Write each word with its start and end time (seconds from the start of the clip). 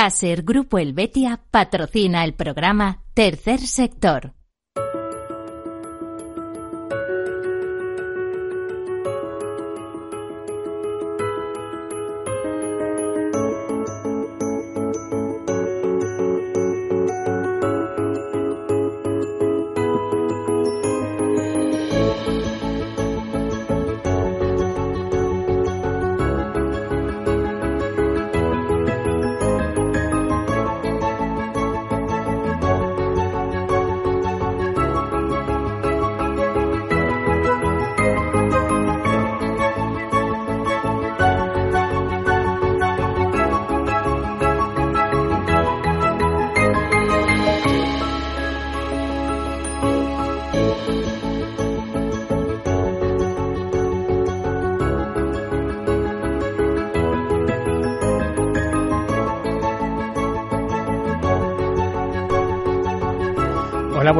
Caser 0.00 0.44
Grupo 0.44 0.78
Helvetia 0.78 1.42
patrocina 1.50 2.24
el 2.24 2.32
programa 2.32 3.02
Tercer 3.12 3.60
Sector. 3.60 4.32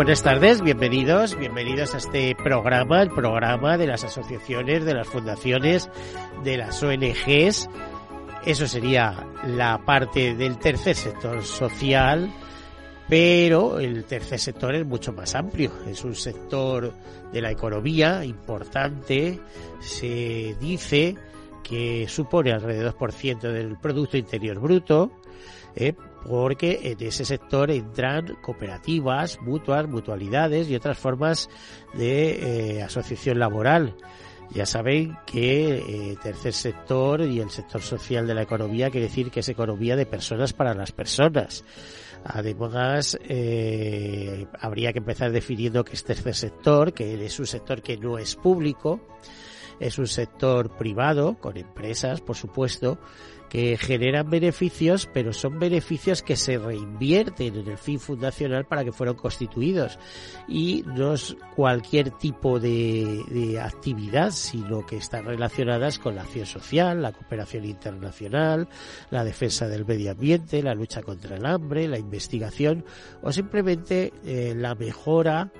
Buenas 0.01 0.23
tardes, 0.23 0.63
bienvenidos, 0.63 1.37
bienvenidos 1.37 1.95
a 1.95 1.99
este 1.99 2.35
programa, 2.35 3.03
el 3.03 3.11
programa 3.11 3.77
de 3.77 3.87
las 3.87 4.03
asociaciones, 4.03 4.87
de 4.87 4.95
las 4.95 5.07
fundaciones, 5.07 5.91
de 6.43 6.57
las 6.57 6.83
ONGs. 6.83 7.69
Eso 8.47 8.67
sería 8.67 9.29
la 9.45 9.85
parte 9.85 10.35
del 10.35 10.57
tercer 10.57 10.97
sector 10.97 11.45
social, 11.45 12.33
pero 13.11 13.79
el 13.79 14.07
tercer 14.07 14.39
sector 14.39 14.75
es 14.75 14.87
mucho 14.87 15.13
más 15.13 15.35
amplio. 15.35 15.71
Es 15.87 16.03
un 16.03 16.15
sector 16.15 16.95
de 17.31 17.43
la 17.43 17.51
economía 17.51 18.25
importante. 18.25 19.39
Se 19.81 20.57
dice 20.59 21.15
que 21.63 22.07
supone 22.09 22.53
alrededor 22.53 22.97
por 22.97 23.13
ciento 23.13 23.53
del 23.53 23.77
Producto 23.77 24.17
Interior 24.17 24.61
Bruto. 24.61 25.13
¿eh? 25.77 25.93
Porque 26.27 26.81
en 26.83 27.07
ese 27.07 27.25
sector 27.25 27.71
entran 27.71 28.37
cooperativas, 28.43 29.41
mutuas, 29.41 29.89
mutualidades 29.89 30.69
y 30.69 30.75
otras 30.75 30.99
formas 30.99 31.49
de 31.95 32.79
eh, 32.79 32.83
asociación 32.83 33.39
laboral. 33.39 33.97
Ya 34.53 34.67
saben 34.67 35.17
que 35.27 35.77
eh, 35.77 36.17
tercer 36.21 36.53
sector 36.53 37.21
y 37.23 37.41
el 37.41 37.51
sector 37.51 37.81
social 37.83 38.27
de 38.27 38.35
la 38.35 38.43
economía 38.43 38.91
quiere 38.91 39.07
decir 39.07 39.31
que 39.31 39.41
es 39.41 39.49
economía 39.49 39.95
de 39.95 40.07
personas 40.07 40.53
para 40.53 40.75
las 40.75 40.91
personas. 40.91 41.65
Además, 42.25 43.19
eh, 43.23 44.47
habría 44.61 44.93
que 44.93 44.99
empezar 44.99 45.31
definiendo 45.31 45.85
que 45.85 45.95
es 45.95 46.05
tercer 46.05 46.35
sector, 46.35 46.93
que 46.93 47.25
es 47.25 47.39
un 47.39 47.47
sector 47.47 47.81
que 47.81 47.97
no 47.97 48.19
es 48.19 48.35
público, 48.35 49.01
es 49.79 49.99
un 49.99 50.07
sector 50.07 50.77
privado, 50.77 51.39
con 51.39 51.57
empresas, 51.57 52.21
por 52.21 52.37
supuesto, 52.37 52.99
que 53.51 53.77
generan 53.77 54.31
beneficios, 54.31 55.09
pero 55.13 55.33
son 55.33 55.59
beneficios 55.59 56.23
que 56.23 56.37
se 56.37 56.57
reinvierten 56.57 57.57
en 57.57 57.69
el 57.69 57.79
fin 57.79 57.99
fundacional 57.99 58.65
para 58.65 58.85
que 58.85 58.93
fueron 58.93 59.17
constituidos. 59.17 59.99
Y 60.47 60.85
no 60.87 61.15
es 61.15 61.37
cualquier 61.57 62.13
tipo 62.13 62.61
de, 62.61 63.61
actividad, 63.61 64.31
sino 64.31 64.87
que 64.87 64.97
están 64.97 65.25
relacionadas 65.25 65.99
con 65.99 66.15
la 66.15 66.23
acción 66.23 66.47
social, 66.47 67.03
la 67.03 67.13
cooperación 67.13 67.65
internacional, 67.65 68.69
la 69.11 69.25
defensa 69.25 69.67
del 69.67 69.85
medio 69.85 70.13
ambiente, 70.13 70.63
la 70.63 70.75
lucha 70.75 71.03
contra 71.03 71.37
el 71.37 71.45
hambre, 71.45 71.89
la 71.89 71.99
investigación 71.99 72.85
o 73.21 73.33
simplemente 73.33 74.13
eh, 74.25 74.55
la 74.57 74.77
mejora 74.77 75.51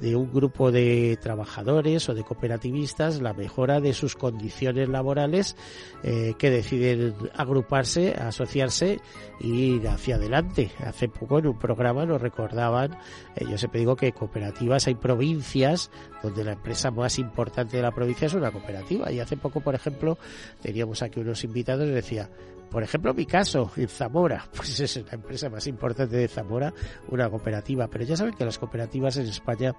de 0.00 0.16
un 0.16 0.32
grupo 0.32 0.70
de 0.70 1.18
trabajadores 1.20 2.08
o 2.08 2.14
de 2.14 2.22
cooperativistas 2.22 3.20
la 3.20 3.32
mejora 3.32 3.80
de 3.80 3.94
sus 3.94 4.14
condiciones 4.14 4.88
laborales 4.88 5.56
eh, 6.02 6.34
que 6.38 6.50
deciden 6.50 7.14
agruparse, 7.34 8.14
asociarse 8.14 9.00
e 9.40 9.46
ir 9.46 9.88
hacia 9.88 10.16
adelante. 10.16 10.70
Hace 10.84 11.08
poco 11.08 11.38
en 11.38 11.48
un 11.48 11.58
programa 11.58 12.04
nos 12.04 12.20
recordaban, 12.20 12.98
eh, 13.36 13.46
yo 13.48 13.58
siempre 13.58 13.80
digo 13.80 13.96
que 13.96 14.12
cooperativas 14.12 14.86
hay 14.86 14.94
provincias 14.94 15.90
donde 16.22 16.44
la 16.44 16.52
empresa 16.52 16.90
más 16.90 17.18
importante 17.18 17.76
de 17.76 17.82
la 17.82 17.92
provincia 17.92 18.26
es 18.26 18.34
una 18.34 18.50
cooperativa 18.50 19.10
y 19.10 19.20
hace 19.20 19.36
poco, 19.36 19.60
por 19.60 19.74
ejemplo, 19.74 20.18
teníamos 20.62 21.02
aquí 21.02 21.20
unos 21.20 21.44
invitados 21.44 21.86
y 21.86 21.92
decía, 21.92 22.28
por 22.70 22.82
ejemplo, 22.82 23.14
mi 23.14 23.26
caso, 23.26 23.70
en 23.76 23.88
Zamora, 23.88 24.48
pues 24.56 24.80
es 24.80 24.96
la 24.96 25.12
empresa 25.12 25.48
más 25.48 25.66
importante 25.66 26.16
de 26.16 26.28
Zamora, 26.28 26.72
una 27.08 27.28
cooperativa. 27.28 27.88
Pero 27.88 28.04
ya 28.04 28.16
saben 28.16 28.34
que 28.34 28.44
las 28.44 28.58
cooperativas 28.58 29.16
en 29.16 29.26
España 29.26 29.74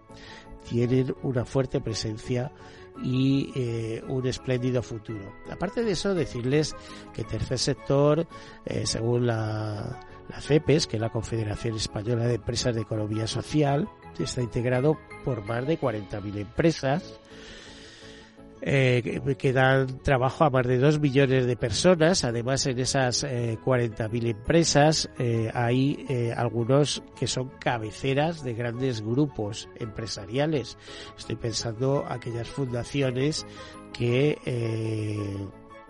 tienen 0.70 1.16
una 1.24 1.46
fuerte 1.46 1.82
presencia 1.82 2.52
y 3.04 3.52
eh, 3.56 4.04
un 4.08 4.26
espléndido 4.26 4.82
futuro. 4.82 5.34
Aparte 5.52 5.84
de 5.84 5.92
eso, 5.92 6.16
decirles 6.16 6.76
que 7.14 7.24
tercer 7.24 7.60
sector, 7.60 8.28
eh, 8.66 8.86
según 8.86 9.28
la, 9.28 10.00
la 10.30 10.42
CEPES, 10.42 10.88
que 10.88 10.98
es 10.98 11.02
la 11.02 11.12
Confederación 11.12 11.76
Española 11.76 12.26
de 12.26 12.36
Empresas 12.36 12.74
de 12.74 12.82
Economía 12.82 13.28
Social, 13.28 13.88
está 14.24 14.42
integrado 14.42 14.98
por 15.24 15.46
más 15.46 15.68
de 15.68 15.80
40.000 15.80 16.38
empresas 16.38 17.20
eh, 18.70 19.36
que 19.38 19.54
dan 19.54 20.00
trabajo 20.04 20.44
a 20.44 20.50
más 20.50 20.68
de 20.68 20.78
dos 20.78 21.00
millones 21.00 21.46
de 21.46 21.56
personas. 21.56 22.26
Además, 22.26 22.66
en 22.66 22.80
esas 22.80 23.24
eh, 23.24 23.58
40.000 23.64 24.30
empresas 24.30 25.10
eh, 25.18 25.50
hay 25.54 26.06
eh, 26.10 26.34
algunos 26.36 27.02
que 27.18 27.28
son 27.28 27.50
cabeceras 27.60 28.44
de 28.44 28.54
grandes 28.54 29.02
grupos 29.02 29.70
empresariales. 29.78 30.78
Estoy 31.18 31.38
pensando 31.38 32.06
aquellas 32.10 32.50
fundaciones 32.50 33.46
que 33.94 34.38
eh, 34.46 35.48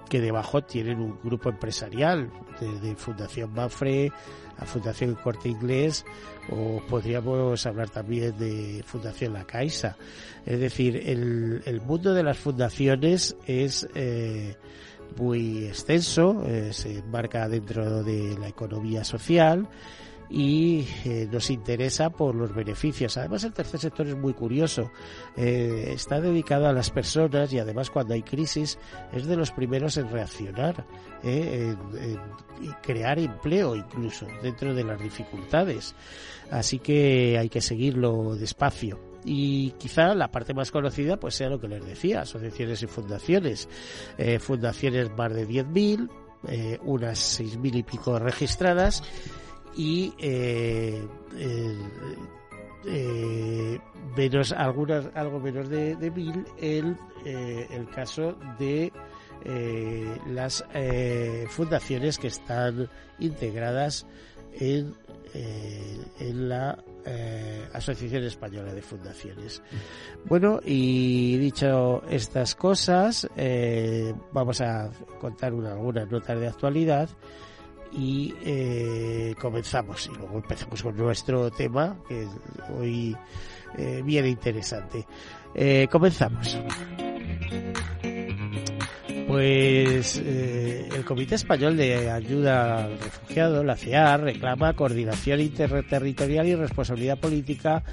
que 0.08 0.22
debajo 0.22 0.64
tienen 0.64 1.00
un 1.00 1.20
grupo 1.24 1.50
empresarial, 1.50 2.32
desde 2.60 2.96
Fundación 2.96 3.54
Mafre 3.54 4.12
a 4.58 4.66
Fundación 4.66 5.16
Corte 5.16 5.50
Inglés, 5.50 6.04
o 6.50 6.82
podríamos 6.88 7.66
hablar 7.66 7.90
también 7.90 8.38
de 8.38 8.84
Fundación 8.86 9.34
La 9.34 9.46
Caixa. 9.46 9.96
Es 10.46 10.60
decir, 10.60 10.96
el, 10.96 11.62
el 11.66 11.82
mundo 11.82 12.14
de 12.14 12.24
las 12.24 12.38
fundaciones 12.38 13.36
es 13.46 13.88
eh, 13.94 14.56
muy 15.16 15.66
extenso, 15.66 16.44
eh, 16.46 16.74
se 16.74 17.00
enmarca 17.00 17.48
dentro 17.48 18.04
de 18.04 18.38
la 18.40 18.48
economía 18.48 19.04
social, 19.04 19.68
y 20.30 20.86
eh, 21.06 21.28
nos 21.32 21.50
interesa 21.50 22.10
por 22.10 22.36
los 22.36 22.54
beneficios. 22.54 23.18
Además, 23.18 23.44
el 23.44 23.54
tercer 23.54 23.80
sector 23.80 24.08
es 24.08 24.16
muy 24.16 24.34
curioso. 24.34 24.92
Eh, 25.36 25.92
está 25.94 26.20
dedicado 26.20 26.68
a 26.68 26.74
las 26.74 26.90
personas 26.90 27.52
y 27.54 27.60
además 27.60 27.90
cuando 27.90 28.14
hay 28.14 28.24
crisis 28.24 28.78
es 29.14 29.26
de 29.26 29.36
los 29.36 29.52
primeros 29.52 29.98
en 29.98 30.10
reaccionar, 30.10 30.86
eh, 31.24 31.76
en, 32.00 32.20
crear 32.82 33.20
empleo 33.20 33.76
incluso 33.76 34.28
dentro 34.42 34.74
de 34.74 34.84
las 34.84 35.02
dificultades. 35.02 35.96
Así 36.52 36.80
que 36.80 37.38
hay 37.38 37.50
que 37.50 37.62
seguirlo 37.62 38.36
despacio 38.36 39.00
y 39.26 39.72
quizá 39.72 40.16
la 40.16 40.32
parte 40.32 40.54
más 40.54 40.72
conocida 40.72 41.18
pues 41.18 41.36
sea 41.36 41.50
lo 41.50 41.60
que 41.60 41.68
les 41.68 41.86
decía, 41.86 42.22
asociaciones 42.22 42.82
y 42.84 42.88
fundaciones. 42.88 43.68
fundaciones 44.40 45.12
más 45.18 45.34
de 45.34 45.48
10.000, 45.48 46.10
eh, 46.48 46.80
unas 46.84 47.40
6.000 47.40 47.76
y 47.78 47.84
pico 47.84 48.20
registradas 48.20 49.04
y 49.78 50.14
eh, 50.18 51.08
eh, 52.86 53.80
menos 54.18 54.52
algunas 54.52 55.10
algo 55.14 55.40
menos 55.40 55.70
de, 55.70 55.96
mil 56.14 56.46
el, 56.58 56.98
eh, 57.24 57.68
el 57.70 57.88
caso 57.90 58.36
de 58.58 58.92
eh, 59.46 60.18
las 60.28 60.66
eh, 60.74 61.46
fundaciones 61.50 62.18
que 62.18 62.28
están 62.28 62.90
integradas 63.20 64.08
en, 64.60 64.96
eh, 65.34 66.00
en 66.20 66.50
la 66.50 66.84
eh, 67.06 67.70
Asociación 67.74 68.24
Española 68.24 68.74
de 68.74 68.82
Fundaciones. 68.82 69.62
Bueno, 70.26 70.60
y 70.66 71.38
dicho 71.38 72.02
estas 72.10 72.56
cosas, 72.56 73.30
eh, 73.38 74.14
vamos 74.32 74.60
a 74.62 74.90
contar 75.22 75.54
una, 75.54 75.74
algunas 75.74 76.10
notas 76.10 76.40
de 76.40 76.48
actualidad 76.48 77.10
y 77.92 78.34
eh, 78.44 79.36
comenzamos. 79.40 80.08
Y 80.08 80.18
luego 80.18 80.36
empezamos 80.36 80.84
con 80.84 80.96
nuestro 80.96 81.50
tema 81.52 81.98
que 82.08 82.28
hoy 82.78 83.16
eh, 83.78 84.02
viene 84.04 84.30
interesante. 84.30 85.06
Eh, 85.54 85.88
comenzamos. 85.92 86.58
Pues 89.28 90.22
eh, 90.24 90.88
el 90.96 91.04
Comité 91.04 91.36
Español 91.36 91.76
de 91.76 92.10
Ayuda 92.10 92.86
al 92.86 93.00
Refugiado, 93.00 93.64
la 93.64 93.76
CEAR, 93.76 94.22
reclama 94.22 94.74
coordinación 94.74 95.42
interterritorial 95.42 96.48
y 96.48 96.56
responsabilidad 96.56 97.20
política 97.20 97.84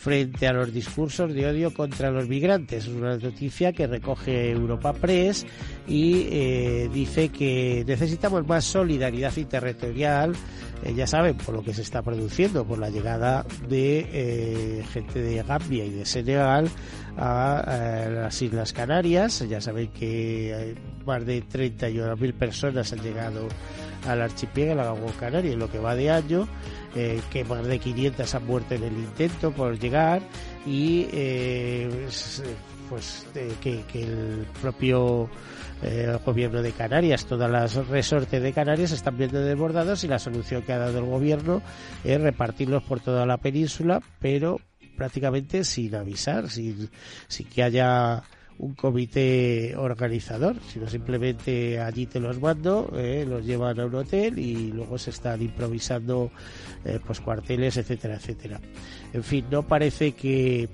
frente 0.00 0.46
a 0.46 0.52
los 0.54 0.72
discursos 0.72 1.34
de 1.34 1.46
odio 1.46 1.74
contra 1.74 2.10
los 2.10 2.26
migrantes. 2.26 2.84
Es 2.86 2.88
una 2.88 3.18
noticia 3.18 3.72
que 3.72 3.86
recoge 3.86 4.50
Europa 4.50 4.94
Press 4.94 5.46
y 5.86 6.26
eh, 6.30 6.90
dice 6.90 7.28
que 7.28 7.84
necesitamos 7.86 8.46
más 8.48 8.64
solidaridad 8.64 9.36
interterritorial, 9.36 10.32
eh, 10.84 10.94
ya 10.94 11.06
saben, 11.06 11.36
por 11.36 11.54
lo 11.54 11.62
que 11.62 11.74
se 11.74 11.82
está 11.82 12.00
produciendo, 12.00 12.64
por 12.64 12.78
la 12.78 12.88
llegada 12.88 13.44
de 13.68 14.08
eh, 14.10 14.84
gente 14.90 15.20
de 15.20 15.42
Gambia 15.42 15.84
y 15.84 15.90
de 15.90 16.06
Senegal 16.06 16.70
a, 17.16 18.06
las 18.10 18.40
Islas 18.42 18.72
Canarias. 18.72 19.44
Ya 19.48 19.60
saben 19.60 19.88
que 19.88 20.74
más 21.04 21.24
de 21.26 21.42
31.000 21.42 22.32
personas 22.34 22.92
han 22.92 23.00
llegado 23.00 23.48
al 24.06 24.22
archipiélago 24.22 25.06
canario 25.18 25.52
en 25.52 25.58
lo 25.58 25.70
que 25.70 25.78
va 25.78 25.94
de 25.94 26.10
año 26.10 26.48
eh, 26.94 27.20
que 27.30 27.44
más 27.44 27.64
de 27.66 27.78
500 27.78 28.34
han 28.34 28.46
muerto 28.46 28.74
en 28.74 28.82
el 28.82 28.92
intento 28.92 29.52
por 29.52 29.78
llegar 29.78 30.22
y 30.66 31.06
eh, 31.12 31.88
pues, 32.02 32.42
pues 32.88 33.26
que, 33.60 33.84
el 33.94 34.46
propio 34.60 35.30
eh, 35.82 36.18
gobierno 36.26 36.62
de 36.62 36.72
Canarias, 36.72 37.26
todas 37.26 37.48
las 37.48 37.74
resortes 37.86 38.42
de 38.42 38.52
Canarias 38.52 38.90
están 38.90 39.16
viendo 39.16 39.40
desbordados 39.40 40.02
y 40.02 40.08
la 40.08 40.18
solución 40.18 40.62
que 40.62 40.72
ha 40.72 40.78
dado 40.78 40.98
el 40.98 41.04
gobierno 41.04 41.62
es 42.02 42.20
repartirlos 42.20 42.82
por 42.82 42.98
toda 42.98 43.24
la 43.24 43.36
península, 43.36 44.02
pero 44.18 44.60
prácticamente 45.00 45.64
sin 45.64 45.94
avisar, 45.94 46.50
sin, 46.50 46.90
que 47.54 47.62
haya 47.62 48.22
un 48.58 48.74
comité 48.74 49.74
organizador, 49.74 50.56
sino 50.70 50.90
simplemente 50.90 51.80
allí 51.80 52.04
te 52.04 52.20
los 52.20 52.38
mando, 52.38 52.92
eh, 52.94 53.24
los 53.26 53.46
llevan 53.46 53.80
a 53.80 53.86
un 53.86 53.94
hotel 53.94 54.38
y 54.38 54.70
luego 54.72 54.98
se 54.98 55.08
están 55.08 55.40
improvisando 55.40 56.30
eh, 56.84 57.00
pues 57.02 57.18
cuarteles, 57.22 57.78
etcétera, 57.78 58.16
etcétera. 58.16 58.60
En 59.14 59.24
fin, 59.24 59.46
no 59.50 59.66
parece 59.66 60.12
que 60.12 60.68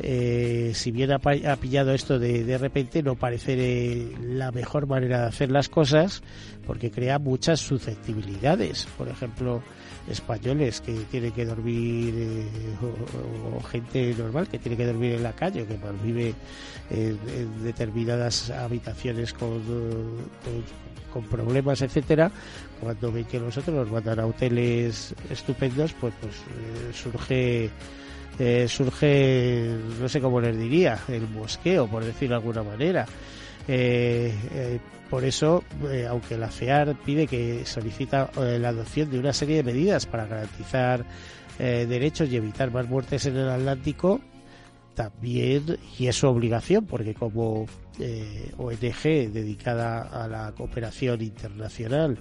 eh, 0.00 0.72
si 0.74 0.90
bien 0.90 1.12
ha, 1.12 1.18
pillado 1.18 1.92
esto 1.92 2.18
de, 2.18 2.44
de 2.44 2.58
repente, 2.58 3.02
no 3.02 3.16
parece 3.16 4.12
la 4.22 4.50
mejor 4.50 4.86
manera 4.86 5.20
de 5.20 5.26
hacer 5.26 5.50
las 5.50 5.68
cosas 5.68 6.22
porque 6.66 6.90
crea 6.90 7.18
muchas 7.18 7.60
susceptibilidades. 7.60 8.86
Por 8.96 9.08
ejemplo, 9.08 9.62
españoles 10.08 10.80
que 10.80 10.92
tienen 11.10 11.32
que 11.32 11.44
dormir 11.44 12.14
eh, 12.16 12.46
o, 13.54 13.60
gente 13.62 14.14
normal 14.18 14.48
que 14.48 14.58
tiene 14.58 14.76
que 14.76 14.86
dormir 14.86 15.12
en 15.12 15.22
la 15.22 15.32
calle 15.32 15.64
que 15.64 15.78
vive 16.02 16.34
en, 16.90 17.18
determinadas 17.62 18.50
habitaciones 18.50 19.32
con, 19.32 19.62
con, 21.12 21.22
problemas 21.24 21.82
etcétera 21.82 22.32
cuando 22.80 23.12
ven 23.12 23.24
que 23.26 23.38
nosotros 23.38 23.76
nos 23.76 23.90
mandan 23.90 24.18
a 24.18 24.26
hoteles 24.26 25.14
estupendos 25.30 25.92
pues 25.92 26.14
pues 26.20 26.34
eh, 26.34 26.92
surge 26.92 27.70
eh, 28.38 28.66
surge 28.68 29.76
no 30.00 30.08
sé 30.08 30.20
cómo 30.20 30.40
les 30.40 30.58
diría 30.58 30.98
el 31.08 31.28
mosqueo 31.28 31.86
por 31.86 32.04
decirlo 32.04 32.36
de 32.36 32.40
alguna 32.40 32.62
manera. 32.62 33.06
Eh, 33.68 34.34
eh, 34.54 34.80
por 35.08 35.24
eso, 35.24 35.62
eh, 35.90 36.06
aunque 36.08 36.38
la 36.38 36.48
FEAR 36.48 36.96
pide 37.04 37.26
que 37.26 37.64
solicita 37.66 38.30
la 38.36 38.70
adopción 38.70 39.10
de 39.10 39.18
una 39.18 39.32
serie 39.32 39.56
de 39.56 39.62
medidas 39.62 40.06
para 40.06 40.26
garantizar 40.26 41.04
derechos 41.58 42.28
y 42.30 42.36
evitar 42.36 42.72
más 42.72 42.88
muertes 42.88 43.26
en 43.26 43.36
el 43.36 43.48
Atlántico, 43.48 44.20
también, 44.94 45.78
y 45.98 46.06
es 46.06 46.16
su 46.16 46.26
obligación, 46.26 46.86
porque 46.86 47.14
como 47.14 47.66
ONG 48.56 49.02
dedicada 49.30 50.00
a 50.00 50.26
la 50.26 50.52
cooperación 50.56 51.20
internacional 51.22 52.18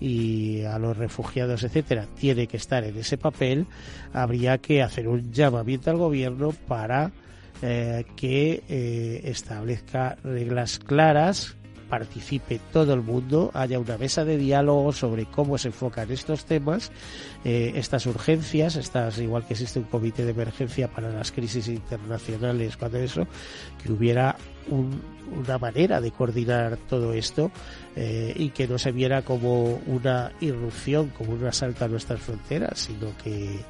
y 0.00 0.62
a 0.62 0.78
los 0.78 0.96
refugiados, 0.96 1.62
etcétera, 1.62 2.06
tiene 2.18 2.46
que 2.46 2.56
estar 2.56 2.84
en 2.84 2.96
ese 2.98 3.18
papel, 3.18 3.66
habría 4.12 4.58
que 4.58 4.82
hacer 4.82 5.08
un 5.08 5.32
llamamiento 5.32 5.90
al 5.90 5.96
gobierno 5.96 6.52
para 6.66 7.12
eh, 7.62 8.04
que 8.16 8.62
eh, 8.68 9.22
establezca 9.24 10.16
reglas 10.22 10.78
claras, 10.78 11.56
participe 11.88 12.60
todo 12.72 12.94
el 12.94 13.02
mundo, 13.02 13.50
haya 13.54 13.78
una 13.78 13.96
mesa 13.98 14.24
de 14.24 14.36
diálogo 14.36 14.92
sobre 14.92 15.26
cómo 15.26 15.58
se 15.58 15.68
enfocan 15.68 16.10
estos 16.10 16.44
temas, 16.44 16.90
eh, 17.44 17.72
estas 17.76 18.06
urgencias, 18.06 18.76
estas 18.76 19.18
igual 19.18 19.46
que 19.46 19.54
existe 19.54 19.78
un 19.78 19.86
comité 19.86 20.24
de 20.24 20.32
emergencia 20.32 20.88
para 20.88 21.10
las 21.10 21.32
crisis 21.32 21.68
internacionales, 21.68 22.76
cuando 22.76 22.98
eso, 22.98 23.26
que 23.82 23.92
hubiera 23.92 24.36
una 24.68 25.58
manera 25.58 26.00
de 26.00 26.10
coordinar 26.10 26.76
todo 26.88 27.12
esto 27.12 27.52
y 27.94 28.50
que 28.50 28.66
no 28.66 28.78
se 28.78 28.90
viera 28.90 29.22
como 29.22 29.80
una 29.86 30.32
irrupción, 30.40 31.10
como 31.10 31.32
un 31.32 31.44
asalto 31.46 31.84
a 31.84 31.88
nuestras 31.88 32.20
fronteras, 32.20 32.80
sino 32.80 33.16
que 33.22 33.60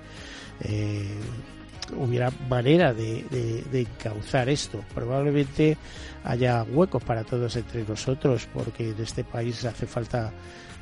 hubiera 1.96 2.30
manera 2.48 2.92
de, 2.92 3.24
de, 3.70 3.80
encauzar 3.80 4.48
esto. 4.48 4.82
Probablemente 4.94 5.76
haya 6.24 6.62
huecos 6.64 7.02
para 7.02 7.24
todos 7.24 7.54
entre 7.56 7.84
nosotros, 7.84 8.48
porque 8.52 8.90
en 8.90 9.00
este 9.00 9.24
país 9.24 9.64
hace 9.64 9.86
falta 9.86 10.32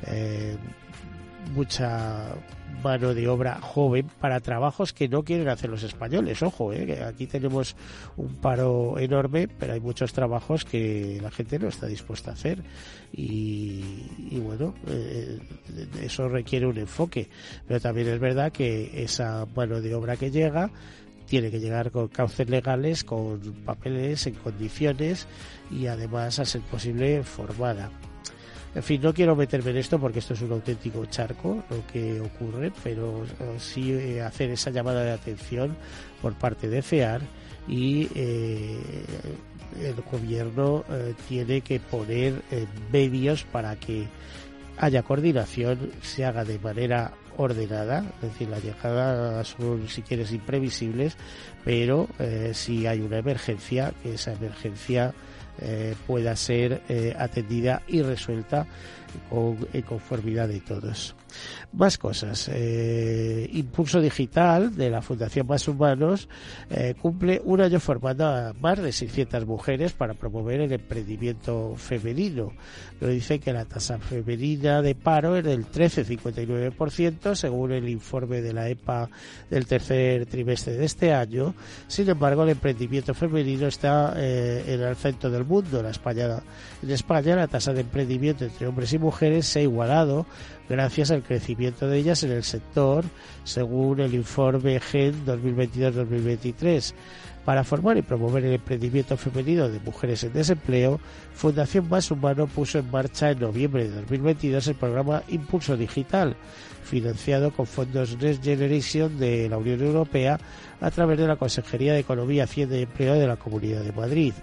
eh, 0.07 0.57
mucha 1.53 2.35
mano 2.83 3.13
de 3.15 3.27
obra 3.27 3.59
joven 3.61 4.07
para 4.19 4.39
trabajos 4.39 4.93
que 4.93 5.07
no 5.07 5.23
quieren 5.23 5.47
hacer 5.47 5.69
los 5.69 5.83
españoles. 5.83 6.43
Ojo, 6.43 6.71
eh, 6.71 7.03
aquí 7.03 7.25
tenemos 7.25 7.75
un 8.15 8.35
paro 8.35 8.99
enorme, 8.99 9.47
pero 9.47 9.73
hay 9.73 9.79
muchos 9.79 10.13
trabajos 10.13 10.65
que 10.65 11.19
la 11.21 11.31
gente 11.31 11.57
no 11.57 11.67
está 11.67 11.87
dispuesta 11.87 12.31
a 12.31 12.33
hacer. 12.35 12.63
Y, 13.11 14.39
bueno, 14.39 14.75
eh, 14.87 15.39
eso 16.01 16.29
requiere 16.29 16.67
un 16.67 16.77
enfoque. 16.77 17.29
Pero 17.67 17.79
también 17.79 18.07
es 18.07 18.19
verdad 18.19 18.51
que 18.51 19.03
esa 19.03 19.47
mano 19.55 19.81
de 19.81 19.95
obra 19.95 20.17
que 20.17 20.29
llega 20.29 20.69
tiene 21.25 21.49
que 21.49 21.59
llegar 21.59 21.89
con 21.89 22.07
cauces 22.07 22.49
legales, 22.49 23.03
con 23.03 23.39
papeles 23.65 24.27
en 24.27 24.35
condiciones 24.35 25.27
y 25.71 25.87
además 25.87 26.37
a 26.37 26.45
ser 26.45 26.61
posible 26.61 27.23
formada. 27.23 27.89
En 28.75 28.83
fin, 28.83 29.01
no 29.01 29.13
quiero 29.13 29.37
meterme 29.37 29.71
en 29.71 29.77
esto 29.77 29.97
porque 29.97 30.19
esto 30.19 30.33
es 30.33 30.41
un 30.41 30.51
auténtico 30.51 31.05
charco 31.05 31.63
lo 31.69 31.87
que 31.87 32.19
ocurre, 32.19 32.73
pero 32.83 33.23
eh, 33.23 33.55
sí 33.57 33.93
eh, 33.93 34.21
hacer 34.21 34.51
esa 34.51 34.69
llamada 34.69 35.01
de 35.01 35.11
atención 35.11 35.77
por 36.21 36.33
parte 36.33 36.67
de 36.67 36.81
FEAR 36.81 37.21
y 37.69 38.09
eh, 38.15 38.77
el 39.81 39.95
gobierno 40.11 40.83
tiene 41.27 41.61
que 41.61 41.79
poner 41.79 42.41
medios 42.91 43.43
para 43.45 43.77
que 43.77 44.07
haya 44.77 45.03
coordinación, 45.03 45.91
se 46.01 46.25
haga 46.25 46.43
de 46.43 46.59
manera 46.59 47.13
ordenada, 47.37 48.05
es 48.21 48.29
decir, 48.29 48.49
las 48.49 48.63
llegadas 48.63 49.47
son, 49.47 49.87
si 49.87 50.01
quieres, 50.01 50.31
imprevisibles, 50.31 51.17
pero 51.65 52.07
si 52.53 52.87
hay 52.87 53.01
una 53.01 53.17
emergencia, 53.17 53.93
que 54.01 54.13
esa 54.13 54.33
emergencia 54.33 55.13
eh, 55.61 55.95
pueda 56.05 56.35
ser 56.35 56.81
eh, 56.89 57.15
atendida 57.17 57.81
y 57.87 58.01
resuelta 58.01 58.65
con, 59.29 59.57
conformidad 59.87 60.47
de 60.47 60.59
todos. 60.59 61.15
Más 61.73 61.97
cosas. 61.97 62.49
Eh, 62.53 63.49
Impulso 63.53 64.01
Digital 64.01 64.75
de 64.75 64.89
la 64.89 65.01
Fundación 65.01 65.47
Más 65.47 65.67
Humanos 65.67 66.29
eh, 66.69 66.95
cumple 67.01 67.41
un 67.43 67.61
año 67.61 67.79
formando 67.79 68.25
a 68.25 68.53
más 68.53 68.81
de 68.81 68.91
600 68.91 69.45
mujeres 69.45 69.93
para 69.93 70.13
promover 70.13 70.61
el 70.61 70.71
emprendimiento 70.71 71.75
femenino. 71.75 72.53
Lo 72.99 73.07
dice 73.07 73.39
que 73.39 73.51
la 73.51 73.65
tasa 73.65 73.97
femenina 73.97 74.81
de 74.81 74.95
paro 74.95 75.35
es 75.35 75.43
del 75.43 75.65
13,59% 75.65 77.35
según 77.35 77.71
el 77.71 77.89
informe 77.89 78.41
de 78.41 78.53
la 78.53 78.69
EPA 78.69 79.09
del 79.49 79.65
tercer 79.65 80.25
trimestre 80.27 80.73
de 80.73 80.85
este 80.85 81.13
año. 81.13 81.53
Sin 81.87 82.09
embargo, 82.09 82.43
el 82.43 82.49
emprendimiento 82.49 83.13
femenino 83.13 83.67
está 83.67 84.13
eh, 84.15 84.63
en 84.67 84.81
el 84.81 84.95
centro 84.95 85.29
del 85.29 85.45
mundo. 85.45 85.79
En 85.79 85.87
España, 85.87 86.41
en 86.81 86.91
España 86.91 87.35
la 87.35 87.47
tasa 87.47 87.73
de 87.73 87.81
emprendimiento 87.81 88.45
entre 88.45 88.67
hombres 88.67 88.93
y 88.93 88.99
mujeres 88.99 89.45
se 89.45 89.59
ha 89.59 89.63
igualado 89.63 90.25
gracias 90.69 91.11
al 91.11 91.23
crecimiento 91.23 91.87
de 91.87 91.99
ellas 91.99 92.23
en 92.23 92.31
el 92.31 92.43
sector, 92.43 93.05
según 93.43 93.99
el 93.99 94.13
informe 94.13 94.79
GEN 94.79 95.25
2022-2023. 95.25 96.93
Para 97.45 97.63
formar 97.63 97.95
y 97.95 98.01
promover 98.01 98.43
el 98.43 98.53
emprendimiento 98.53 99.15
femenino 99.17 99.69
de 99.69 99.79
mujeres 99.79 100.23
en 100.23 100.33
desempleo, 100.33 100.99
Fundación 101.35 101.87
Más 101.87 102.09
Humano 102.09 102.47
puso 102.47 102.79
en 102.79 102.89
marcha 102.89 103.29
en 103.29 103.39
noviembre 103.39 103.83
de 103.83 104.01
2022 104.01 104.67
el 104.67 104.75
programa 104.75 105.21
Impulso 105.27 105.77
Digital, 105.77 106.35
financiado 106.83 107.51
con 107.51 107.67
fondos 107.67 108.17
Next 108.17 108.43
Generation 108.43 109.19
de 109.19 109.47
la 109.47 109.59
Unión 109.59 109.81
Europea 109.81 110.39
a 110.81 110.91
través 110.91 111.17
de 111.19 111.27
la 111.27 111.35
Consejería 111.35 111.93
de 111.93 111.99
Economía, 111.99 112.45
Hacienda 112.45 112.77
y 112.77 112.83
Empleo 112.83 113.13
de 113.13 113.27
la 113.27 113.37
Comunidad 113.37 113.81
de 113.81 113.91
Madrid. 113.91 114.33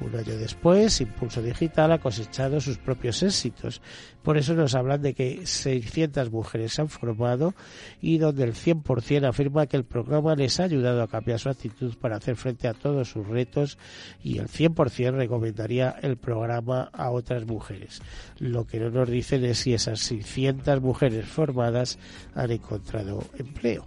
Un 0.00 0.14
año 0.14 0.36
después, 0.36 1.00
Impulso 1.00 1.42
Digital 1.42 1.92
ha 1.92 1.98
cosechado 1.98 2.60
sus 2.60 2.78
propios 2.78 3.22
éxitos. 3.22 3.80
Por 4.22 4.38
eso 4.38 4.54
nos 4.54 4.74
hablan 4.74 5.02
de 5.02 5.14
que 5.14 5.46
600 5.46 6.30
mujeres 6.30 6.74
se 6.74 6.82
han 6.82 6.88
formado 6.88 7.54
y 8.00 8.18
donde 8.18 8.44
el 8.44 8.54
100% 8.54 9.28
afirma 9.28 9.66
que 9.66 9.76
el 9.76 9.84
programa 9.84 10.34
les 10.34 10.60
ha 10.60 10.64
ayudado 10.64 11.02
a 11.02 11.08
cambiar 11.08 11.38
su 11.38 11.48
actitud 11.48 11.94
para 11.98 12.16
hacer 12.16 12.36
frente 12.36 12.49
frente 12.50 12.66
a 12.68 12.74
todos 12.74 13.08
sus 13.08 13.26
retos 13.28 13.78
y 14.24 14.38
el 14.38 14.48
100% 14.48 15.14
recomendaría 15.14 15.94
el 16.02 16.16
programa 16.16 16.90
a 16.92 17.10
otras 17.10 17.46
mujeres. 17.46 18.02
Lo 18.38 18.66
que 18.66 18.80
no 18.80 18.90
nos 18.90 19.08
dicen 19.08 19.44
es 19.44 19.58
si 19.58 19.72
esas 19.72 20.00
600 20.00 20.80
mujeres 20.80 21.26
formadas 21.26 21.98
han 22.34 22.50
encontrado 22.50 23.22
empleo. 23.38 23.86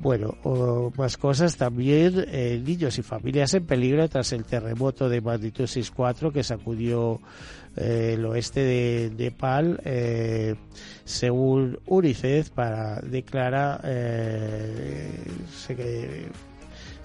Bueno, 0.00 0.36
más 0.96 1.16
cosas 1.16 1.56
también, 1.56 2.26
eh, 2.28 2.60
niños 2.64 2.98
y 2.98 3.02
familias 3.02 3.54
en 3.54 3.64
peligro 3.64 4.08
tras 4.08 4.32
el 4.32 4.44
terremoto 4.44 5.08
de 5.08 5.20
magnitud 5.20 5.64
6.4 5.64 6.32
que 6.32 6.42
sacudió 6.42 7.20
eh, 7.76 8.14
el 8.14 8.26
oeste 8.26 8.60
de 8.60 9.12
Nepal, 9.16 9.80
eh, 9.84 10.56
según 11.04 11.78
UNICEF, 11.86 12.50
para 12.50 13.00
declarar, 13.00 13.80
se, 15.50 16.28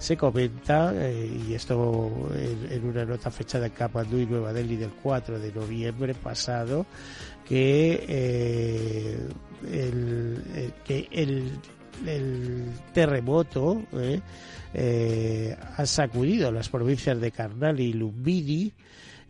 se 0.00 0.16
comenta, 0.16 0.92
y 0.92 1.54
esto 1.54 2.10
en, 2.34 2.84
una 2.84 3.04
nota 3.04 3.30
fechada 3.30 3.66
en 3.66 3.72
Kathmandu 3.72 4.18
y 4.18 4.26
Nueva 4.26 4.52
Delhi 4.52 4.74
del 4.74 4.90
4 4.90 5.38
de 5.38 5.52
noviembre 5.52 6.14
pasado, 6.14 6.86
que, 7.46 9.20
el, 9.70 10.72
que 10.84 11.08
el 11.12 11.52
el 12.06 12.72
terremoto 12.92 13.82
eh, 13.92 14.20
eh, 14.74 15.56
ha 15.76 15.86
sacudido 15.86 16.52
las 16.52 16.68
provincias 16.68 17.20
de 17.20 17.30
Karnal 17.30 17.80
y 17.80 17.92
Lumbini. 17.92 18.72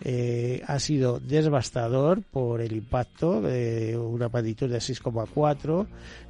Eh, 0.02 0.62
ha 0.66 0.78
sido 0.78 1.20
devastador 1.20 2.22
por 2.22 2.62
el 2.62 2.72
impacto 2.72 3.42
de 3.42 3.98
una 3.98 4.30
magnitud 4.30 4.70
de 4.70 4.78
6,4 4.78 5.86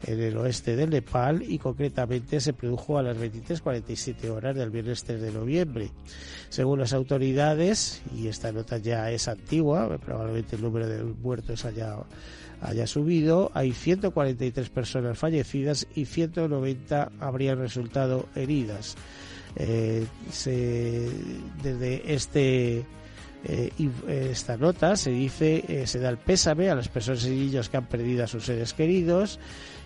en 0.07 0.21
el 0.21 0.37
oeste 0.39 0.75
del 0.75 0.91
Nepal 0.91 1.43
y 1.43 1.59
concretamente 1.59 2.41
se 2.41 2.53
produjo 2.53 2.99
a 2.99 3.05
las 3.05 3.17
23.47 3.17 4.29
horas 4.31 4.57
del 4.57 4.71
viernes 4.71 5.05
3 5.05 5.21
de 5.21 5.31
noviembre. 5.31 5.91
Según 6.49 6.81
las 6.81 6.93
autoridades, 6.93 8.03
y 8.17 8.27
esta 8.27 8.51
nota 8.51 8.79
ya 8.79 9.11
es 9.13 9.29
antigua, 9.29 9.99
probablemente 9.99 10.57
el 10.57 10.63
número 10.63 10.89
de 10.89 11.05
muertos 11.05 11.65
haya 11.65 12.87
subido, 12.89 13.53
hay 13.55 13.71
143 13.71 14.69
personas 14.71 15.17
fallecidas 15.17 15.87
y 15.95 16.07
190 16.07 17.13
habrían 17.21 17.59
resultado 17.59 18.27
heridas. 18.35 18.97
Eh, 19.57 20.07
desde 21.63 22.15
este 22.15 22.85
eh, 23.45 23.71
esta 24.09 24.57
nota 24.57 24.97
se 24.97 25.11
dice 25.11 25.65
eh, 25.67 25.87
se 25.87 25.99
da 25.99 26.11
el 26.11 26.19
pésame 26.19 26.69
a 26.71 26.75
las 26.75 26.89
personas 26.89 27.25
y 27.25 27.31
niños 27.31 27.69
que 27.69 27.79
han 27.79 27.87
perdido 27.87 28.25
a 28.25 28.27
sus 28.27 28.45
seres 28.45 28.75
queridos 28.75 29.39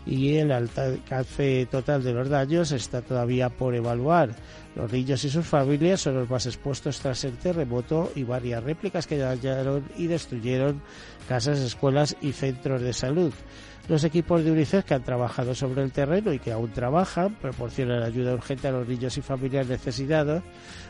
y 0.07 0.37
el 0.37 0.53
alcance 0.53 1.67
total 1.71 2.03
de 2.03 2.13
los 2.13 2.29
daños 2.29 2.73
está 2.73 3.01
todavía 3.01 3.49
por 3.49 3.75
evaluar. 3.75 4.31
Los 4.77 4.93
niños 4.93 5.25
y 5.25 5.31
sus 5.31 5.47
familias 5.47 6.01
son 6.01 6.17
los 6.17 6.29
más 6.29 6.47
expuestos 6.47 6.99
tras 7.01 7.25
el 7.25 7.37
terremoto 7.39 8.13
y 8.15 8.25
varias 8.25 8.63
réplicas 8.63 9.07
que 9.07 9.17
dañaron 9.17 9.85
y 9.97 10.07
destruyeron 10.07 10.83
casas, 11.29 11.61
escuelas 11.61 12.17
y 12.21 12.33
centros 12.33 12.83
de 12.83 12.93
salud. 12.93 13.33
Los 13.89 14.03
equipos 14.03 14.43
de 14.43 14.51
UNICEF 14.51 14.85
que 14.85 14.95
han 14.95 15.05
trabajado 15.05 15.55
sobre 15.55 15.83
el 15.83 15.93
terreno 15.93 16.33
y 16.33 16.39
que 16.39 16.53
aún 16.53 16.73
trabajan 16.73 17.35
proporcionan 17.35 18.03
ayuda 18.03 18.33
urgente 18.33 18.69
a 18.69 18.73
los 18.73 18.89
niños 18.89 19.17
y 19.19 19.23
familias 19.23 19.69
necesitados 19.69 20.43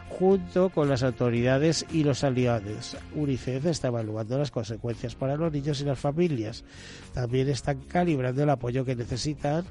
junto 0.08 0.70
con 0.70 0.88
las 0.88 1.02
autoridades 1.02 1.86
y 1.92 2.04
los 2.04 2.24
aliados. 2.24 2.96
UNICEF 3.14 3.66
está 3.66 3.88
evaluando 3.88 4.38
las 4.38 4.50
consecuencias 4.50 5.14
para 5.14 5.36
los 5.36 5.52
niños 5.52 5.80
y 5.80 5.84
las 5.84 5.98
familias. 5.98 6.64
También 7.12 7.48
están 7.48 7.80
calibrando 7.80 8.42
el 8.42 8.50
apoyo 8.50 8.84
que 8.84 8.94
necesitan 8.94 9.64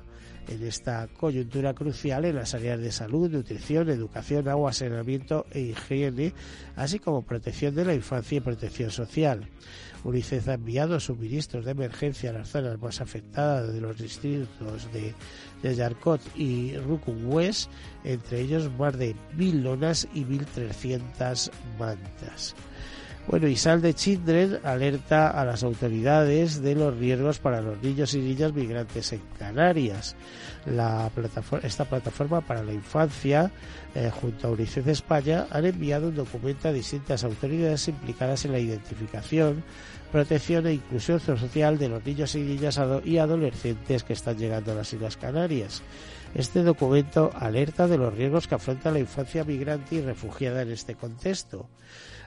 en 0.48 0.66
esta 0.66 1.08
coyuntura 1.08 1.74
crucial 1.74 2.26
en 2.26 2.36
las 2.36 2.54
áreas 2.54 2.80
de 2.80 2.92
salud, 2.92 3.30
nutrición, 3.30 3.90
educación, 3.90 4.48
agua, 4.50 4.74
saneamiento 4.74 5.46
e 5.52 5.62
higiene, 5.62 6.34
así 6.76 7.00
como 7.00 7.22
protección 7.22 7.76
de 7.76 7.86
la 7.86 7.94
infancia 7.94 8.38
y 8.38 8.42
protección 8.42 8.92
social. 8.92 9.48
UNICEF 10.04 10.50
ha 10.50 10.54
enviado 10.56 11.00
suministros 11.00 11.66
de 11.66 11.72
emergencia 11.72 12.30
a 12.30 12.34
las 12.34 12.50
zonas 12.50 12.80
más 12.80 13.02
afectadas 13.02 13.74
de 13.74 13.82
los 13.82 13.98
distritos 13.98 14.92
de, 14.92 15.14
de 15.62 15.96
y 16.36 16.78
Rukun 16.78 17.26
West, 17.26 17.70
entre 18.04 18.42
ellos 18.42 18.70
más 18.78 18.98
de 18.98 19.16
mil 19.36 19.64
lonas 19.64 20.08
y 20.14 20.26
1.300 20.26 21.52
mantas. 21.80 22.56
Bueno, 23.26 23.48
y 23.48 23.56
Sal 23.56 23.82
de 23.82 23.94
Children 23.94 24.60
alerta 24.66 25.30
a 25.30 25.46
las 25.46 25.64
autoridades 25.64 26.62
de 26.62 26.76
los 26.76 26.98
riesgos 26.98 27.40
para 27.40 27.62
los 27.62 27.82
niños 27.82 28.14
y 28.16 28.20
niñas 28.20 28.54
migrantes 28.54 29.14
en 29.14 29.22
Canarias. 29.40 30.18
La 30.66 31.10
esta 31.64 31.86
plataforma 31.86 32.42
para 32.42 32.64
la 32.64 32.74
infancia, 32.74 33.50
eh, 33.96 34.12
junto 34.14 34.48
a 34.48 34.52
UNICEF 34.52 34.88
España, 34.90 35.48
han 35.52 35.66
enviado 35.66 36.10
un 36.10 36.16
documento 36.16 36.68
a 36.68 36.74
distintas 36.74 37.24
autoridades 37.24 37.88
implicadas 37.88 38.44
en 38.44 38.52
la 38.52 38.60
identificación, 38.60 39.64
protección 40.14 40.68
e 40.68 40.74
inclusión 40.78 41.20
social 41.20 41.80
de 41.80 41.90
los 41.90 42.06
niños 42.06 42.36
y 42.36 42.42
niñas 42.42 42.80
y 43.04 43.18
adolescentes 43.18 44.04
que 44.04 44.14
están 44.14 44.38
llegando 44.38 44.72
a 44.72 44.76
las 44.76 44.94
Islas 44.94 45.18
Canarias. 45.18 45.82
Este 46.36 46.62
documento 46.62 47.32
alerta 47.34 47.88
de 47.88 47.98
los 47.98 48.14
riesgos 48.14 48.48
que 48.48 48.54
afronta 48.54 48.92
la 48.92 49.00
infancia 49.00 49.44
migrante 49.44 49.96
y 49.96 50.02
refugiada 50.02 50.62
en 50.62 50.70
este 50.70 50.94
contexto. 50.94 51.68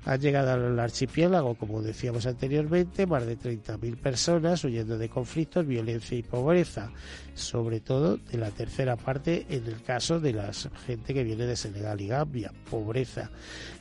Han 0.05 0.21
llegado 0.21 0.53
al 0.53 0.79
archipiélago, 0.79 1.57
como 1.57 1.83
decíamos 1.83 2.27
anteriormente, 2.27 3.09
más 3.09 3.27
de 3.27 3.37
30.000 3.37 3.97
personas 3.97 4.63
huyendo 4.63 4.99
de 4.99 5.09
conflictos, 5.09 5.67
violencia 5.67 6.17
y 6.17 6.23
pobreza, 6.23 6.93
sobre 7.35 7.81
todo 7.81 8.17
de 8.17 8.39
la 8.39 8.53
tercera 8.53 8.95
parte 8.95 9.47
en 9.51 9.67
el 9.67 9.83
caso 9.83 10.21
de 10.21 10.33
la 10.33 10.53
gente 10.87 11.13
que 11.13 11.25
viene 11.25 11.45
de 11.45 11.57
Senegal 11.57 12.01
y 12.01 12.07
Gambia, 12.07 12.53
pobreza. 12.71 13.33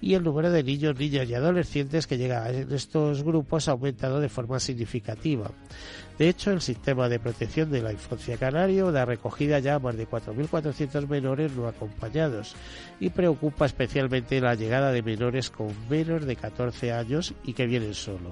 Y 0.01 0.15
el 0.15 0.23
número 0.23 0.49
de 0.49 0.63
niños, 0.63 0.97
niñas 0.97 1.29
y 1.29 1.35
adolescentes 1.35 2.07
que 2.07 2.17
llegan 2.17 2.41
a 2.41 2.49
estos 2.49 3.21
grupos 3.21 3.67
ha 3.67 3.73
aumentado 3.95 4.19
de 4.19 4.29
forma 4.29 4.59
significativa. 4.59 5.51
De 6.17 6.29
hecho, 6.29 6.51
el 6.51 6.61
sistema 6.61 7.09
de 7.09 7.19
protección 7.19 7.71
de 7.71 7.81
la 7.81 7.91
infancia 7.91 8.37
canario 8.37 8.91
da 8.91 9.05
recogida 9.05 9.59
ya 9.59 9.75
a 9.75 9.79
más 9.79 9.95
de 9.95 10.07
4.400 10.07 11.07
menores 11.07 11.53
no 11.53 11.67
acompañados 11.67 12.55
y 12.99 13.09
preocupa 13.09 13.65
especialmente 13.65 14.41
la 14.41 14.55
llegada 14.55 14.91
de 14.91 15.01
menores 15.01 15.49
con 15.49 15.73
menos 15.89 16.25
de 16.25 16.35
14 16.35 16.91
años 16.91 17.33
y 17.43 17.53
que 17.53 17.67
vienen 17.67 17.93
solo. 17.93 18.31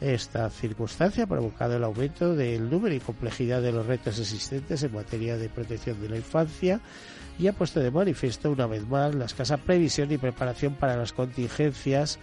Esta 0.00 0.50
circunstancia 0.50 1.24
ha 1.24 1.28
provocado 1.28 1.76
el 1.76 1.84
aumento 1.84 2.34
del 2.34 2.68
número 2.68 2.94
y 2.94 3.00
complejidad 3.00 3.62
de 3.62 3.72
los 3.72 3.86
retos 3.86 4.18
existentes 4.18 4.82
en 4.82 4.92
materia 4.92 5.36
de 5.36 5.48
protección 5.48 6.00
de 6.00 6.08
la 6.08 6.16
infancia 6.16 6.80
y 7.38 7.46
ha 7.46 7.52
puesto 7.52 7.80
de 7.80 7.90
manifiesto 7.90 8.50
una 8.50 8.66
vez 8.66 8.86
más 8.86 9.14
la 9.14 9.24
escasa 9.24 9.56
previsión 9.56 10.10
y 10.12 10.18
preparación 10.18 10.74
para 10.74 10.96
las 10.96 11.12
contingencias 11.12 12.18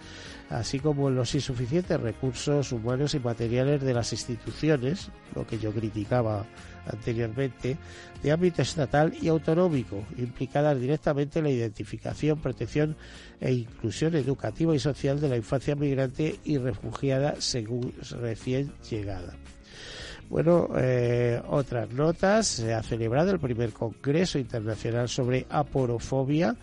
así 0.52 0.78
como 0.78 1.10
los 1.10 1.34
insuficientes 1.34 2.00
recursos 2.00 2.72
humanos 2.72 3.14
y 3.14 3.20
materiales 3.20 3.80
de 3.80 3.94
las 3.94 4.12
instituciones, 4.12 5.08
lo 5.34 5.46
que 5.46 5.58
yo 5.58 5.72
criticaba 5.72 6.44
anteriormente, 6.86 7.76
de 8.22 8.32
ámbito 8.32 8.62
estatal 8.62 9.14
y 9.20 9.28
autonómico, 9.28 10.04
implicadas 10.18 10.78
directamente 10.78 11.38
en 11.38 11.44
la 11.46 11.50
identificación, 11.50 12.38
protección 12.40 12.96
e 13.40 13.52
inclusión 13.52 14.14
educativa 14.14 14.74
y 14.74 14.78
social 14.78 15.20
de 15.20 15.28
la 15.28 15.36
infancia 15.36 15.74
migrante 15.74 16.38
y 16.44 16.58
refugiada 16.58 17.36
según 17.38 17.92
recién 18.20 18.72
llegada. 18.90 19.34
Bueno, 20.28 20.68
eh, 20.76 21.42
otras 21.48 21.90
notas. 21.90 22.46
Se 22.46 22.72
ha 22.72 22.82
celebrado 22.82 23.32
el 23.32 23.38
primer 23.38 23.72
Congreso 23.72 24.38
Internacional 24.38 25.08
sobre 25.08 25.46
Aporofobia 25.50 26.56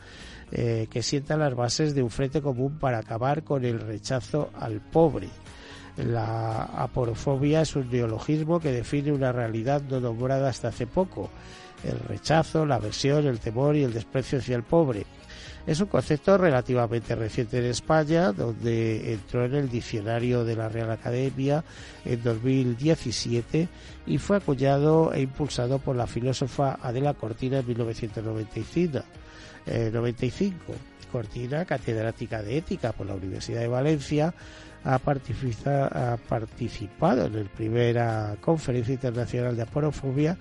eh, 0.51 0.87
que 0.89 1.03
sienta 1.03 1.37
las 1.37 1.55
bases 1.55 1.93
de 1.93 2.03
un 2.03 2.09
frente 2.09 2.41
común 2.41 2.79
para 2.79 2.99
acabar 2.99 3.43
con 3.43 3.65
el 3.65 3.79
rechazo 3.79 4.49
al 4.59 4.81
pobre. 4.81 5.29
La 5.97 6.63
aporofobia 6.63 7.61
es 7.61 7.75
un 7.75 7.89
neologismo 7.89 8.59
que 8.59 8.71
define 8.71 9.11
una 9.11 9.31
realidad 9.31 9.81
no 9.89 9.99
nombrada 9.99 10.49
hasta 10.49 10.69
hace 10.69 10.87
poco, 10.87 11.29
el 11.83 11.99
rechazo, 11.99 12.65
la 12.65 12.75
aversión, 12.75 13.27
el 13.27 13.39
temor 13.39 13.75
y 13.75 13.83
el 13.83 13.93
desprecio 13.93 14.39
hacia 14.39 14.55
el 14.55 14.63
pobre. 14.63 15.05
Es 15.69 15.79
un 15.81 15.85
concepto 15.85 16.35
relativamente 16.35 17.13
reciente 17.13 17.59
en 17.59 17.65
España, 17.65 18.31
donde 18.31 19.13
entró 19.13 19.45
en 19.45 19.53
el 19.53 19.69
diccionario 19.69 20.43
de 20.43 20.55
la 20.55 20.67
Real 20.67 20.89
Academia 20.89 21.63
en 22.03 22.23
2017 22.23 23.69
y 24.07 24.17
fue 24.17 24.37
acuñado 24.37 25.13
e 25.13 25.21
impulsado 25.21 25.77
por 25.77 25.95
la 25.95 26.07
filósofa 26.07 26.79
Adela 26.81 27.13
Cortina 27.13 27.59
en 27.59 27.67
1995. 27.67 29.03
95. 29.93 30.55
Eh, 30.71 30.75
Cortina, 31.11 31.63
catedrática 31.65 32.41
de 32.41 32.57
ética 32.57 32.91
por 32.91 33.05
la 33.05 33.13
Universidad 33.13 33.59
de 33.59 33.67
Valencia, 33.67 34.33
ha, 34.83 34.95
ha 34.95 36.17
participado 36.17 37.25
en 37.27 37.43
la 37.43 37.43
primera 37.43 38.37
conferencia 38.41 38.95
internacional 38.95 39.55
de 39.55 39.61
aporofobia 39.61 40.35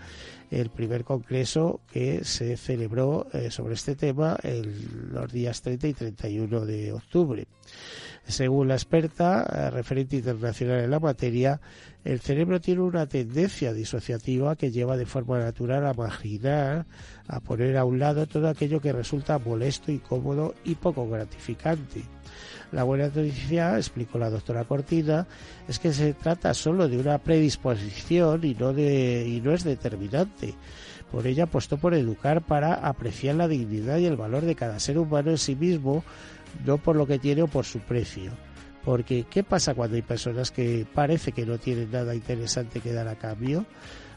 el 0.50 0.70
primer 0.70 1.04
congreso 1.04 1.80
que 1.92 2.24
se 2.24 2.56
celebró 2.56 3.26
eh, 3.32 3.50
sobre 3.50 3.74
este 3.74 3.94
tema 3.94 4.36
en 4.42 5.12
los 5.12 5.32
días 5.32 5.62
30 5.62 5.88
y 5.88 5.92
31 5.94 6.66
de 6.66 6.92
octubre. 6.92 7.46
Según 8.26 8.68
la 8.68 8.74
experta, 8.74 9.46
eh, 9.50 9.70
referente 9.70 10.16
internacional 10.16 10.80
en 10.84 10.90
la 10.90 11.00
materia, 11.00 11.60
el 12.04 12.20
cerebro 12.20 12.60
tiene 12.60 12.82
una 12.82 13.06
tendencia 13.06 13.72
disociativa 13.72 14.54
que 14.54 14.70
lleva 14.70 14.96
de 14.96 15.06
forma 15.06 15.38
natural 15.38 15.86
a 15.86 15.94
marginar, 15.94 16.86
a 17.26 17.40
poner 17.40 17.76
a 17.76 17.84
un 17.84 17.98
lado 17.98 18.26
todo 18.26 18.48
aquello 18.48 18.80
que 18.80 18.92
resulta 18.92 19.38
molesto, 19.38 19.90
incómodo 19.90 20.54
y 20.64 20.74
poco 20.74 21.08
gratificante. 21.08 22.02
La 22.72 22.84
buena 22.84 23.08
noticia, 23.08 23.76
explicó 23.76 24.18
la 24.18 24.30
doctora 24.30 24.64
Cortina, 24.64 25.26
es 25.66 25.78
que 25.78 25.92
se 25.92 26.14
trata 26.14 26.52
solo 26.54 26.88
de 26.88 26.98
una 26.98 27.18
predisposición 27.18 28.44
y 28.44 28.54
no, 28.54 28.72
de, 28.72 29.26
y 29.26 29.40
no 29.40 29.52
es 29.52 29.64
determinante. 29.64 30.54
Por 31.10 31.26
ella 31.26 31.44
apostó 31.44 31.78
por 31.78 31.94
educar 31.94 32.42
para 32.42 32.74
apreciar 32.74 33.36
la 33.36 33.48
dignidad 33.48 33.98
y 33.98 34.06
el 34.06 34.16
valor 34.16 34.44
de 34.44 34.54
cada 34.54 34.78
ser 34.78 34.98
humano 34.98 35.30
en 35.30 35.38
sí 35.38 35.56
mismo, 35.56 36.04
no 36.66 36.78
por 36.78 36.96
lo 36.96 37.06
que 37.06 37.18
tiene 37.18 37.42
o 37.42 37.48
por 37.48 37.64
su 37.64 37.78
precio. 37.80 38.32
Porque, 38.84 39.24
¿qué 39.28 39.42
pasa 39.42 39.74
cuando 39.74 39.96
hay 39.96 40.02
personas 40.02 40.50
que 40.50 40.86
parece 40.94 41.32
que 41.32 41.46
no 41.46 41.58
tienen 41.58 41.90
nada 41.90 42.14
interesante 42.14 42.80
que 42.80 42.92
dar 42.92 43.08
a 43.08 43.16
cambio? 43.16 43.64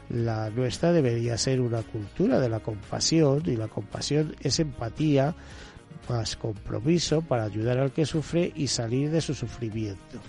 La 0.08 0.50
nuestra 0.50 0.92
debería 0.92 1.38
ser 1.38 1.60
una 1.60 1.82
cultura 1.82 2.38
de 2.38 2.48
la 2.48 2.60
compasión 2.60 3.42
y 3.46 3.56
la 3.56 3.68
compasión 3.68 4.36
es 4.40 4.60
empatía 4.60 5.34
más 6.08 6.36
compromiso 6.36 7.22
para 7.22 7.44
ayudar 7.44 7.78
al 7.78 7.92
que 7.92 8.06
sufre 8.06 8.52
y 8.54 8.66
salir 8.66 9.10
de 9.10 9.20
su 9.20 9.34
sufrimiento. 9.34 10.20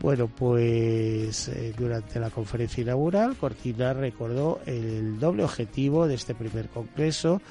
Bueno, 0.00 0.28
pues 0.28 1.48
eh, 1.48 1.74
durante 1.76 2.20
la 2.20 2.30
conferencia 2.30 2.82
inaugural, 2.82 3.34
Cortina 3.34 3.92
recordó 3.92 4.60
el 4.64 5.18
doble 5.18 5.42
objetivo 5.42 6.06
de 6.06 6.14
este 6.14 6.36
primer 6.36 6.68
congreso, 6.68 7.42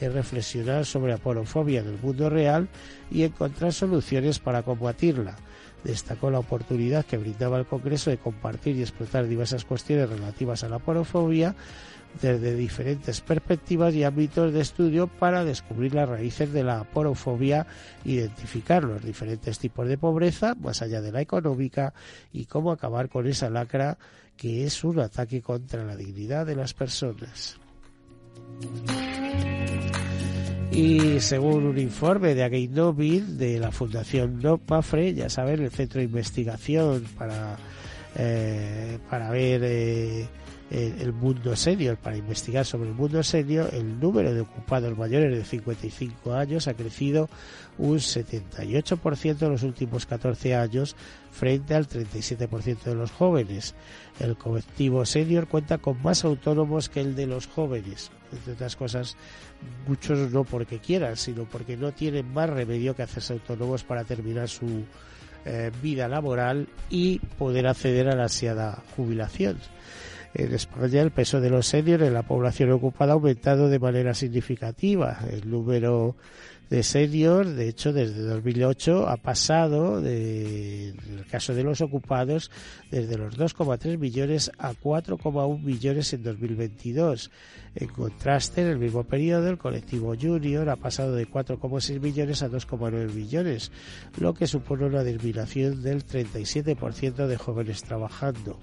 es 0.00 0.12
reflexionar 0.12 0.84
sobre 0.84 1.12
la 1.12 1.18
porofobia 1.18 1.80
en 1.80 1.88
el 1.88 1.98
mundo 1.98 2.30
real 2.30 2.68
y 3.10 3.22
encontrar 3.22 3.72
soluciones 3.72 4.38
para 4.38 4.62
combatirla. 4.62 5.36
Destacó 5.84 6.30
la 6.30 6.38
oportunidad 6.38 7.04
que 7.04 7.18
brindaba 7.18 7.58
el 7.58 7.66
Congreso 7.66 8.10
de 8.10 8.18
compartir 8.18 8.76
y 8.76 8.82
explotar 8.82 9.26
diversas 9.26 9.64
cuestiones 9.64 10.08
relativas 10.08 10.64
a 10.64 10.68
la 10.68 10.78
porofobia 10.78 11.54
desde 12.20 12.54
diferentes 12.54 13.20
perspectivas 13.20 13.94
y 13.94 14.04
ámbitos 14.04 14.52
de 14.52 14.60
estudio 14.60 15.08
para 15.08 15.44
descubrir 15.44 15.94
las 15.94 16.08
raíces 16.08 16.52
de 16.52 16.62
la 16.62 16.84
porofobia, 16.84 17.66
identificar 18.04 18.84
los 18.84 19.02
diferentes 19.02 19.58
tipos 19.58 19.88
de 19.88 19.98
pobreza, 19.98 20.54
más 20.54 20.82
allá 20.82 21.00
de 21.00 21.12
la 21.12 21.20
económica, 21.20 21.92
y 22.32 22.46
cómo 22.46 22.72
acabar 22.72 23.08
con 23.08 23.26
esa 23.26 23.50
lacra 23.50 23.98
que 24.36 24.64
es 24.64 24.84
un 24.84 25.00
ataque 25.00 25.42
contra 25.42 25.84
la 25.84 25.96
dignidad 25.96 26.46
de 26.46 26.56
las 26.56 26.74
personas. 26.74 27.58
Y 30.74 31.20
según 31.20 31.66
un 31.66 31.78
informe 31.78 32.34
de 32.34 32.42
Again 32.42 32.74
de 33.38 33.58
la 33.60 33.70
Fundación 33.70 34.40
No 34.42 34.60
Mafre, 34.68 35.14
ya 35.14 35.28
saben, 35.28 35.62
el 35.62 35.70
centro 35.70 36.00
de 36.00 36.06
investigación 36.06 37.04
para, 37.16 37.56
eh, 38.16 38.98
para 39.08 39.30
ver 39.30 39.60
eh, 39.62 40.26
el 40.70 41.12
mundo 41.12 41.54
senior, 41.54 41.96
para 41.96 42.16
investigar 42.16 42.64
sobre 42.64 42.88
el 42.88 42.94
mundo 42.96 43.22
senior, 43.22 43.70
el 43.72 44.00
número 44.00 44.34
de 44.34 44.40
ocupados 44.40 44.98
mayores 44.98 45.36
de 45.36 45.44
55 45.44 46.32
años 46.32 46.66
ha 46.66 46.74
crecido 46.74 47.28
un 47.78 47.98
78% 47.98 49.42
en 49.42 49.52
los 49.52 49.62
últimos 49.62 50.06
14 50.06 50.56
años 50.56 50.96
frente 51.30 51.74
al 51.74 51.86
37% 51.86 52.82
de 52.82 52.94
los 52.96 53.12
jóvenes. 53.12 53.76
El 54.18 54.36
colectivo 54.36 55.06
senior 55.06 55.46
cuenta 55.46 55.78
con 55.78 56.02
más 56.02 56.24
autónomos 56.24 56.88
que 56.88 57.00
el 57.00 57.14
de 57.14 57.28
los 57.28 57.46
jóvenes. 57.46 58.10
Entre 58.34 58.52
otras 58.52 58.76
cosas, 58.76 59.16
muchos 59.86 60.30
no 60.32 60.44
porque 60.44 60.78
quieran, 60.78 61.16
sino 61.16 61.44
porque 61.44 61.76
no 61.76 61.92
tienen 61.92 62.32
más 62.32 62.50
remedio 62.50 62.94
que 62.94 63.02
hacerse 63.02 63.32
autónomos 63.34 63.84
para 63.84 64.04
terminar 64.04 64.48
su 64.48 64.84
eh, 65.44 65.70
vida 65.82 66.08
laboral 66.08 66.68
y 66.90 67.18
poder 67.38 67.66
acceder 67.66 68.08
a 68.08 68.16
la 68.16 68.24
ansiada 68.24 68.82
jubilación. 68.96 69.58
En 70.34 70.52
España 70.52 71.00
el 71.00 71.12
peso 71.12 71.40
de 71.40 71.48
los 71.48 71.66
seniors 71.66 72.02
en 72.02 72.12
la 72.12 72.22
población 72.22 72.72
ocupada 72.72 73.12
ha 73.12 73.14
aumentado 73.14 73.68
de 73.68 73.78
manera 73.78 74.14
significativa. 74.14 75.20
El 75.30 75.48
número 75.48 76.16
de 76.70 76.82
seniors, 76.82 77.54
de 77.54 77.68
hecho, 77.68 77.92
desde 77.92 78.22
2008 78.22 79.08
ha 79.08 79.16
pasado, 79.16 80.00
de, 80.00 80.88
en 80.88 81.18
el 81.18 81.26
caso 81.26 81.54
de 81.54 81.62
los 81.62 81.80
ocupados, 81.80 82.50
desde 82.90 83.18
los 83.18 83.36
2,3 83.38 83.98
millones 83.98 84.50
a 84.58 84.72
4,1 84.72 85.62
millones 85.62 86.12
en 86.12 86.22
2022. 86.22 87.30
En 87.74 87.88
contraste, 87.88 88.62
en 88.62 88.68
el 88.68 88.78
mismo 88.78 89.04
periodo, 89.04 89.48
el 89.48 89.58
colectivo 89.58 90.14
junior 90.20 90.68
ha 90.70 90.76
pasado 90.76 91.14
de 91.14 91.28
4,6 91.28 92.00
millones 92.00 92.42
a 92.42 92.48
2,9 92.48 93.12
millones, 93.12 93.70
lo 94.18 94.34
que 94.34 94.46
supone 94.46 94.86
una 94.86 95.04
disminución 95.04 95.82
del 95.82 96.06
37% 96.06 97.26
de 97.26 97.36
jóvenes 97.36 97.82
trabajando. 97.82 98.58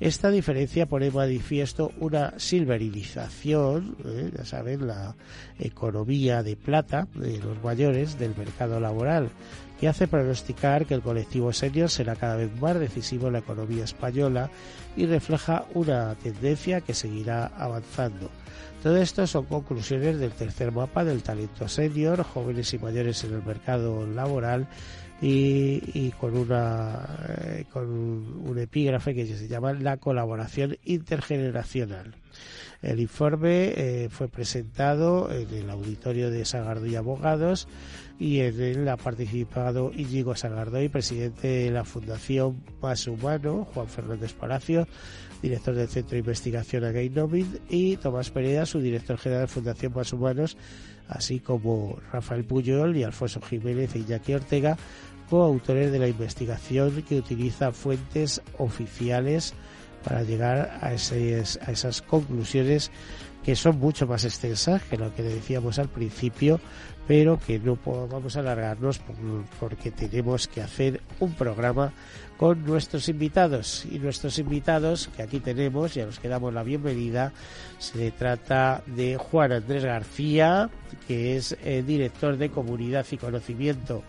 Esta 0.00 0.30
diferencia 0.30 0.86
pone 0.86 1.10
manifiesto 1.10 1.90
una 1.98 2.38
silverización, 2.38 3.96
¿eh? 4.04 4.30
ya 4.36 4.44
saben, 4.44 4.86
la 4.86 5.16
economía 5.58 6.44
de 6.44 6.54
plata 6.54 7.08
de 7.14 7.38
los 7.38 7.60
mayores 7.64 8.16
del 8.16 8.36
mercado 8.36 8.78
laboral, 8.78 9.30
que 9.80 9.88
hace 9.88 10.06
pronosticar 10.06 10.86
que 10.86 10.94
el 10.94 11.02
colectivo 11.02 11.52
senior 11.52 11.90
será 11.90 12.14
cada 12.14 12.36
vez 12.36 12.50
más 12.60 12.78
decisivo 12.78 13.26
en 13.26 13.34
la 13.34 13.38
economía 13.40 13.84
española 13.84 14.50
y 14.96 15.06
refleja 15.06 15.64
una 15.74 16.14
tendencia 16.14 16.80
que 16.80 16.94
seguirá 16.94 17.46
avanzando. 17.46 18.30
Todo 18.84 18.98
esto 18.98 19.26
son 19.26 19.46
conclusiones 19.46 20.20
del 20.20 20.30
tercer 20.30 20.70
mapa 20.70 21.04
del 21.04 21.24
talento 21.24 21.66
senior, 21.66 22.22
jóvenes 22.22 22.72
y 22.72 22.78
mayores 22.78 23.24
en 23.24 23.34
el 23.34 23.42
mercado 23.42 24.06
laboral, 24.06 24.68
y, 25.20 26.10
con 26.12 26.36
una 26.36 27.06
eh, 27.28 27.64
con 27.72 27.90
un, 27.90 28.58
epígrafe 28.58 29.14
que 29.14 29.26
se 29.26 29.48
llama 29.48 29.72
la 29.72 29.96
colaboración 29.96 30.76
intergeneracional. 30.84 32.14
El 32.82 33.00
informe 33.00 33.72
eh, 33.76 34.08
fue 34.10 34.28
presentado 34.28 35.32
en 35.32 35.52
el 35.52 35.68
auditorio 35.70 36.30
de 36.30 36.44
Sagardoy 36.44 36.94
Abogados 36.94 37.66
y 38.20 38.40
en 38.40 38.60
él 38.60 38.88
ha 38.88 38.96
participado 38.96 39.90
Íñigo 39.92 40.36
Sagardoy, 40.36 40.88
presidente 40.88 41.48
de 41.48 41.70
la 41.72 41.84
Fundación 41.84 42.62
Más 42.80 43.06
Humano, 43.08 43.66
Juan 43.74 43.88
Fernández 43.88 44.32
Palacio, 44.32 44.86
director 45.42 45.74
del 45.74 45.88
Centro 45.88 46.12
de 46.12 46.18
Investigación 46.18 46.84
Again 46.84 47.60
y 47.68 47.96
Tomás 47.96 48.30
Pereda, 48.30 48.66
su 48.66 48.80
director 48.80 49.18
general 49.18 49.42
de 49.42 49.52
Fundación 49.52 49.92
Más 49.94 50.12
Humanos, 50.12 50.56
así 51.08 51.40
como 51.40 51.98
Rafael 52.12 52.44
Puyol 52.44 52.96
y 52.96 53.02
Alfonso 53.02 53.40
Jiménez 53.40 53.94
y 53.94 54.00
Iñaki 54.00 54.34
Ortega, 54.34 54.76
coautores 55.28 55.92
de 55.92 55.98
la 55.98 56.08
investigación 56.08 57.02
que 57.02 57.18
utiliza 57.18 57.72
fuentes 57.72 58.42
oficiales 58.58 59.54
para 60.04 60.22
llegar 60.22 60.78
a, 60.80 60.92
esas 60.92 62.02
conclusiones 62.02 62.90
que 63.44 63.56
son 63.56 63.78
mucho 63.78 64.06
más 64.06 64.24
extensas 64.24 64.82
que 64.82 64.96
lo 64.96 65.14
que 65.14 65.22
decíamos 65.22 65.78
al 65.78 65.88
principio, 65.88 66.60
pero 67.06 67.38
que 67.38 67.58
no 67.58 67.78
vamos 67.84 68.36
a 68.36 68.40
alargarnos 68.40 69.00
porque 69.58 69.90
tenemos 69.90 70.48
que 70.48 70.60
hacer 70.60 71.00
un 71.20 71.32
programa 71.32 71.92
con 72.36 72.64
nuestros 72.64 73.08
invitados. 73.08 73.86
Y 73.90 73.98
nuestros 73.98 74.38
invitados, 74.38 75.08
que 75.16 75.22
aquí 75.22 75.40
tenemos, 75.40 75.94
ya 75.94 76.04
nos 76.04 76.18
quedamos 76.18 76.52
la 76.52 76.62
bienvenida, 76.62 77.32
se 77.78 78.10
trata 78.10 78.82
de 78.86 79.16
Juan 79.16 79.52
Andrés 79.52 79.84
García, 79.84 80.68
que 81.06 81.36
es 81.36 81.56
el 81.64 81.86
director 81.86 82.36
de 82.36 82.50
Comunidad 82.50 83.06
y 83.10 83.16
Conocimiento 83.16 84.02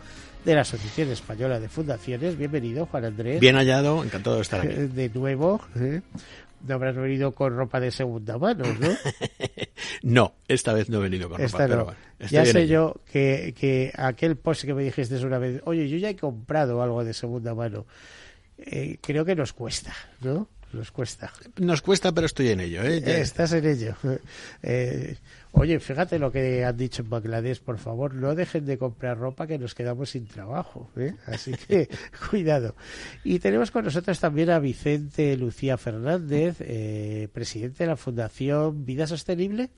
de 0.45 0.55
la 0.55 0.61
Asociación 0.61 1.09
Española 1.09 1.59
de 1.59 1.69
Fundaciones. 1.69 2.37
Bienvenido, 2.37 2.85
Juan 2.85 3.05
Andrés. 3.05 3.39
Bien 3.39 3.55
hallado, 3.55 4.03
encantado 4.03 4.37
de 4.37 4.41
estar 4.41 4.61
aquí. 4.61 4.73
De 4.73 5.09
nuevo. 5.09 5.61
¿eh? 5.75 6.01
No 6.67 6.75
habrás 6.75 6.95
venido 6.95 7.31
con 7.33 7.55
ropa 7.55 7.79
de 7.79 7.91
segunda 7.91 8.37
mano, 8.37 8.65
¿no? 8.79 8.89
no, 10.03 10.33
esta 10.47 10.73
vez 10.73 10.89
no 10.89 10.97
he 10.99 11.01
venido 11.01 11.29
con 11.29 11.39
ropa, 11.39 11.57
pero 11.57 11.95
Ya 12.29 12.45
sé 12.45 12.67
yo 12.67 12.95
que, 13.11 13.53
que 13.57 13.91
aquel 13.95 14.35
post 14.37 14.65
que 14.65 14.73
me 14.73 14.83
dijiste 14.83 15.15
una 15.25 15.39
vez, 15.39 15.61
oye, 15.65 15.87
yo 15.87 15.97
ya 15.97 16.09
he 16.09 16.15
comprado 16.15 16.81
algo 16.81 17.03
de 17.03 17.13
segunda 17.13 17.53
mano. 17.55 17.85
Eh, 18.57 18.97
creo 19.01 19.23
que 19.23 19.35
nos 19.35 19.53
cuesta, 19.53 19.93
¿no? 20.21 20.47
Nos 20.71 20.91
cuesta. 20.91 21.31
Nos 21.57 21.81
cuesta, 21.81 22.11
pero 22.11 22.27
estoy 22.27 22.49
en 22.49 22.59
ello. 22.59 22.83
¿eh? 22.83 23.01
Estás 23.21 23.53
en 23.53 23.65
ello. 23.65 23.95
Eh, 24.61 25.17
oye, 25.51 25.79
fíjate 25.79 26.19
lo 26.19 26.31
que 26.31 26.65
han 26.65 26.75
dicho 26.75 27.01
en 27.01 27.09
Bangladesh, 27.09 27.61
por 27.61 27.77
favor, 27.77 28.13
no 28.13 28.35
dejen 28.35 28.65
de 28.65 28.77
comprar 28.77 29.17
ropa 29.17 29.47
que 29.47 29.57
nos 29.57 29.73
quedamos 29.73 30.09
sin 30.11 30.27
trabajo. 30.27 30.89
¿eh? 30.97 31.15
Así 31.25 31.53
que 31.53 31.87
cuidado. 32.29 32.75
Y 33.23 33.39
tenemos 33.39 33.71
con 33.71 33.85
nosotros 33.85 34.19
también 34.19 34.49
a 34.49 34.59
Vicente 34.59 35.35
Lucía 35.37 35.77
Fernández, 35.77 36.57
eh, 36.59 37.29
presidente 37.33 37.83
de 37.83 37.89
la 37.89 37.95
Fundación 37.95 38.85
Vida 38.85 39.07
Sostenible. 39.07 39.69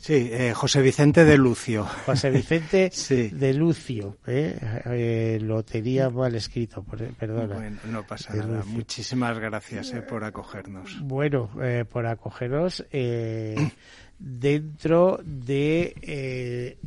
Sí, 0.00 0.30
eh, 0.32 0.54
José 0.54 0.80
Vicente 0.80 1.26
de 1.26 1.36
Lucio. 1.36 1.84
José 2.06 2.30
Vicente 2.30 2.90
de 3.32 3.52
Lucio. 3.52 4.16
¿eh? 4.26 4.58
Eh, 4.86 5.38
lo 5.42 5.62
tenía 5.62 6.08
mal 6.08 6.34
escrito, 6.34 6.82
perdona. 6.82 7.56
Bueno, 7.56 7.78
no 7.84 8.06
pasa 8.06 8.34
nada. 8.34 8.64
Muchísimas 8.64 9.38
gracias 9.38 9.92
por 10.08 10.24
acogernos. 10.24 10.98
Bueno, 11.02 11.50
por 11.90 12.06
acogernos 12.06 12.82
dentro 14.18 15.20
de 15.22 16.78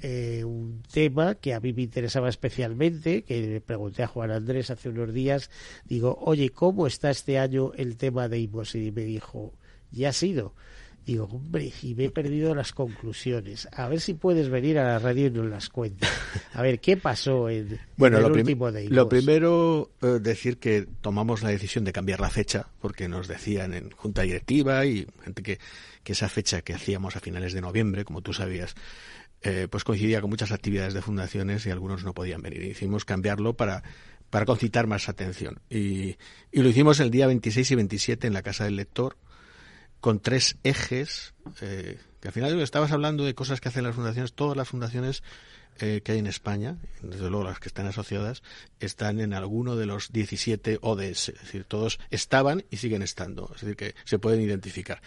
un 0.43 0.81
tema 0.91 1.35
que 1.35 1.53
a 1.53 1.59
mí 1.59 1.71
me 1.71 1.83
interesaba 1.83 2.29
especialmente, 2.29 3.21
que 3.21 3.41
le 3.41 3.61
pregunté 3.61 4.01
a 4.01 4.07
Juan 4.07 4.31
Andrés 4.31 4.71
hace 4.71 4.89
unos 4.89 5.13
días, 5.13 5.51
digo, 5.85 6.17
oye, 6.19 6.49
¿cómo 6.49 6.87
está 6.87 7.11
este 7.11 7.37
año 7.37 7.73
el 7.75 7.95
tema 7.95 8.27
de 8.27 8.39
IMOS? 8.39 8.73
Y 8.73 8.91
me 8.91 9.03
dijo, 9.03 9.53
ya 9.91 10.09
ha 10.09 10.13
sido 10.13 10.55
Digo, 11.05 11.25
hombre, 11.25 11.71
y 11.81 11.95
me 11.95 12.05
he 12.05 12.09
perdido 12.09 12.55
las 12.55 12.71
conclusiones. 12.71 13.67
A 13.73 13.89
ver 13.89 13.99
si 13.99 14.13
puedes 14.13 14.49
venir 14.49 14.79
a 14.79 14.85
la 14.85 14.99
radio 14.99 15.27
y 15.27 15.31
nos 15.31 15.47
las 15.47 15.69
cuentas. 15.69 16.09
A 16.53 16.61
ver, 16.61 16.79
¿qué 16.79 16.95
pasó 16.95 17.49
en, 17.49 17.77
bueno, 17.97 18.17
el 18.17 18.23
lo 18.23 18.33
último 18.33 18.71
de 18.71 18.87
Lo 18.89 19.09
primero, 19.09 19.91
eh, 20.01 20.19
decir 20.21 20.59
que 20.59 20.87
tomamos 21.01 21.43
la 21.43 21.49
decisión 21.49 21.83
de 21.83 21.91
cambiar 21.91 22.21
la 22.21 22.29
fecha, 22.29 22.67
porque 22.79 23.09
nos 23.09 23.27
decían 23.27 23.73
en 23.73 23.91
junta 23.91 24.21
directiva 24.21 24.85
y 24.85 25.05
gente 25.23 25.43
que, 25.43 25.59
que 26.03 26.13
esa 26.13 26.29
fecha 26.29 26.61
que 26.61 26.73
hacíamos 26.73 27.17
a 27.17 27.19
finales 27.19 27.51
de 27.51 27.59
noviembre, 27.59 28.05
como 28.05 28.21
tú 28.21 28.31
sabías, 28.31 28.75
eh, 29.41 29.67
pues 29.69 29.83
coincidía 29.83 30.21
con 30.21 30.29
muchas 30.29 30.53
actividades 30.53 30.93
de 30.93 31.01
fundaciones 31.01 31.65
y 31.65 31.69
algunos 31.69 32.05
no 32.05 32.13
podían 32.13 32.41
venir. 32.41 32.63
Hicimos 32.63 33.03
cambiarlo 33.03 33.55
para 33.55 33.83
para 34.33 34.47
concitar 34.47 34.87
más 34.87 35.09
atención. 35.09 35.59
Y, 35.69 36.15
y 36.51 36.63
lo 36.63 36.69
hicimos 36.69 36.99
el 36.99 37.11
día 37.11 37.27
26 37.27 37.69
y 37.69 37.75
27 37.75 38.25
en 38.25 38.33
la 38.33 38.41
Casa 38.41 38.63
del 38.63 38.77
Lector, 38.77 39.15
con 40.03 40.19
tres 40.19 40.57
ejes, 40.65 41.33
eh, 41.61 41.97
que 42.19 42.27
al 42.27 42.33
final 42.33 42.59
estabas 42.59 42.91
hablando 42.91 43.23
de 43.23 43.35
cosas 43.35 43.61
que 43.61 43.69
hacen 43.69 43.85
las 43.85 43.95
fundaciones, 43.95 44.33
todas 44.33 44.57
las 44.57 44.67
fundaciones 44.67 45.23
eh, 45.79 46.01
que 46.03 46.11
hay 46.11 46.19
en 46.19 46.27
España, 46.27 46.75
desde 47.01 47.29
luego 47.29 47.45
las 47.45 47.61
que 47.61 47.69
están 47.69 47.85
asociadas, 47.85 48.43
están 48.81 49.21
en 49.21 49.33
alguno 49.33 49.77
de 49.77 49.85
los 49.85 50.11
17 50.11 50.79
ODS, 50.81 51.29
es 51.29 51.39
decir, 51.39 51.63
todos 51.63 51.99
estaban 52.09 52.65
y 52.69 52.77
siguen 52.77 53.01
estando, 53.01 53.49
es 53.55 53.61
decir, 53.61 53.77
que 53.77 53.95
se 54.03 54.19
pueden 54.19 54.41
identificar. 54.41 55.01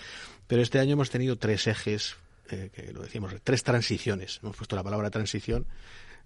Pero 0.46 0.62
este 0.62 0.78
año 0.78 0.94
hemos 0.94 1.11
tenido 1.11 1.37
tres 1.37 1.66
ejes, 1.66 2.16
eh, 2.48 2.70
que 2.72 2.90
lo 2.94 3.02
decimos, 3.02 3.35
tres 3.44 3.64
transiciones. 3.64 4.40
Hemos 4.42 4.56
puesto 4.56 4.76
la 4.76 4.82
palabra 4.82 5.11
transición, 5.11 5.66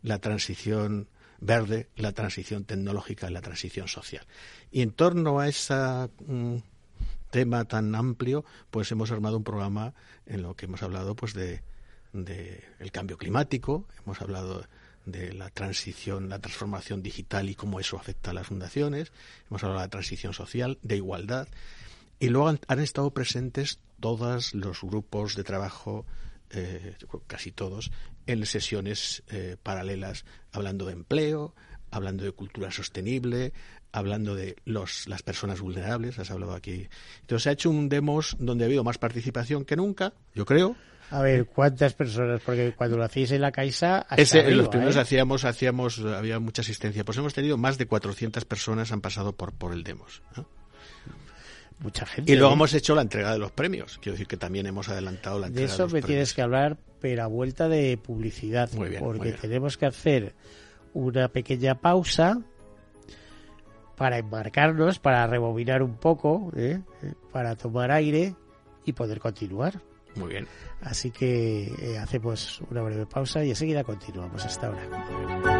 la 0.05 0.21
transición 0.21 1.09
verde, 1.41 1.89
la 1.97 2.13
transición 2.13 2.63
tecnológica 2.63 3.29
y 3.29 3.33
la 3.33 3.41
transición 3.41 3.89
social. 3.89 4.25
Y 4.71 4.83
en 4.83 4.93
torno 4.93 5.41
a 5.41 5.49
esa 5.49 6.09
mm, 6.25 6.59
tema 7.31 7.65
tan 7.65 7.95
amplio, 7.95 8.45
pues 8.71 8.91
hemos 8.93 9.11
armado 9.11 9.37
un 9.37 9.45
programa 9.45 9.95
en 10.27 10.43
lo 10.43 10.55
que 10.55 10.67
hemos 10.67 10.83
hablado 10.83 11.15
pues 11.17 11.35
de, 11.35 11.63
el 12.13 12.93
cambio 12.93 13.19
climático, 13.19 13.87
hemos 14.05 14.21
hablado 14.21 14.67
de 15.07 15.33
la 15.33 15.51
transición, 15.51 16.29
la 16.29 16.39
transformación 16.39 17.03
digital 17.03 17.49
y 17.49 17.55
cómo 17.55 17.81
eso 17.81 17.97
afecta 17.97 18.31
a 18.31 18.35
las 18.35 18.47
fundaciones, 18.47 19.13
hemos 19.49 19.63
hablado 19.63 19.81
de 19.81 19.87
la 19.87 19.91
transición 19.91 20.35
social, 20.35 20.79
de 20.83 20.97
igualdad, 20.97 21.49
y 22.19 22.29
luego 22.29 22.49
han, 22.49 22.81
estado 22.81 23.13
presentes 23.13 23.79
todos 23.99 24.53
los 24.53 24.83
grupos 24.83 25.37
de 25.37 25.45
trabajo, 25.45 26.05
eh, 26.51 26.97
casi 27.27 27.51
todos, 27.51 27.91
en 28.27 28.45
sesiones 28.45 29.23
eh, 29.29 29.57
paralelas, 29.63 30.27
hablando 30.53 30.85
de 30.85 30.93
empleo, 30.93 31.55
hablando 31.91 32.25
de 32.25 32.33
cultura 32.33 32.71
sostenible, 32.71 33.53
hablando 33.93 34.35
de 34.35 34.57
los, 34.65 35.09
las 35.09 35.23
personas 35.23 35.61
vulnerables, 35.61 36.19
has 36.19 36.31
hablado 36.31 36.55
aquí. 36.55 36.89
Entonces 37.21 37.43
se 37.45 37.49
ha 37.49 37.53
hecho 37.53 37.71
un 37.71 37.89
demos 37.89 38.37
donde 38.39 38.65
ha 38.65 38.67
habido 38.67 38.85
más 38.85 38.99
participación 38.99 39.65
que 39.65 39.77
nunca, 39.77 40.13
yo 40.35 40.45
creo. 40.45 40.77
A 41.11 41.23
ver, 41.23 41.47
¿cuántas 41.47 41.95
personas? 41.95 42.41
Porque 42.45 42.73
cuando 42.77 42.97
lo 42.97 43.05
hacéis 43.05 43.33
en 43.33 43.41
la 43.41 43.51
Caixa... 43.51 44.07
Ese, 44.17 44.49
los 44.53 44.69
primeros 44.69 44.95
¿eh? 44.95 45.01
hacíamos, 45.01 45.45
hacíamos, 45.45 45.99
había 45.99 46.39
mucha 46.39 46.63
asistencia. 46.63 47.05
Pues 47.05 47.19
hemos 47.19 47.35
tenido 47.35 47.57
más 47.59 47.79
de 47.79 47.87
400 47.87 48.45
personas 48.45 48.93
han 48.93 49.01
pasado 49.01 49.33
por, 49.33 49.53
por 49.53 49.73
el 49.73 49.83
demos. 49.83 50.23
Mucha 51.81 52.07
gente. 52.07 52.31
Y 52.31 52.37
luego 52.37 52.53
¿eh? 52.53 52.55
hemos 52.55 52.75
hecho 52.75 52.95
la 52.95 53.03
entrega 53.03 53.33
de 53.33 53.39
los 53.39 53.51
premios. 53.51 53.99
Quiero 53.99 54.13
decir 54.13 54.29
que 54.29 54.37
también 54.37 54.67
hemos 54.67 54.89
adelantado 54.89 55.41
la 55.41 55.49
entrega 55.49 55.67
de, 55.67 55.75
eso 55.75 55.89
me 55.89 56.01
tienes 56.01 56.33
que 56.33 56.43
hablar, 56.43 56.77
pero 57.01 57.25
a 57.25 57.27
vuelta 57.27 57.69
de 57.69 57.97
publicidad. 57.97 58.71
Muy 58.75 58.91
bien, 58.91 59.03
porque 59.03 59.33
tenemos 59.33 59.77
que 59.77 59.87
hacer 59.87 60.35
una 60.93 61.29
pequeña 61.29 61.81
pausa 61.81 62.41
para 64.01 64.17
embarcarnos, 64.17 64.99
para 64.99 65.27
rebobinar 65.27 65.83
un 65.83 65.95
poco, 65.95 66.51
¿eh? 66.57 66.81
para 67.33 67.55
tomar 67.55 67.91
aire 67.91 68.35
y 68.87 68.95
poder 68.95 69.21
continuar. 69.21 69.79
Muy 70.15 70.31
bien. 70.31 70.47
Así 70.81 71.11
que 71.11 71.71
eh, 71.79 71.99
hacemos 71.99 72.63
una 72.71 72.81
breve 72.81 73.05
pausa 73.05 73.45
y 73.45 73.51
enseguida 73.51 73.85
continuamos 73.85 74.43
hasta 74.47 74.69
ahora. 74.69 75.60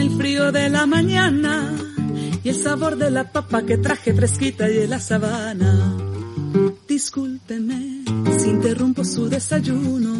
el 0.00 0.10
frío 0.16 0.50
de 0.52 0.68
la 0.68 0.86
mañana? 0.86 1.72
y 2.42 2.48
el 2.48 2.56
sabor 2.56 2.96
de 2.96 3.10
la 3.10 3.30
papa 3.32 3.64
que 3.64 3.76
traje 3.76 4.14
fresquita 4.14 4.68
y 4.68 4.74
de 4.74 4.88
la 4.88 4.98
sabana. 4.98 5.96
Discúlpeme 6.88 8.04
si 8.38 8.48
interrumpo 8.48 9.04
su 9.04 9.28
desayuno. 9.28 10.16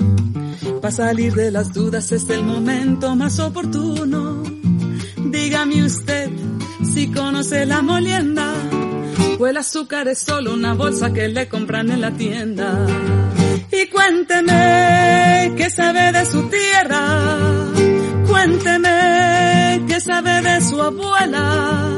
Para 0.81 0.93
salir 0.93 1.35
de 1.35 1.51
las 1.51 1.73
dudas 1.73 2.13
es 2.13 2.29
el 2.29 2.45
momento 2.45 3.17
más 3.17 3.39
oportuno. 3.41 4.43
Dígame 5.17 5.83
usted 5.83 6.31
si 6.85 7.11
conoce 7.11 7.67
la 7.67 7.83
molienda 7.83 8.53
o 9.39 9.47
el 9.47 9.57
azúcar 9.57 10.09
es 10.09 10.19
solo 10.19 10.55
una 10.55 10.75
bolsa 10.75 11.13
que 11.13 11.29
le 11.29 11.49
compran 11.49 11.91
en 11.91 12.01
la 12.01 12.11
tienda. 12.13 12.87
Y 13.73 13.89
cuénteme 13.89 15.55
qué 15.57 15.71
sabe 15.71 16.13
de 16.13 16.27
su 16.27 16.43
tierra. 16.49 17.80
Cuénteme 18.43 19.85
qué 19.87 20.01
sabe 20.01 20.41
de 20.41 20.61
su 20.63 20.81
abuela 20.81 21.91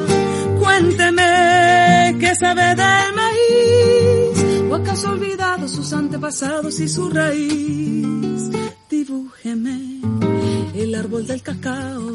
Cuénteme 0.59 2.16
qué 2.18 2.35
sabe 2.35 2.74
del 2.74 3.14
maíz, 3.14 4.68
o 4.68 4.74
acaso 4.74 5.09
ha 5.09 5.12
olvidado 5.12 5.68
sus 5.68 5.92
antepasados 5.92 6.81
y 6.81 6.88
su 6.88 7.11
raíz. 7.11 8.50
Dibújeme 8.90 10.00
el 10.74 10.94
árbol 10.96 11.28
del 11.28 11.42
cacao, 11.42 12.11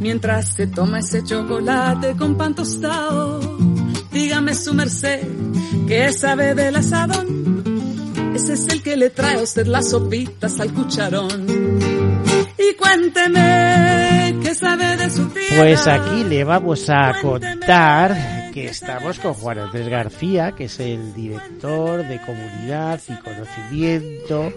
mientras 0.00 0.54
se 0.54 0.66
toma 0.68 1.00
ese 1.00 1.22
chocolate 1.22 2.16
con 2.16 2.34
pan 2.34 2.54
tostado. 2.54 3.40
Dígame 4.10 4.54
su 4.54 4.72
merced, 4.72 5.28
¿qué 5.86 6.14
sabe 6.14 6.54
del 6.54 6.76
asadón? 6.76 7.62
Ese 8.34 8.54
es 8.54 8.68
el 8.68 8.82
que 8.82 8.96
le 8.96 9.10
trae 9.10 9.38
a 9.38 9.42
usted 9.42 9.66
las 9.66 9.90
sopitas 9.90 10.58
al 10.60 10.72
cucharón 10.72 11.97
y 12.70 12.74
cuénteme 12.74 14.36
qué 14.42 14.54
sabe 14.54 14.96
de 14.96 15.10
su 15.10 15.28
tierra. 15.28 15.56
Pues 15.58 15.86
aquí 15.86 16.24
le 16.24 16.44
vamos 16.44 16.88
a 16.88 17.14
contar 17.20 18.50
que 18.52 18.66
estamos 18.66 19.18
con 19.18 19.34
Juan 19.34 19.58
Andrés 19.58 19.88
García, 19.88 20.52
que 20.52 20.64
es 20.64 20.80
el 20.80 21.14
director 21.14 22.06
de 22.06 22.20
comunidad 22.20 23.00
y 23.08 23.14
conocimiento 23.16 24.52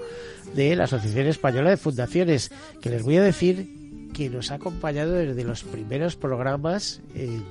de 0.54 0.76
la 0.76 0.86
Asociación 0.86 1.28
Española 1.28 1.69
de 1.69 1.78
Fundaciones, 1.78 2.52
que 2.82 2.89
les 2.89 3.04
voy 3.04 3.17
a 3.17 3.24
decir 3.24 4.10
que 4.13 4.30
nos 4.30 4.52
ha 4.52 4.56
acompañado 4.56 5.13
desde 5.13 5.43
los 5.43 5.63
primeros 5.63 6.15
programas 6.15 7.02
en, 7.15 7.45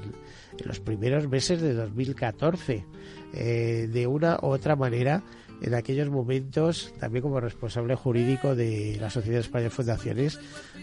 los 0.64 0.80
primeros 0.80 1.28
meses 1.28 1.60
de 1.60 1.74
2014. 1.74 2.84
Eh, 3.32 3.88
de 3.92 4.08
una 4.08 4.40
u 4.42 4.46
otra 4.46 4.74
manera 4.74 5.22
en 5.62 5.74
aquellos 5.74 6.08
momentos, 6.08 6.92
también 6.98 7.22
como 7.22 7.40
responsable 7.40 7.94
jurídico 7.94 8.54
de 8.54 8.96
la 9.00 9.10
Sociedad 9.10 9.40
Española 9.40 9.70
de 9.70 9.70
Fundaciones, 9.70 10.40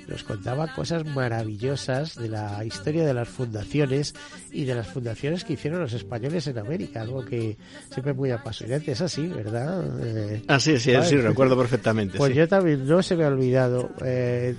nos 0.08 0.24
contaba 0.24 0.74
cosas 0.74 1.06
maravillosas 1.06 2.16
de 2.16 2.30
la 2.30 2.64
historia 2.64 3.06
de 3.06 3.14
las 3.14 3.28
fundaciones 3.28 4.16
y 4.52 4.66
de 4.66 4.76
las 4.76 4.88
fundaciones 4.88 5.44
que 5.44 5.54
hicieron 5.54 5.82
los 5.82 5.94
españoles 5.94 6.48
en 6.48 6.58
América, 6.58 7.02
algo 7.02 7.26
que 7.26 7.58
siempre 7.92 8.12
es 8.12 8.18
muy 8.18 8.32
apasionante. 8.32 8.92
Es 8.92 9.02
así, 9.02 9.28
¿verdad? 9.28 9.84
Eh, 10.02 10.44
ah, 10.48 10.60
sí, 10.60 10.80
sí, 10.80 10.94
sí, 11.04 11.18
recuerdo 11.18 11.58
perfectamente. 11.58 12.18
Pues 12.18 12.34
yo 12.34 12.48
también 12.48 12.88
no 12.88 13.02
se 13.04 13.16
me 13.16 13.26
ha 13.26 13.28
olvidado, 13.28 13.90
eh, 14.06 14.56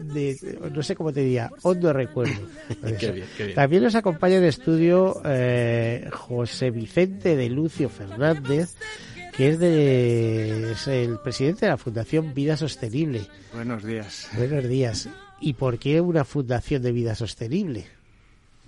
de, 0.00 0.58
no 0.72 0.82
sé 0.82 0.94
cómo 0.94 1.12
te 1.12 1.20
diría, 1.20 1.50
hondo 1.62 1.92
recuerdo. 1.92 2.40
También 3.54 3.82
nos 3.82 3.94
acompaña 3.94 4.36
en 4.36 4.44
estudio 4.44 5.20
eh, 5.24 6.08
José 6.12 6.70
Vicente 6.70 7.36
de 7.36 7.48
Lucio 7.48 7.88
Fernández, 7.88 8.74
que 9.36 9.50
es, 9.50 9.58
de, 9.58 10.72
es 10.72 10.88
el 10.88 11.18
presidente 11.18 11.66
de 11.66 11.72
la 11.72 11.76
Fundación 11.76 12.32
Vida 12.32 12.56
Sostenible. 12.56 13.26
Buenos 13.52 13.84
días. 13.84 14.30
Buenos 14.34 14.66
días. 14.66 15.10
¿Y 15.40 15.52
por 15.54 15.78
qué 15.78 16.00
una 16.00 16.24
fundación 16.24 16.82
de 16.82 16.92
vida 16.92 17.14
sostenible? 17.14 17.86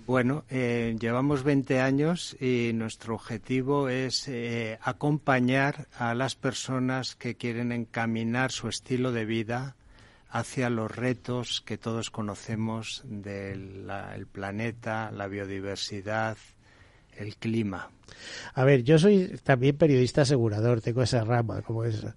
Bueno, 0.05 0.43
eh, 0.49 0.95
llevamos 0.99 1.43
20 1.43 1.81
años 1.81 2.37
y 2.39 2.71
nuestro 2.73 3.15
objetivo 3.15 3.89
es 3.89 4.27
eh, 4.27 4.77
acompañar 4.81 5.87
a 5.97 6.13
las 6.13 6.35
personas 6.35 7.15
que 7.15 7.35
quieren 7.35 7.71
encaminar 7.71 8.51
su 8.51 8.67
estilo 8.67 9.11
de 9.11 9.25
vida 9.25 9.75
hacia 10.29 10.69
los 10.69 10.95
retos 10.95 11.61
que 11.61 11.79
todos 11.79 12.11
conocemos 12.11 13.01
del 13.05 14.27
planeta, 14.31 15.11
la 15.11 15.27
biodiversidad, 15.27 16.37
el 17.19 17.35
clima. 17.35 17.91
A 18.53 18.63
ver, 18.63 18.83
yo 18.83 18.97
soy 18.97 19.39
también 19.43 19.77
periodista 19.77 20.21
asegurador, 20.23 20.81
tengo 20.81 21.03
esa 21.03 21.23
rama 21.23 21.61
como 21.61 21.83
esa. 21.83 22.15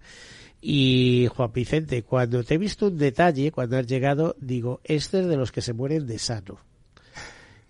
Y 0.60 1.28
Juan 1.34 1.52
Vicente, 1.52 2.02
cuando 2.02 2.44
te 2.44 2.54
he 2.54 2.58
visto 2.58 2.86
un 2.86 2.96
detalle, 2.96 3.50
cuando 3.50 3.78
has 3.78 3.86
llegado, 3.86 4.36
digo, 4.40 4.80
este 4.84 5.20
es 5.20 5.26
de 5.26 5.36
los 5.36 5.50
que 5.50 5.60
se 5.60 5.72
mueren 5.72 6.06
de 6.06 6.18
sano. 6.18 6.58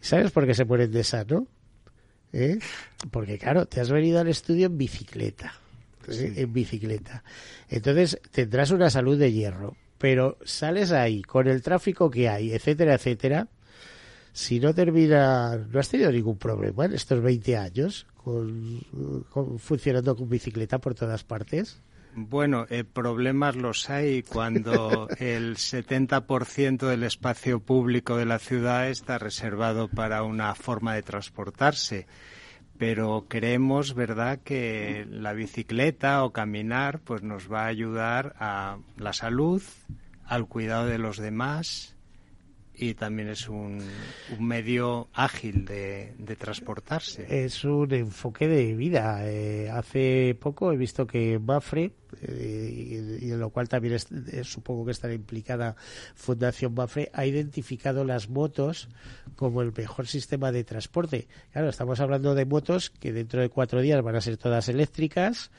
¿Sabes 0.01 0.31
por 0.31 0.47
qué 0.47 0.55
se 0.55 0.65
mueren 0.65 0.93
de 0.93 1.05
sano? 1.05 1.47
¿Eh? 2.33 2.59
Porque 3.11 3.39
claro, 3.39 3.67
te 3.67 3.81
has 3.81 3.91
venido 3.91 4.21
al 4.21 4.29
estudio 4.29 4.67
en 4.67 4.77
bicicleta. 4.77 5.55
¿eh? 6.09 6.35
En 6.37 6.53
bicicleta. 6.53 7.25
Entonces 7.69 8.21
tendrás 8.31 8.71
una 8.71 8.91
salud 8.91 9.19
de 9.19 9.33
hierro. 9.33 9.77
Pero 9.99 10.37
sales 10.45 10.91
ahí 10.91 11.23
con 11.23 11.47
el 11.47 11.63
tráfico 11.63 12.11
que 12.11 12.29
hay, 12.29 12.53
etcétera, 12.53 12.95
etcétera 12.95 13.47
si 14.33 14.61
no 14.61 14.75
termina, 14.75 15.57
no 15.57 15.79
has 15.79 15.89
tenido 15.89 16.11
ningún 16.11 16.39
problema 16.39 16.87
en 16.87 16.95
estos 16.95 17.23
20 17.23 17.57
años 17.57 18.07
con, 18.17 18.81
funcionando 19.59 20.17
con 20.17 20.29
bicicleta 20.29 20.79
por 20.79 20.95
todas 20.95 21.23
partes. 21.23 21.83
Bueno, 22.15 22.67
eh, 22.69 22.85
problemas 22.85 23.57
los 23.57 23.89
hay 23.89 24.23
cuando 24.23 25.09
el 25.19 25.57
70% 25.57 26.87
del 26.87 27.05
espacio 27.05 27.61
público 27.61 28.17
de 28.17 28.27
la 28.27 28.39
ciudad 28.39 28.89
está 28.89 29.19
reservado 29.19 29.89
para 29.89 30.23
una 30.23 30.55
forma 30.55 30.95
de 30.95 31.03
transportarse. 31.03 32.07
Pero 32.79 33.27
creemos, 33.29 33.95
¿verdad?, 33.95 34.41
que 34.43 35.07
la 35.09 35.35
bicicleta 35.35 36.25
o 36.25 36.33
caminar 36.33 37.01
pues 37.01 37.23
nos 37.23 37.53
va 37.53 37.65
a 37.65 37.69
ayudar 37.69 38.35
a 38.39 38.79
la 38.97 39.13
salud, 39.13 39.63
al 40.25 40.47
cuidado 40.49 40.87
de 40.87 40.99
los 40.99 41.19
demás 41.19 41.92
y 42.75 42.95
también 42.95 43.29
es 43.29 43.49
un, 43.49 43.83
medio 44.39 45.09
ágil 45.13 45.65
de, 45.65 46.15
transportarse. 46.39 47.45
Es 47.45 47.65
un 47.65 47.93
enfoque 47.93 48.49
de 48.49 48.75
vida. 48.75 49.21
Eh, 49.29 49.71
hace 49.71 50.37
poco 50.41 50.73
he 50.73 50.77
visto 50.77 51.07
que 51.07 51.39
Mafre, 51.39 51.93
eh, 52.23 53.19
y, 53.21 53.31
en 53.31 53.39
lo 53.39 53.51
cual 53.51 53.69
también 53.69 53.99
supongo 54.43 54.87
que 54.87 54.93
estará 54.93 55.13
implicada 55.13 55.77
Fundación 56.15 56.75
Mafre, 56.75 57.11
ha 57.13 57.27
identificado 57.27 58.05
las 58.05 58.29
motos 58.29 58.89
como 59.37 59.63
el 59.63 59.73
mejor 59.77 60.07
sistema 60.07 60.51
de 60.51 60.65
transporte. 60.65 61.29
Claro, 61.53 61.69
estamos 61.69 62.01
hablando 62.01 62.35
de 62.35 62.47
motos 62.47 62.91
que 62.91 63.13
dentro 63.13 63.41
de 63.41 63.51
cuatro 63.51 63.81
días 63.83 64.03
van 64.03 64.17
a 64.17 64.21
ser 64.21 64.39
todas 64.39 64.69
eléctricas 64.69 65.51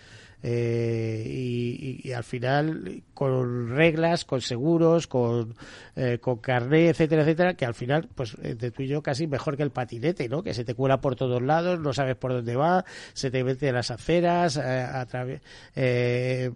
eh, 0.44 1.24
y, 1.26 2.12
al 2.12 2.24
final 2.26 3.02
con 3.14 3.70
reglas, 3.76 4.26
con 4.26 4.42
seguros, 4.42 5.08
con, 5.08 5.56
eh, 5.96 6.20
con 6.20 6.38
carné, 6.38 6.90
etcétera, 6.90 7.22
etcétera, 7.24 7.54
que 7.56 7.66
al 7.66 7.74
final, 7.74 8.10
pues 8.14 8.36
de 8.40 8.70
tú 8.72 8.84
y 8.84 8.88
yo 8.88 9.02
casi 9.02 9.26
mejor 9.26 9.56
que 9.56 9.64
el 9.64 9.72
patinete, 9.72 10.28
¿no? 10.28 10.44
Que 10.44 10.54
se 10.54 10.66
te 10.66 10.76
cuela 10.76 11.00
por 11.00 11.16
todos 11.16 11.42
lados, 11.42 11.80
no 11.80 11.94
sabes 11.94 12.18
por 12.18 12.34
dónde 12.34 12.56
va, 12.58 12.84
se 13.14 13.32
te 13.32 13.44
mete 13.44 13.70
en 13.70 13.76
las 13.76 13.90
aceras, 13.90 14.58
eh, 14.58 14.62
a 14.62 15.06
través... 15.06 15.42
Eh, 15.76 16.52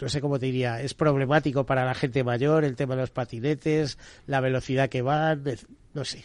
no 0.00 0.08
sé 0.08 0.20
cómo 0.20 0.38
te 0.38 0.46
diría, 0.46 0.80
es 0.80 0.94
problemático 0.94 1.64
para 1.66 1.84
la 1.84 1.94
gente 1.94 2.22
mayor 2.22 2.64
el 2.64 2.76
tema 2.76 2.94
de 2.94 3.00
los 3.00 3.10
patinetes, 3.10 3.98
la 4.26 4.40
velocidad 4.40 4.88
que 4.88 5.02
van, 5.02 5.42
no 5.94 6.04
sé. 6.04 6.24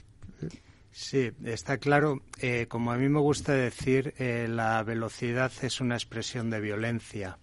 Sí, 0.97 1.33
está 1.43 1.77
claro. 1.77 2.21
Eh, 2.39 2.67
como 2.69 2.93
a 2.93 2.95
mí 2.95 3.09
me 3.09 3.19
gusta 3.19 3.51
decir, 3.51 4.13
eh, 4.17 4.47
la 4.49 4.81
velocidad 4.81 5.51
es 5.61 5.81
una 5.81 5.95
expresión 5.95 6.49
de 6.49 6.61
violencia. 6.61 7.37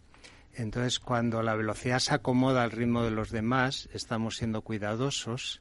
Entonces, 0.55 0.99
cuando 0.99 1.43
la 1.43 1.55
velocidad 1.55 1.99
se 1.99 2.15
acomoda 2.15 2.63
al 2.63 2.71
ritmo 2.71 3.03
de 3.03 3.11
los 3.11 3.31
demás, 3.31 3.91
estamos 3.93 4.39
siendo 4.39 4.63
cuidadosos. 4.63 5.61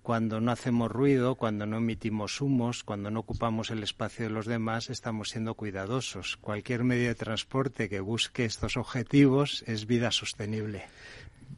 Cuando 0.00 0.40
no 0.40 0.50
hacemos 0.50 0.90
ruido, 0.90 1.34
cuando 1.34 1.66
no 1.66 1.76
emitimos 1.76 2.40
humos, 2.40 2.84
cuando 2.84 3.10
no 3.10 3.20
ocupamos 3.20 3.70
el 3.70 3.82
espacio 3.82 4.24
de 4.24 4.30
los 4.30 4.46
demás, 4.46 4.88
estamos 4.88 5.28
siendo 5.28 5.56
cuidadosos. 5.56 6.38
Cualquier 6.38 6.84
medio 6.84 7.08
de 7.08 7.16
transporte 7.16 7.90
que 7.90 8.00
busque 8.00 8.46
estos 8.46 8.78
objetivos 8.78 9.62
es 9.66 9.86
vida 9.86 10.10
sostenible. 10.10 10.86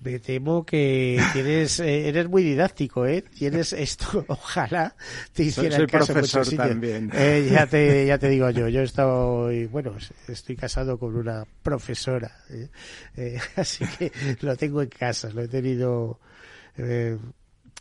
Me 0.01 0.20
temo 0.20 0.64
que 0.64 1.20
tienes, 1.33 1.81
eh, 1.81 2.09
eres 2.09 2.29
muy 2.29 2.44
didáctico, 2.44 3.05
¿eh? 3.05 3.22
Tienes 3.22 3.72
esto, 3.72 4.24
ojalá 4.29 4.94
te 5.33 5.44
hiciera 5.44 5.77
soy, 5.77 5.87
profesor 5.87 6.48
también. 6.57 7.11
Eh, 7.12 7.48
ya 7.51 7.66
te, 7.66 8.07
ya 8.07 8.16
te 8.16 8.29
digo 8.29 8.48
yo, 8.51 8.68
yo 8.68 8.81
he 8.81 8.85
estado, 8.85 9.51
bueno, 9.70 9.96
estoy 10.29 10.57
casado 10.57 10.98
con 10.98 11.16
una 11.16 11.44
profesora, 11.62 12.31
¿eh? 12.51 12.68
eh 13.16 13.38
así 13.57 13.85
que 13.98 14.12
lo 14.40 14.57
tengo 14.57 14.83
en 14.83 14.88
casa, 14.88 15.31
lo 15.31 15.42
he 15.42 15.48
tenido, 15.48 16.20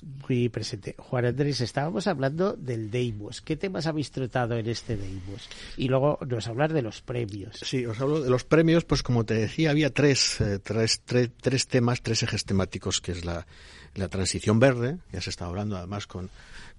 muy 0.03 0.49
presente. 0.49 0.95
Juan 0.97 1.25
Andrés, 1.25 1.61
estábamos 1.61 2.07
hablando 2.07 2.53
del 2.53 2.91
Deimos. 2.91 3.41
¿Qué 3.41 3.55
temas 3.55 3.87
habéis 3.87 4.11
tratado 4.11 4.57
en 4.57 4.67
este 4.67 4.95
Deimos? 4.95 5.49
Y 5.75 5.87
luego 5.87 6.19
nos 6.27 6.47
hablar 6.47 6.73
de 6.73 6.81
los 6.81 7.01
premios. 7.01 7.57
Sí, 7.63 7.85
os 7.85 7.99
hablo 7.99 8.21
de 8.21 8.29
los 8.29 8.43
premios, 8.43 8.85
pues 8.85 9.03
como 9.03 9.25
te 9.25 9.33
decía, 9.33 9.71
había 9.71 9.91
tres, 9.91 10.39
eh, 10.41 10.59
tres, 10.59 11.01
tres, 11.05 11.67
temas, 11.67 12.01
tres 12.01 12.23
ejes 12.23 12.45
temáticos, 12.45 13.01
que 13.01 13.13
es 13.13 13.25
la, 13.25 13.47
la 13.95 14.07
transición 14.07 14.59
verde, 14.59 14.99
ya 15.11 15.21
se 15.21 15.29
está 15.29 15.45
hablando 15.45 15.77
además 15.77 16.07
con 16.07 16.29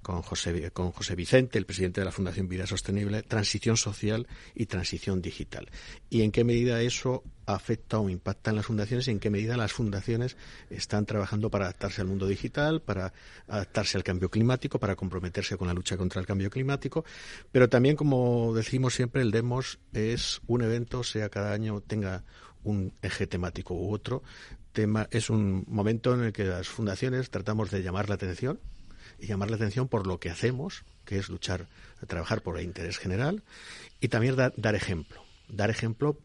con 0.03 0.23
José, 0.23 0.71
con 0.71 0.93
José 0.93 1.15
Vicente, 1.15 1.59
el 1.59 1.67
presidente 1.67 2.01
de 2.01 2.05
la 2.05 2.13
Fundación 2.13 2.49
Vida 2.49 2.67
Sostenible, 2.67 3.23
transición 3.23 3.77
social 3.77 4.27
y 4.55 4.67
transición 4.67 5.21
digital. 5.23 5.69
Y 6.11 6.23
en 6.23 6.33
qué 6.33 6.45
medida 6.45 6.81
eso 6.83 7.25
afecta 7.47 7.99
o 7.99 8.09
impacta 8.09 8.51
en 8.51 8.57
las 8.57 8.67
fundaciones 8.67 9.09
y 9.09 9.11
en 9.11 9.21
qué 9.21 9.31
medida 9.31 9.57
las 9.57 9.73
fundaciones 9.73 10.37
están 10.71 11.07
trabajando 11.07 11.51
para 11.51 11.65
adaptarse 11.67 12.01
al 12.01 12.07
mundo 12.07 12.27
digital, 12.27 12.83
para 12.83 13.13
adaptarse 13.47 13.97
al 13.97 14.05
cambio 14.05 14.31
climático, 14.31 14.79
para 14.79 14.97
comprometerse 14.97 15.57
con 15.57 15.69
la 15.69 15.75
lucha 15.75 15.97
contra 15.97 16.21
el 16.21 16.27
cambio 16.27 16.51
climático. 16.51 17.05
Pero 17.51 17.69
también, 17.69 17.97
como 17.97 18.53
decimos 18.55 18.95
siempre, 18.95 19.23
el 19.23 19.31
DEMOS 19.31 19.79
es 19.93 20.41
un 20.47 20.63
evento, 20.63 21.03
sea 21.03 21.29
cada 21.29 21.53
año 21.53 21.81
tenga 21.81 22.25
un 22.65 22.93
eje 23.03 23.27
temático 23.27 23.75
u 23.75 23.93
otro, 23.93 24.23
tema, 24.73 25.09
es 25.11 25.31
un 25.31 25.65
momento 25.69 26.15
en 26.15 26.25
el 26.25 26.33
que 26.33 26.45
las 26.45 26.69
fundaciones 26.69 27.31
tratamos 27.31 27.71
de 27.71 27.83
llamar 27.83 28.09
la 28.09 28.17
atención 28.17 28.61
y 29.18 29.27
llamar 29.27 29.51
la 29.51 29.57
atención 29.57 29.88
por 29.88 30.07
lo 30.07 30.18
que 30.21 30.31
hacemos, 30.31 30.85
que 31.05 31.18
es 31.18 31.29
luchar, 31.29 31.66
trabajar 32.07 32.42
por 32.42 32.59
el 32.59 32.64
interés 32.64 32.99
general, 32.99 33.42
y 34.01 34.09
también 34.09 34.37
dar 34.37 34.75
ejemplo. 34.75 35.25
Dar 35.49 35.71
ejemplo 35.71 36.18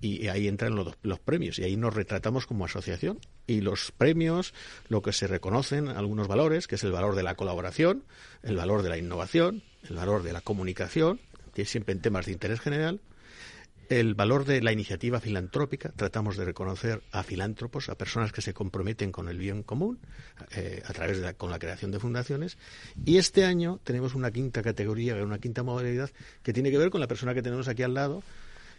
y 0.00 0.28
ahí 0.28 0.46
entran 0.46 0.76
los, 0.76 0.96
los, 1.02 1.18
premios 1.18 1.58
y 1.58 1.64
ahí 1.64 1.76
nos 1.76 1.94
retratamos 1.94 2.46
como 2.46 2.64
asociación 2.64 3.18
y 3.46 3.62
los 3.62 3.90
premios 3.90 4.54
lo 4.88 5.02
que 5.02 5.12
se 5.12 5.26
reconocen 5.26 5.88
algunos 5.88 6.28
valores 6.28 6.68
que 6.68 6.76
es 6.76 6.84
el 6.84 6.92
valor 6.92 7.16
de 7.16 7.24
la 7.24 7.34
colaboración 7.34 8.04
el 8.42 8.56
valor 8.56 8.82
de 8.82 8.90
la 8.90 8.98
innovación 8.98 9.64
el 9.88 9.96
valor 9.96 10.22
de 10.22 10.32
la 10.32 10.40
comunicación 10.40 11.20
que 11.52 11.62
es 11.62 11.70
siempre 11.70 11.94
en 11.94 12.00
temas 12.00 12.26
de 12.26 12.32
interés 12.32 12.60
general 12.60 13.00
el 13.88 14.14
valor 14.14 14.44
de 14.44 14.62
la 14.62 14.72
iniciativa 14.72 15.20
filantrópica. 15.20 15.92
Tratamos 15.94 16.36
de 16.36 16.44
reconocer 16.44 17.02
a 17.12 17.22
filántropos, 17.22 17.88
a 17.88 17.96
personas 17.96 18.32
que 18.32 18.42
se 18.42 18.54
comprometen 18.54 19.12
con 19.12 19.28
el 19.28 19.38
bien 19.38 19.62
común 19.62 19.98
eh, 20.54 20.82
a 20.86 20.92
través 20.92 21.18
de 21.18 21.22
la, 21.24 21.34
con 21.34 21.50
la 21.50 21.58
creación 21.58 21.90
de 21.90 21.98
fundaciones. 21.98 22.58
Y 23.04 23.18
este 23.18 23.44
año 23.44 23.80
tenemos 23.84 24.14
una 24.14 24.30
quinta 24.30 24.62
categoría, 24.62 25.14
una 25.16 25.38
quinta 25.38 25.62
modalidad 25.62 26.10
que 26.42 26.52
tiene 26.52 26.70
que 26.70 26.78
ver 26.78 26.90
con 26.90 27.00
la 27.00 27.08
persona 27.08 27.34
que 27.34 27.42
tenemos 27.42 27.68
aquí 27.68 27.82
al 27.82 27.94
lado, 27.94 28.22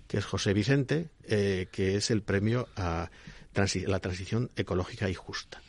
que 0.07 0.17
es 0.17 0.25
José 0.25 0.53
Vicente, 0.53 1.09
eh, 1.23 1.67
que 1.71 1.95
es 1.95 2.11
el 2.11 2.21
premio 2.21 2.67
a 2.75 3.09
la 3.87 3.99
transición 3.99 4.51
ecológica 4.55 5.09
y 5.09 5.13
justa. 5.13 5.61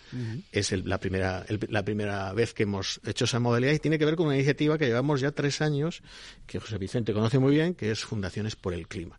Es 0.53 0.73
la, 0.73 0.99
primera, 0.99 1.44
la 1.68 1.85
primera 1.85 2.33
vez 2.33 2.55
que 2.55 2.64
hemos 2.64 3.01
hecho 3.05 3.25
esa 3.25 3.38
modalidad 3.40 3.73
y 3.73 3.79
tiene 3.79 3.99
que 3.99 4.05
ver 4.05 4.16
con 4.16 4.27
una 4.27 4.37
iniciativa 4.37 4.79
que 4.79 4.87
llevamos 4.87 5.20
ya 5.20 5.33
tres 5.33 5.61
años, 5.61 6.03
que 6.46 6.59
José 6.59 6.79
Vicente 6.79 7.12
conoce 7.12 7.38
muy 7.38 7.55
bien, 7.55 7.75
que 7.75 7.90
es 7.90 8.05
Fundaciones 8.05 8.57
por 8.57 8.75
el 8.75 8.88
Clima. 8.88 9.18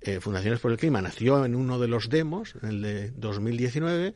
eh, 0.00 0.20
Fundaciones 0.20 0.60
por 0.60 0.72
el 0.72 0.78
Clima 0.78 1.00
nació 1.02 1.44
en 1.44 1.54
uno 1.54 1.78
de 1.78 1.88
los 1.88 2.08
demos, 2.08 2.54
en 2.62 2.68
el 2.68 2.82
de 2.82 3.10
2019, 3.10 4.14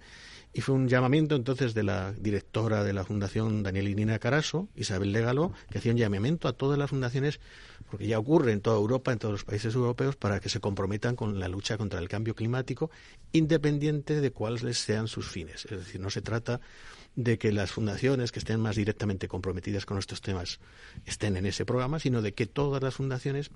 y 0.52 0.62
fue 0.62 0.74
un 0.74 0.88
llamamiento 0.88 1.36
entonces 1.36 1.74
de 1.74 1.82
la 1.82 2.12
directora 2.12 2.82
de 2.82 2.94
la 2.94 3.04
Fundación 3.04 3.62
Daniel 3.62 3.94
Nina 3.94 4.18
Caraso, 4.18 4.68
Isabel 4.74 5.12
Legalo, 5.12 5.52
que 5.70 5.78
hacía 5.78 5.92
un 5.92 5.98
llamamiento 5.98 6.48
a 6.48 6.54
todas 6.54 6.78
las 6.78 6.88
fundaciones, 6.88 7.40
porque 7.90 8.06
ya 8.06 8.18
ocurre 8.18 8.52
en 8.52 8.60
toda 8.60 8.76
Europa, 8.76 9.12
en 9.12 9.18
todos 9.18 9.32
los 9.32 9.44
países 9.44 9.74
europeos, 9.74 10.16
para 10.16 10.40
que 10.40 10.48
se 10.48 10.60
comprometan 10.60 11.16
con 11.16 11.38
la 11.38 11.48
lucha 11.48 11.78
contra 11.78 12.00
el 12.00 12.08
cambio 12.08 12.34
climático, 12.34 12.90
independiente 13.32 14.20
de 14.20 14.30
cuáles 14.30 14.78
sean 14.78 15.08
sus 15.08 15.28
fines. 15.28 15.64
Es 15.66 15.78
decir, 15.78 16.00
no 16.00 16.10
se 16.10 16.22
trata 16.22 16.60
de 17.14 17.38
que 17.38 17.52
las 17.52 17.72
fundaciones 17.72 18.32
que 18.32 18.38
estén 18.38 18.60
más 18.60 18.76
directamente 18.76 19.28
comprometidas 19.28 19.86
con 19.86 19.98
estos 19.98 20.20
temas 20.20 20.60
estén 21.06 21.36
en 21.36 21.46
ese 21.46 21.64
programa, 21.64 21.98
sino 21.98 22.22
de 22.22 22.34
que 22.34 22.46
todas 22.46 22.82
las 22.82 22.94
fundaciones 22.94 23.50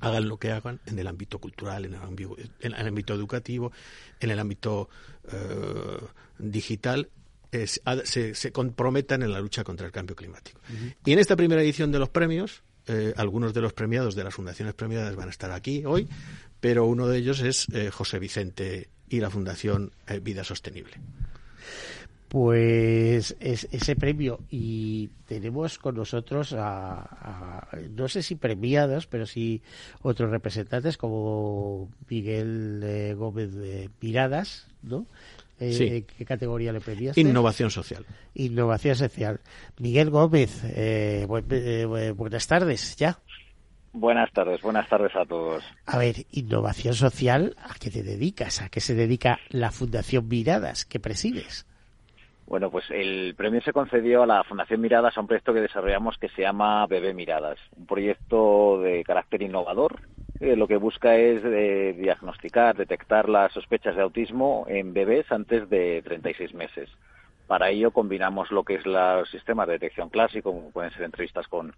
hagan 0.00 0.28
lo 0.28 0.38
que 0.38 0.52
hagan 0.52 0.80
en 0.86 0.98
el 0.98 1.06
ámbito 1.06 1.38
cultural, 1.38 1.84
en 1.84 1.94
el 1.94 2.00
ámbito, 2.00 2.36
en 2.60 2.74
el 2.74 2.86
ámbito 2.86 3.14
educativo, 3.14 3.72
en 4.20 4.30
el 4.30 4.38
ámbito 4.38 4.88
eh, 5.30 5.98
digital, 6.38 7.10
se, 7.50 8.34
se, 8.34 8.52
comprometan 8.52 9.22
en 9.22 9.32
la 9.32 9.40
lucha 9.40 9.64
contra 9.64 9.86
el 9.86 9.92
cambio 9.92 10.14
climático. 10.14 10.60
Y 11.04 11.12
en 11.12 11.18
esta 11.18 11.34
primera 11.34 11.62
edición 11.62 11.90
de 11.90 11.98
los 11.98 12.10
premios, 12.10 12.62
eh, 12.88 13.14
algunos 13.16 13.54
de 13.54 13.60
los 13.60 13.72
premiados 13.72 14.14
de 14.14 14.24
las 14.24 14.34
fundaciones 14.34 14.74
premiadas 14.74 15.16
van 15.16 15.28
a 15.28 15.30
estar 15.30 15.50
aquí 15.50 15.84
hoy, 15.84 16.08
pero 16.60 16.86
uno 16.86 17.06
de 17.06 17.18
ellos 17.18 17.40
es 17.40 17.66
eh, 17.72 17.90
José 17.90 18.18
Vicente 18.18 18.88
y 19.08 19.20
la 19.20 19.30
Fundación 19.30 19.92
Vida 20.22 20.44
Sostenible. 20.44 20.98
Pues 22.28 23.34
es, 23.40 23.68
ese 23.72 23.96
premio 23.96 24.40
y 24.50 25.08
tenemos 25.26 25.78
con 25.78 25.96
nosotros 25.96 26.54
a, 26.56 27.66
no 27.96 28.06
sé 28.08 28.22
si 28.22 28.34
premiados 28.34 29.06
pero 29.06 29.24
sí 29.24 29.62
otros 30.02 30.30
representantes 30.30 30.98
como 30.98 31.88
Miguel 32.10 32.82
eh, 32.84 33.14
Gómez 33.14 33.54
de 33.54 33.88
Miradas 34.02 34.66
no 34.82 35.06
eh, 35.60 36.04
¿Qué 36.16 36.24
categoría 36.24 36.72
le 36.72 36.80
premiaste? 36.80 37.20
Innovación 37.20 37.70
social. 37.70 38.04
Innovación 38.34 38.94
social. 38.94 39.40
Miguel 39.78 40.10
Gómez, 40.10 40.62
eh, 40.64 41.26
buenas 42.16 42.46
tardes, 42.46 42.96
ya. 42.96 43.18
Buenas 43.92 44.30
tardes, 44.32 44.60
buenas 44.62 44.88
tardes 44.88 45.16
a 45.16 45.24
todos. 45.24 45.64
A 45.86 45.98
ver, 45.98 46.26
innovación 46.30 46.94
social, 46.94 47.56
¿a 47.62 47.74
qué 47.80 47.90
te 47.90 48.02
dedicas? 48.02 48.60
¿A 48.60 48.68
qué 48.68 48.80
se 48.80 48.94
dedica 48.94 49.40
la 49.48 49.70
Fundación 49.70 50.28
Miradas 50.28 50.84
que 50.84 51.00
presides? 51.00 51.66
Bueno, 52.46 52.70
pues 52.70 52.84
el 52.90 53.34
premio 53.34 53.60
se 53.60 53.72
concedió 53.72 54.22
a 54.22 54.26
la 54.26 54.44
Fundación 54.44 54.80
Miradas 54.80 55.16
a 55.16 55.20
un 55.20 55.26
proyecto 55.26 55.52
que 55.52 55.60
desarrollamos 55.60 56.16
que 56.18 56.28
se 56.30 56.42
llama 56.42 56.86
Bebé 56.86 57.12
Miradas, 57.12 57.58
un 57.76 57.86
proyecto 57.86 58.80
de 58.80 59.04
carácter 59.04 59.42
innovador. 59.42 60.00
Lo 60.40 60.68
que 60.68 60.76
busca 60.76 61.16
es 61.16 61.42
eh, 61.44 61.94
diagnosticar, 61.98 62.76
detectar 62.76 63.28
las 63.28 63.52
sospechas 63.52 63.96
de 63.96 64.02
autismo 64.02 64.66
en 64.68 64.92
bebés 64.92 65.30
antes 65.32 65.68
de 65.68 66.02
36 66.02 66.54
meses. 66.54 66.88
Para 67.46 67.70
ello 67.70 67.90
combinamos 67.90 68.50
lo 68.50 68.62
que 68.62 68.74
es 68.74 68.86
los 68.86 69.28
sistemas 69.30 69.66
de 69.66 69.74
detección 69.74 70.10
clásico, 70.10 70.52
como 70.52 70.70
pueden 70.70 70.92
ser 70.92 71.02
entrevistas 71.02 71.48
con 71.48 71.74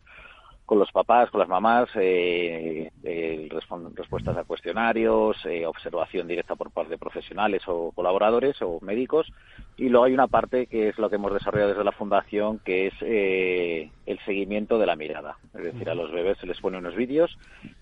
con 0.70 0.78
los 0.78 0.92
papás, 0.92 1.28
con 1.30 1.40
las 1.40 1.48
mamás, 1.48 1.88
eh, 1.96 2.92
eh, 3.02 3.48
respuestas 3.96 4.37
a 4.37 4.44
cuestionarios, 4.44 5.37
eh, 5.44 5.66
observación 5.66 6.28
directa 6.28 6.54
por 6.54 6.70
parte 6.70 6.90
de 6.90 6.96
profesionales 6.96 7.62
o 7.66 7.90
colaboradores 7.90 8.62
o 8.62 8.78
médicos. 8.80 9.33
Y 9.76 9.88
luego 9.88 10.04
hay 10.04 10.14
una 10.14 10.28
parte 10.28 10.66
que 10.66 10.88
es 10.88 10.96
lo 10.96 11.11
que 11.11 11.16
hemos 11.16 11.35
desarrollado 11.35 11.70
desde 11.70 11.83
la 11.83 11.90
Fundación, 11.90 12.61
que 12.61 12.87
es 12.87 12.94
el 13.02 14.18
seguimiento 14.24 14.78
de 14.78 14.87
la 14.87 14.94
mirada. 14.94 15.38
Es 15.54 15.64
decir, 15.64 15.90
a 15.90 15.96
los 15.96 16.12
bebés 16.12 16.38
se 16.38 16.46
les 16.46 16.61
pone 16.61 16.78
unos 16.78 16.94
vídeos 16.94 17.37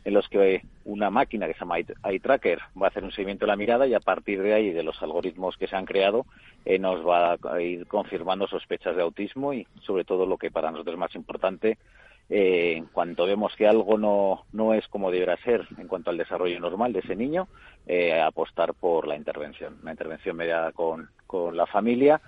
en 0.07 0.15
los 0.15 0.27
que 0.31 0.63
una 0.87 1.11
máquina 1.11 1.47
que 1.47 1.53
se 1.53 1.61
llama 1.61 1.81
Eye 1.81 2.21
Tracker 2.21 2.61
va 2.81 2.87
a 2.87 2.89
hacer 2.89 3.05
un 3.05 3.13
seguimiento 3.13 3.45
de 3.45 3.49
la 3.49 3.57
mirada 3.57 3.87
y 3.87 3.93
a 3.93 4.01
partir 4.01 4.41
de 4.41 4.55
ahí, 4.55 4.71
de 4.71 4.83
los 4.83 5.03
algoritmos 5.03 5.59
que 5.59 5.67
se 5.67 5.77
han 5.77 5.85
creado, 5.85 6.25
nos 6.81 7.07
va 7.07 7.37
a 7.53 7.61
ir 7.61 7.87
confirmando 7.87 8.47
sospechas 8.47 8.97
de 8.97 9.03
autismo 9.03 9.53
y, 9.53 9.67
sobre 9.83 10.05
todo, 10.05 10.25
lo 10.25 10.39
que 10.39 10.51
para 10.51 10.71
nosotros 10.71 10.95
es 10.95 11.01
más 11.01 11.15
importante, 11.15 11.77
eh, 12.31 12.75
en 12.77 12.87
cuanto 12.87 13.27
vemos 13.27 13.55
que 13.57 13.67
algo 13.67 13.97
no, 13.97 14.45
no 14.53 14.75
es 14.75 14.87
como 14.89 15.11
deberá 15.11 15.37
ser 15.39 15.67
en 15.79 15.89
cuanto 15.89 16.11
al 16.11 16.19
desarrollo 16.19 16.61
normal 16.61 16.93
de 16.93 17.01
ese 17.01 17.17
niño, 17.17 17.49
eh, 17.87 18.21
apostar 18.21 18.75
por 18.75 19.07
la 19.07 19.17
intervención, 19.17 19.79
una 19.83 19.93
intervención 19.93 20.37
mediada 20.37 20.73
con, 20.73 21.09
con 21.27 21.57
la 21.57 21.67
familia 21.67 22.21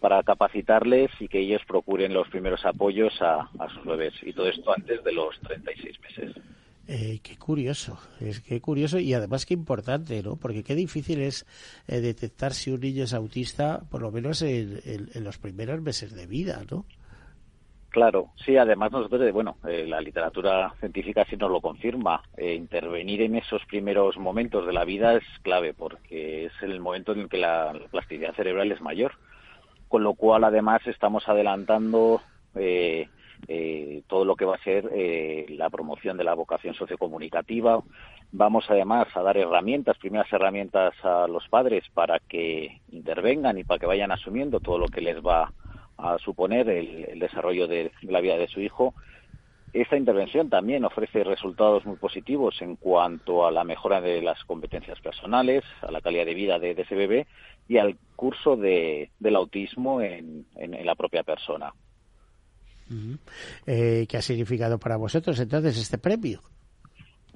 para 0.00 0.22
capacitarles 0.22 1.10
y 1.18 1.28
que 1.28 1.40
ellos 1.40 1.62
procuren 1.66 2.14
los 2.14 2.28
primeros 2.28 2.64
apoyos 2.64 3.12
a, 3.20 3.48
sus 3.74 3.84
bebés. 3.84 4.14
Y 4.22 4.32
todo 4.32 4.48
esto 4.48 4.72
antes 4.72 5.02
de 5.02 5.12
los 5.12 5.38
36 5.40 6.00
meses. 6.00 6.36
Eh, 6.86 7.18
qué 7.22 7.36
curioso, 7.36 7.98
es 8.18 8.40
que 8.40 8.62
curioso 8.62 8.98
y 8.98 9.12
además 9.12 9.44
qué 9.44 9.52
importante, 9.52 10.22
¿no? 10.22 10.36
Porque 10.36 10.62
qué 10.62 10.74
difícil 10.74 11.20
es 11.20 11.44
eh, 11.86 12.00
detectar 12.00 12.54
si 12.54 12.70
un 12.70 12.80
niño 12.80 13.04
es 13.04 13.12
autista, 13.12 13.82
por 13.90 14.00
lo 14.00 14.10
menos 14.10 14.40
en, 14.40 14.80
en, 14.86 15.24
los 15.24 15.36
primeros 15.36 15.82
meses 15.82 16.14
de 16.14 16.26
vida, 16.26 16.64
¿no? 16.70 16.86
Claro, 17.90 18.32
sí, 18.44 18.56
además 18.56 18.92
nosotros, 18.92 19.32
bueno, 19.32 19.56
eh, 19.66 19.86
la 19.88 20.00
literatura 20.00 20.74
científica 20.78 21.24
sí 21.28 21.36
nos 21.36 21.50
lo 21.50 21.62
confirma. 21.62 22.22
Eh, 22.36 22.54
intervenir 22.54 23.22
en 23.22 23.36
esos 23.36 23.64
primeros 23.64 24.18
momentos 24.18 24.66
de 24.66 24.74
la 24.74 24.84
vida 24.84 25.14
es 25.14 25.24
clave 25.42 25.72
porque 25.72 26.46
es 26.46 26.52
el 26.60 26.80
momento 26.80 27.12
en 27.12 27.20
el 27.20 27.28
que 27.30 27.38
la, 27.38 27.72
plasticidad 27.90 28.34
cerebral 28.34 28.72
es 28.72 28.82
mayor. 28.82 29.12
Con 29.88 30.02
lo 30.02 30.12
cual, 30.12 30.44
además, 30.44 30.86
estamos 30.86 31.26
adelantando 31.28 32.20
eh, 32.54 33.08
todo 34.06 34.26
lo 34.26 34.36
que 34.36 34.44
va 34.44 34.56
a 34.56 34.64
ser 34.64 34.90
la 35.48 35.70
promoción 35.70 36.18
de 36.18 36.24
la 36.24 36.34
vocación 36.34 36.74
sociocomunicativa. 36.74 37.80
Vamos, 38.32 38.66
además, 38.68 39.08
a 39.16 39.22
dar 39.22 39.38
herramientas, 39.38 39.96
primeras 39.96 40.30
herramientas 40.30 40.92
a 41.02 41.26
los 41.26 41.48
padres 41.48 41.84
para 41.94 42.18
que 42.18 42.82
intervengan 42.92 43.56
y 43.56 43.64
para 43.64 43.78
que 43.78 43.86
vayan 43.86 44.12
asumiendo 44.12 44.60
todo 44.60 44.76
lo 44.76 44.88
que 44.88 45.00
les 45.00 45.24
va 45.24 45.44
a 45.44 45.52
suponer 46.24 46.68
el, 46.68 47.18
desarrollo 47.18 47.66
de, 47.66 47.92
la 48.02 48.20
vida 48.20 48.36
de 48.36 48.48
su 48.48 48.60
hijo. 48.60 48.94
Esta 49.72 49.96
intervención 49.96 50.48
también 50.48 50.84
ofrece 50.84 51.24
resultados 51.24 51.84
muy 51.84 51.96
positivos 51.96 52.56
en 52.62 52.76
cuanto 52.76 53.46
a 53.46 53.50
la 53.50 53.64
mejora 53.64 54.00
de 54.00 54.22
las 54.22 54.42
competencias 54.44 54.98
personales, 55.00 55.62
a 55.82 55.90
la 55.90 56.00
calidad 56.00 56.24
de 56.24 56.34
vida 56.34 56.58
de, 56.58 56.70
ese 56.70 56.94
bebé 56.94 57.26
y 57.68 57.76
al 57.76 57.96
curso 58.16 58.56
de, 58.56 59.10
del 59.18 59.36
autismo 59.36 60.00
en, 60.00 60.46
la 60.56 60.94
propia 60.94 61.22
persona. 61.22 61.72
Eh, 63.66 64.06
¿Qué 64.08 64.16
ha 64.16 64.22
significado 64.22 64.78
para 64.78 64.96
vosotros 64.96 65.38
entonces 65.38 65.76
este 65.76 65.98
premio? 65.98 66.40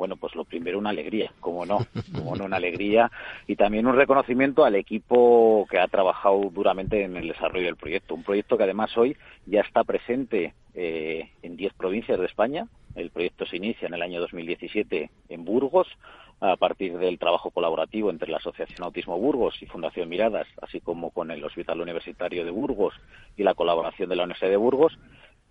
Bueno, 0.03 0.17
pues 0.17 0.35
lo 0.35 0.45
primero 0.45 0.81
una 0.81 0.91
alegría, 0.91 1.33
como 1.39 1.65
no, 1.65 1.79
como 2.13 2.35
no 2.35 2.47
una 2.47 2.57
alegría 2.57 3.09
y 3.47 3.55
también 3.55 3.87
un 3.87 3.95
reconocimiento 3.95 4.65
al 4.65 4.75
equipo 4.75 5.65
que 5.71 5.79
ha 5.79 5.87
trabajado 5.87 6.41
duramente 6.53 7.05
en 7.05 7.17
el 7.17 7.29
desarrollo 7.29 7.67
del 7.67 7.77
proyecto. 7.77 8.17
Un 8.17 8.25
proyecto 8.25 8.57
que 8.57 8.65
además 8.65 8.99
hoy 8.99 9.17
ya 9.47 9.61
está 9.61 9.85
presente 9.85 10.55
eh, 10.75 11.31
en 11.45 11.57
10 11.57 11.75
provincias 11.75 12.19
de 12.19 12.27
España. 12.27 12.67
El 12.97 13.11
proyecto 13.11 13.47
se 13.47 13.59
inicia 13.59 13.87
en 13.87 13.95
el 13.95 14.03
año 14.03 14.21
2017 14.21 15.09
en 15.29 15.45
Burgos 15.45 15.87
a 16.41 16.57
partir 16.57 16.99
del 16.99 17.21
trabajo 17.21 17.53
colaborativo 17.53 18.11
entre 18.11 18.29
la 18.29 18.39
Asociación 18.39 18.83
Autismo 18.83 19.17
Burgos 19.21 19.55
y 19.63 19.67
Fundación 19.67 20.09
Miradas, 20.09 20.49
así 20.61 20.81
como 20.81 21.11
con 21.11 21.31
el 21.31 21.45
Hospital 21.45 21.81
Universitario 21.81 22.45
de 22.45 22.51
Burgos 22.51 22.93
y 23.37 23.45
la 23.45 23.55
colaboración 23.55 24.09
de 24.09 24.17
la 24.17 24.25
Universidad 24.25 24.51
de 24.51 24.57
Burgos 24.57 24.99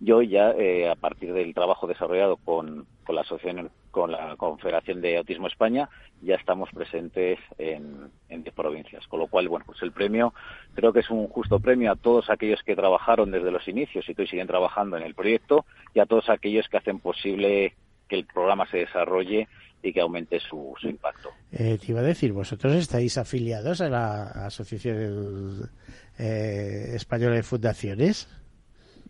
yo 0.02 0.20
ya, 0.20 0.50
eh, 0.50 0.88
a 0.90 0.96
partir 0.96 1.32
del 1.32 1.54
trabajo 1.54 1.86
desarrollado 1.86 2.36
con, 2.36 2.86
con, 3.04 3.14
la 3.14 3.20
asociación, 3.20 3.70
con 3.92 4.10
la 4.10 4.34
Confederación 4.36 5.00
de 5.00 5.16
Autismo 5.16 5.46
España, 5.46 5.88
ya 6.22 6.34
estamos 6.34 6.70
presentes 6.74 7.38
en, 7.56 8.10
en 8.28 8.42
10 8.42 8.54
provincias. 8.54 9.06
Con 9.06 9.20
lo 9.20 9.28
cual, 9.28 9.48
bueno, 9.48 9.64
pues 9.64 9.80
el 9.82 9.92
premio 9.92 10.34
creo 10.74 10.92
que 10.92 11.00
es 11.00 11.10
un 11.10 11.28
justo 11.28 11.60
premio 11.60 11.92
a 11.92 11.96
todos 11.96 12.30
aquellos 12.30 12.60
que 12.64 12.74
trabajaron 12.74 13.30
desde 13.30 13.52
los 13.52 13.66
inicios 13.68 14.08
y 14.08 14.14
que 14.14 14.22
hoy 14.22 14.28
siguen 14.28 14.48
trabajando 14.48 14.96
en 14.96 15.04
el 15.04 15.14
proyecto 15.14 15.64
y 15.94 16.00
a 16.00 16.06
todos 16.06 16.28
aquellos 16.30 16.68
que 16.68 16.78
hacen 16.78 16.98
posible 16.98 17.74
que 18.08 18.16
el 18.16 18.26
programa 18.26 18.68
se 18.70 18.78
desarrolle 18.78 19.46
y 19.84 19.92
que 19.92 20.00
aumente 20.00 20.40
su, 20.40 20.74
su 20.80 20.88
impacto. 20.88 21.30
Eh, 21.52 21.78
te 21.78 21.92
iba 21.92 22.00
a 22.00 22.04
decir, 22.04 22.32
vosotros 22.32 22.74
estáis 22.74 23.18
afiliados 23.18 23.80
a 23.80 23.88
la 23.88 24.46
Asociación 24.46 25.70
eh, 26.18 26.92
Española 26.94 27.36
de 27.36 27.42
Fundaciones. 27.44 28.28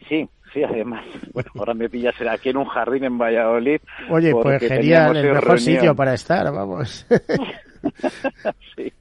Sí, 0.09 0.29
sí, 0.53 0.63
además. 0.63 1.05
Bueno, 1.33 1.51
ahora 1.57 1.73
me 1.73 1.89
pillas 1.89 2.15
aquí 2.29 2.51
en 2.51 2.59
un 2.59 2.67
jardín 2.67 3.05
en 3.05 3.17
Valladolid. 3.17 3.81
Oye, 4.11 4.33
pues 4.33 4.61
genial, 4.61 5.17
el 5.17 5.33
mejor 5.33 5.59
sitio 5.59 5.95
para 5.95 6.13
estar, 6.13 6.53
vamos. 6.53 7.07
sí. 8.77 8.93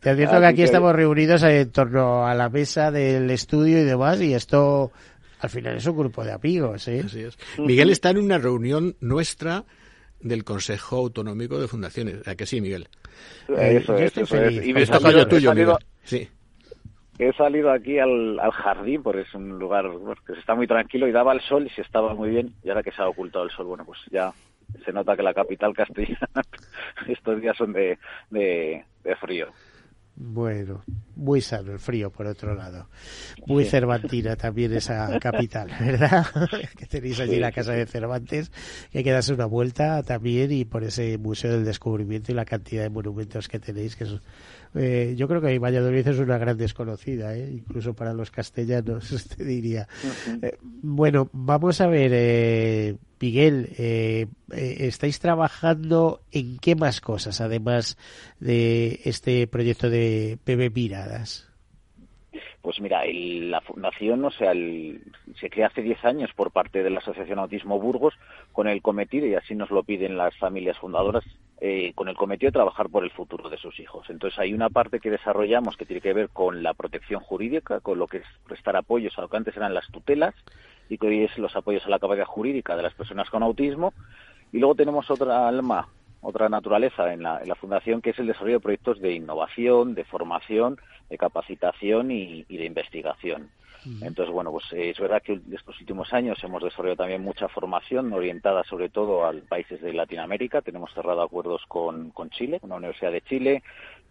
Te, 0.00 0.10
advierto 0.10 0.38
que 0.38 0.46
aquí 0.46 0.62
estamos 0.62 0.94
reunidos 0.94 1.42
en 1.42 1.70
torno 1.70 2.26
a 2.26 2.34
la 2.34 2.48
mesa 2.48 2.92
del 2.92 3.30
estudio 3.30 3.80
y 3.80 3.84
demás, 3.84 4.20
y 4.20 4.34
esto 4.34 4.92
al 5.40 5.50
final 5.50 5.76
es 5.76 5.86
un 5.86 5.96
grupo 5.96 6.24
de 6.24 6.32
amigos, 6.32 6.86
¿eh? 6.86 7.02
Así 7.04 7.22
es. 7.22 7.36
Miguel 7.58 7.90
está 7.90 8.10
en 8.10 8.18
una 8.18 8.38
reunión 8.38 8.94
nuestra 9.00 9.64
del 10.20 10.44
Consejo 10.44 10.98
Autonómico 10.98 11.60
de 11.60 11.66
Fundaciones. 11.66 12.28
¿A 12.28 12.36
que 12.36 12.46
sí, 12.46 12.60
Miguel? 12.60 12.88
Eso, 13.48 13.96
es, 13.96 14.16
eso 14.16 14.36
es. 14.36 14.66
Y 14.66 14.72
me 14.72 14.82
está 14.82 15.00
tuyo, 15.28 15.52
Miguel. 15.52 15.76
Sí 16.04 16.28
he 17.28 17.32
salido 17.34 17.70
aquí 17.70 17.98
al, 17.98 18.38
jardín, 18.52 19.02
porque 19.02 19.22
es 19.22 19.34
un 19.34 19.58
lugar 19.58 19.86
que 20.26 20.34
se 20.34 20.40
está 20.40 20.54
muy 20.54 20.66
tranquilo 20.66 21.06
y 21.06 21.12
daba 21.12 21.32
el 21.32 21.40
sol 21.42 21.66
y 21.66 21.70
se 21.70 21.82
estaba 21.82 22.14
muy 22.14 22.30
bien. 22.30 22.54
Y 22.62 22.68
ahora 22.68 22.82
que 22.82 22.92
se 22.92 23.02
ha 23.02 23.08
ocultado 23.08 23.44
el 23.44 23.50
sol, 23.50 23.66
bueno, 23.66 23.84
pues 23.84 23.98
ya 24.10 24.32
se 24.84 24.92
nota 24.92 25.16
que 25.16 25.22
la 25.22 25.34
capital 25.34 25.74
castellana 25.74 26.42
estos 27.08 27.40
días 27.40 27.56
son 27.56 27.72
de, 27.72 27.98
de, 28.30 28.84
frío. 29.20 29.48
Bueno, 30.16 30.82
muy 31.16 31.40
sano 31.40 31.72
el 31.72 31.78
frío, 31.78 32.10
por 32.10 32.26
otro 32.26 32.54
lado. 32.54 32.88
Muy 33.46 33.64
cervantina 33.64 34.36
también 34.36 34.72
esa 34.74 35.18
capital, 35.18 35.70
¿verdad? 35.80 36.26
que 36.76 36.86
tenéis 36.86 37.20
allí 37.20 37.38
la 37.38 37.52
casa 37.52 37.72
de 37.72 37.86
Cervantes, 37.86 38.50
que 38.90 38.98
hay 38.98 39.04
que 39.04 39.12
darse 39.12 39.32
una 39.32 39.46
vuelta 39.46 40.02
también 40.02 40.52
y 40.52 40.64
por 40.64 40.84
ese 40.84 41.16
Museo 41.16 41.52
del 41.52 41.64
Descubrimiento 41.64 42.32
y 42.32 42.34
la 42.34 42.44
cantidad 42.44 42.82
de 42.82 42.90
monumentos 42.90 43.48
que 43.48 43.58
tenéis, 43.58 43.96
que 43.96 44.04
son 44.04 44.20
eh, 44.74 45.14
yo 45.16 45.26
creo 45.26 45.40
que 45.40 45.58
Valladolid 45.58 46.06
es 46.06 46.18
una 46.18 46.38
gran 46.38 46.56
desconocida, 46.56 47.34
¿eh? 47.36 47.50
incluso 47.52 47.94
para 47.94 48.14
los 48.14 48.30
castellanos, 48.30 49.28
te 49.36 49.44
diría. 49.44 49.88
Eh, 50.42 50.56
bueno, 50.60 51.28
vamos 51.32 51.80
a 51.80 51.88
ver, 51.88 52.12
eh, 52.14 52.96
Miguel, 53.20 53.68
¿estáis 54.48 55.18
trabajando 55.18 56.20
en 56.32 56.58
qué 56.58 56.74
más 56.74 57.00
cosas, 57.00 57.40
además 57.40 57.98
de 58.38 59.00
este 59.04 59.46
proyecto 59.46 59.90
de 59.90 60.38
PB 60.44 60.74
Miradas? 60.74 61.46
Pues 62.62 62.80
mira, 62.80 63.02
la 63.06 63.60
fundación, 63.62 64.24
o 64.24 64.30
sea, 64.30 64.52
se 64.52 65.50
crea 65.50 65.68
hace 65.68 65.82
10 65.82 66.04
años 66.04 66.30
por 66.36 66.50
parte 66.50 66.82
de 66.82 66.90
la 66.90 67.00
Asociación 67.00 67.38
Autismo 67.38 67.80
Burgos 67.80 68.14
con 68.52 68.68
el 68.68 68.82
cometido, 68.82 69.26
y 69.26 69.34
así 69.34 69.54
nos 69.54 69.70
lo 69.70 69.82
piden 69.82 70.16
las 70.16 70.36
familias 70.36 70.78
fundadoras, 70.78 71.24
eh, 71.60 71.92
con 71.94 72.08
el 72.08 72.16
cometido 72.16 72.48
de 72.48 72.54
trabajar 72.54 72.88
por 72.88 73.04
el 73.04 73.10
futuro 73.10 73.48
de 73.48 73.58
sus 73.58 73.78
hijos. 73.80 74.08
Entonces 74.08 74.38
hay 74.38 74.54
una 74.54 74.70
parte 74.70 75.00
que 75.00 75.10
desarrollamos 75.10 75.76
que 75.76 75.86
tiene 75.86 76.00
que 76.00 76.12
ver 76.12 76.30
con 76.30 76.62
la 76.62 76.74
protección 76.74 77.20
jurídica, 77.20 77.80
con 77.80 77.98
lo 77.98 78.06
que 78.06 78.18
es 78.18 78.26
prestar 78.46 78.76
apoyos 78.76 79.16
a 79.18 79.22
lo 79.22 79.28
que 79.28 79.36
antes 79.36 79.56
eran 79.56 79.74
las 79.74 79.86
tutelas 79.88 80.34
y 80.88 80.98
que 80.98 81.06
hoy 81.06 81.24
es 81.24 81.38
los 81.38 81.54
apoyos 81.54 81.84
a 81.86 81.90
la 81.90 81.98
capacidad 81.98 82.26
jurídica 82.26 82.76
de 82.76 82.82
las 82.82 82.94
personas 82.94 83.28
con 83.30 83.42
autismo. 83.42 83.92
Y 84.52 84.58
luego 84.58 84.74
tenemos 84.74 85.10
otra 85.10 85.46
alma 85.46 85.86
otra 86.22 86.48
naturaleza 86.48 87.12
en 87.12 87.22
la, 87.22 87.40
Fundación, 87.58 88.00
que 88.02 88.10
es 88.10 88.18
el 88.18 88.26
desarrollo 88.26 88.56
de 88.56 88.60
proyectos 88.60 89.00
de 89.00 89.12
innovación, 89.12 89.94
de 89.94 90.04
formación, 90.04 90.78
de 91.08 91.18
capacitación 91.18 92.10
y, 92.10 92.44
de 92.44 92.64
investigación. 92.64 93.50
Entonces, 94.02 94.32
bueno, 94.32 94.50
pues 94.50 94.64
eh, 94.72 94.90
es 94.90 94.98
verdad 94.98 95.22
que 95.22 95.40
estos 95.52 95.78
últimos 95.80 96.12
años 96.12 96.42
hemos 96.42 96.62
desarrollado 96.62 96.98
también 96.98 97.22
mucha 97.22 97.48
formación 97.48 98.12
orientada 98.12 98.62
sobre 98.64 98.88
todo 98.88 99.24
a 99.24 99.32
países 99.48 99.80
de 99.80 99.92
Latinoamérica. 99.92 100.60
Tenemos 100.60 100.92
cerrado 100.92 101.22
acuerdos 101.22 101.62
con, 101.66 102.12
Chile, 102.30 102.60
con 102.60 102.70
la 102.70 102.76
Universidad 102.76 103.12
de 103.12 103.22
Chile. 103.22 103.62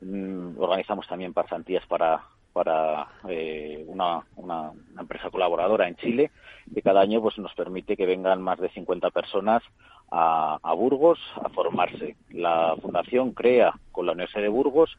Mm, 0.01 0.59
organizamos 0.59 1.07
también 1.07 1.33
pasantías 1.33 1.85
para, 1.87 2.23
para 2.53 3.07
eh, 3.27 3.83
una, 3.87 4.23
una, 4.37 4.71
empresa 4.99 5.29
colaboradora 5.29 5.87
en 5.87 5.95
Chile 5.97 6.31
que 6.73 6.81
cada 6.81 7.01
año 7.01 7.21
pues 7.21 7.37
nos 7.37 7.53
permite 7.53 7.95
que 7.95 8.05
vengan 8.05 8.41
más 8.41 8.59
de 8.59 8.69
50 8.69 9.09
personas 9.11 9.63
a, 10.11 10.73
Burgos 10.75 11.19
a 11.43 11.49
formarse. 11.49 12.15
La 12.31 12.75
fundación 12.81 13.31
crea 13.31 13.73
con 13.91 14.05
la 14.05 14.13
Universidad 14.13 14.41
de 14.41 14.49
Burgos 14.49 14.97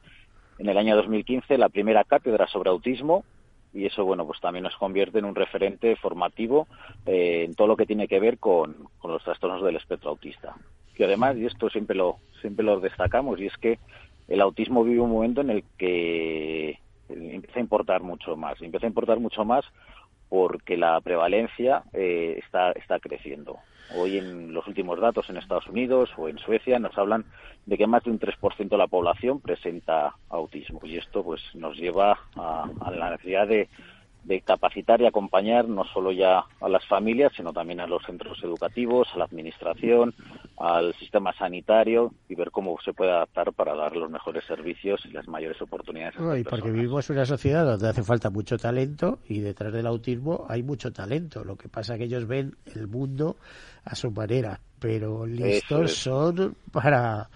en 0.58 0.68
el 0.68 0.78
año 0.78 0.96
2015 0.96 1.58
la 1.58 1.68
primera 1.68 2.04
cátedra 2.04 2.46
sobre 2.48 2.70
autismo 2.70 3.24
y 3.72 3.86
eso 3.86 4.04
bueno 4.04 4.26
pues 4.26 4.40
también 4.40 4.64
nos 4.64 4.76
convierte 4.76 5.18
en 5.18 5.24
un 5.24 5.34
referente 5.34 5.96
formativo 5.96 6.66
eh, 7.06 7.44
en 7.44 7.54
todo 7.54 7.68
lo 7.68 7.76
que 7.76 7.86
tiene 7.86 8.08
que 8.08 8.20
ver 8.20 8.38
con, 8.38 8.88
con, 8.98 9.12
los 9.12 9.22
trastornos 9.22 9.62
del 9.62 9.76
espectro 9.76 10.10
autista. 10.10 10.54
Que 10.94 11.04
además 11.04 11.36
y 11.36 11.46
esto 11.46 11.70
siempre 11.70 11.96
lo 11.96 12.16
siempre 12.40 12.64
lo 12.64 12.80
destacamos 12.80 13.40
y 13.40 13.46
es 13.46 13.56
que 13.56 13.78
el 14.28 14.40
autismo 14.40 14.84
vive 14.84 15.00
un 15.00 15.12
momento 15.12 15.40
en 15.40 15.50
el 15.50 15.64
que 15.78 16.78
empieza 17.08 17.58
a 17.58 17.62
importar 17.62 18.02
mucho 18.02 18.36
más 18.36 18.60
empieza 18.60 18.86
a 18.86 18.88
importar 18.88 19.18
mucho 19.18 19.44
más 19.44 19.64
porque 20.30 20.78
la 20.78 20.98
prevalencia 21.02 21.82
eh, 21.92 22.40
está 22.42 22.72
está 22.72 22.98
creciendo. 23.00 23.58
Hoy 23.96 24.16
en 24.16 24.54
los 24.54 24.66
últimos 24.68 25.00
datos 25.00 25.28
en 25.28 25.36
Estados 25.36 25.66
Unidos 25.66 26.10
o 26.16 26.28
en 26.28 26.38
Suecia 26.38 26.78
nos 26.78 26.96
hablan 26.96 27.24
de 27.66 27.76
que 27.76 27.88
más 27.88 28.04
de 28.04 28.10
un 28.10 28.20
3% 28.20 28.68
de 28.68 28.78
la 28.78 28.86
población 28.86 29.40
presenta 29.40 30.14
autismo 30.28 30.80
y 30.84 30.96
esto 30.96 31.24
pues 31.24 31.42
nos 31.54 31.76
lleva 31.76 32.16
a, 32.36 32.70
a 32.80 32.90
la 32.92 33.10
necesidad 33.10 33.48
de 33.48 33.68
de 34.24 34.40
capacitar 34.42 35.00
y 35.00 35.06
acompañar 35.06 35.68
no 35.68 35.84
solo 35.84 36.12
ya 36.12 36.44
a 36.60 36.68
las 36.68 36.86
familias, 36.86 37.32
sino 37.36 37.52
también 37.52 37.80
a 37.80 37.86
los 37.86 38.02
centros 38.04 38.42
educativos, 38.42 39.08
a 39.14 39.18
la 39.18 39.24
administración, 39.24 40.14
al 40.58 40.94
sistema 40.94 41.32
sanitario 41.32 42.12
y 42.28 42.34
ver 42.34 42.50
cómo 42.50 42.76
se 42.84 42.92
puede 42.92 43.12
adaptar 43.12 43.52
para 43.52 43.74
dar 43.74 43.96
los 43.96 44.10
mejores 44.10 44.44
servicios 44.44 45.00
y 45.06 45.12
las 45.12 45.26
mayores 45.26 45.60
oportunidades. 45.62 46.16
y 46.38 46.44
porque 46.44 46.70
vivimos 46.70 47.08
en 47.08 47.16
una 47.16 47.26
sociedad 47.26 47.64
donde 47.64 47.88
hace 47.88 48.02
falta 48.02 48.30
mucho 48.30 48.58
talento 48.58 49.18
y 49.26 49.40
detrás 49.40 49.72
del 49.72 49.86
autismo 49.86 50.44
hay 50.48 50.62
mucho 50.62 50.92
talento. 50.92 51.44
Lo 51.44 51.56
que 51.56 51.68
pasa 51.68 51.94
es 51.94 51.98
que 51.98 52.04
ellos 52.04 52.26
ven 52.26 52.56
el 52.74 52.86
mundo 52.88 53.36
a 53.84 53.94
su 53.94 54.10
manera, 54.10 54.60
pero 54.78 55.26
listos 55.26 55.94
son 55.94 56.56
para 56.72 57.28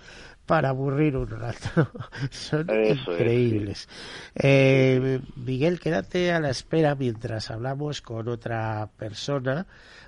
para 0.46 0.70
aburrir 0.70 1.16
un 1.16 1.28
rato. 1.28 1.88
Son 2.30 2.66
increíbles. 2.70 3.88
eh, 4.34 5.20
Miguel, 5.36 5.80
quédate 5.80 6.32
a 6.32 6.40
la 6.40 6.50
espera 6.50 6.94
mientras 6.94 7.50
hablamos 7.50 8.02
con 8.02 8.28
otra 8.28 8.88
persona. 8.98 9.66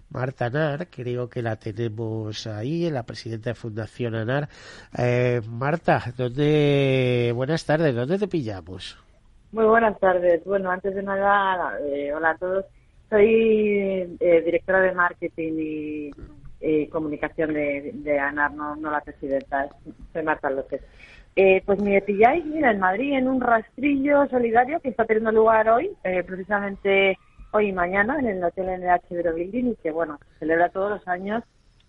Marta 0.09 0.47
Anar, 0.47 0.89
creo 0.89 1.29
que 1.29 1.43
la 1.43 1.57
tenemos 1.57 2.47
ahí, 2.47 2.89
la 2.91 3.03
presidenta 3.03 3.51
de 3.51 3.55
Fundación 3.55 4.15
Anar. 4.15 4.49
Eh, 4.97 5.41
Marta, 5.49 6.05
¿dónde, 6.17 7.33
buenas 7.35 7.65
tardes, 7.65 7.95
¿dónde 7.95 8.19
te 8.19 8.29
pillamos? 8.29 8.97
Muy 9.53 9.65
buenas 9.65 9.99
tardes. 9.99 10.45
Bueno, 10.45 10.71
antes 10.71 10.95
de 10.95 11.03
nada, 11.03 11.79
eh, 11.81 12.13
hola 12.13 12.31
a 12.31 12.37
todos. 12.37 12.65
Soy 13.09 14.17
eh, 14.21 14.43
directora 14.45 14.81
de 14.81 14.93
marketing 14.93 15.53
y 15.59 16.11
eh, 16.61 16.89
comunicación 16.89 17.53
de, 17.55 17.93
de 17.95 18.19
ANAR, 18.19 18.53
no, 18.53 18.77
la 18.77 19.01
presidenta, 19.01 19.69
soy 20.13 20.23
Marta 20.23 20.51
López. 20.51 20.83
Eh, 21.35 21.63
pues 21.67 21.81
me 21.83 22.01
pilláis, 22.01 22.45
mira, 22.47 22.71
en 22.71 22.81
Madrid, 22.81 23.13
en 23.13 23.29
un 23.29 23.41
rastrillo 23.41 24.27
solidario 24.29 24.81
que 24.81 24.89
está 24.89 25.05
teniendo 25.05 25.33
lugar 25.33 25.69
hoy, 25.69 25.91
eh, 26.03 26.23
precisamente 26.25 27.19
hoy 27.53 27.69
y 27.69 27.73
mañana, 27.73 28.19
en 28.19 28.27
el 28.27 28.45
Hotel 28.45 28.81
NH 28.81 29.35
Building, 29.35 29.73
y 29.73 29.77
que, 29.77 29.91
bueno, 29.91 30.19
celebra 30.39 30.71
todos 30.71 30.91
los 30.91 31.09
años 31.09 31.43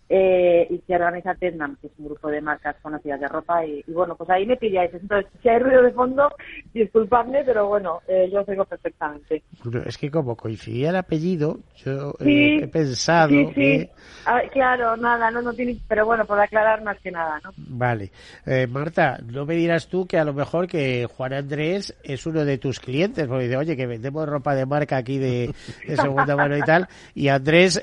eh, 0.09 0.67
y 0.69 0.79
que 0.79 0.95
organiza 0.95 1.35
Tendam, 1.35 1.75
que 1.81 1.87
es 1.87 1.93
un 1.97 2.05
grupo 2.05 2.29
de 2.29 2.41
marcas 2.41 2.75
conocidas 2.81 3.19
de 3.19 3.27
ropa. 3.27 3.65
Y, 3.65 3.83
bueno, 3.87 4.15
pues 4.15 4.29
ahí 4.29 4.45
me 4.45 4.55
pilláis. 4.55 4.93
Entonces, 4.93 5.29
si 5.41 5.49
hay 5.49 5.59
ruido 5.59 5.83
de 5.83 5.91
fondo, 5.91 6.29
disculpadme, 6.73 7.43
pero 7.43 7.67
bueno, 7.67 8.01
eh, 8.07 8.29
yo 8.31 8.41
os 8.41 8.49
oigo 8.49 8.65
perfectamente. 8.65 9.43
es 9.85 9.97
que 9.97 10.09
como 10.09 10.35
coincidía 10.35 10.89
el 10.89 10.95
apellido, 10.95 11.59
yo 11.75 12.13
eh, 12.19 12.59
he 12.63 12.67
pensado 12.67 13.29
que... 13.53 13.89
Ah, 14.25 14.41
claro, 14.51 14.95
nada, 14.97 15.29
no, 15.31 15.41
no 15.41 15.53
tiene... 15.53 15.77
Pero 15.87 16.05
bueno, 16.05 16.25
por 16.25 16.39
aclarar 16.39 16.83
más 16.83 16.99
que 16.99 17.11
nada, 17.11 17.39
¿no? 17.43 17.51
Vale. 17.57 18.11
Eh, 18.45 18.67
Marta, 18.67 19.19
no 19.25 19.45
me 19.45 19.55
dirás 19.55 19.87
tú 19.87 20.05
que 20.05 20.17
a 20.17 20.25
lo 20.25 20.33
mejor 20.33 20.67
que 20.67 21.05
Juan 21.05 21.33
Andrés 21.33 21.95
es 22.03 22.25
uno 22.25 22.45
de 22.45 22.57
tus 22.57 22.79
clientes, 22.79 23.27
porque 23.27 23.45
dice, 23.45 23.57
oye, 23.57 23.75
que 23.75 23.87
vendemos 23.87 24.27
ropa 24.27 24.55
de 24.55 24.65
marca 24.65 24.97
aquí 24.97 25.17
de, 25.17 25.53
de 25.85 25.97
segunda 25.97 26.35
mano 26.35 26.57
y 26.57 26.61
tal, 26.61 26.87
y 27.13 27.27
Andrés 27.27 27.81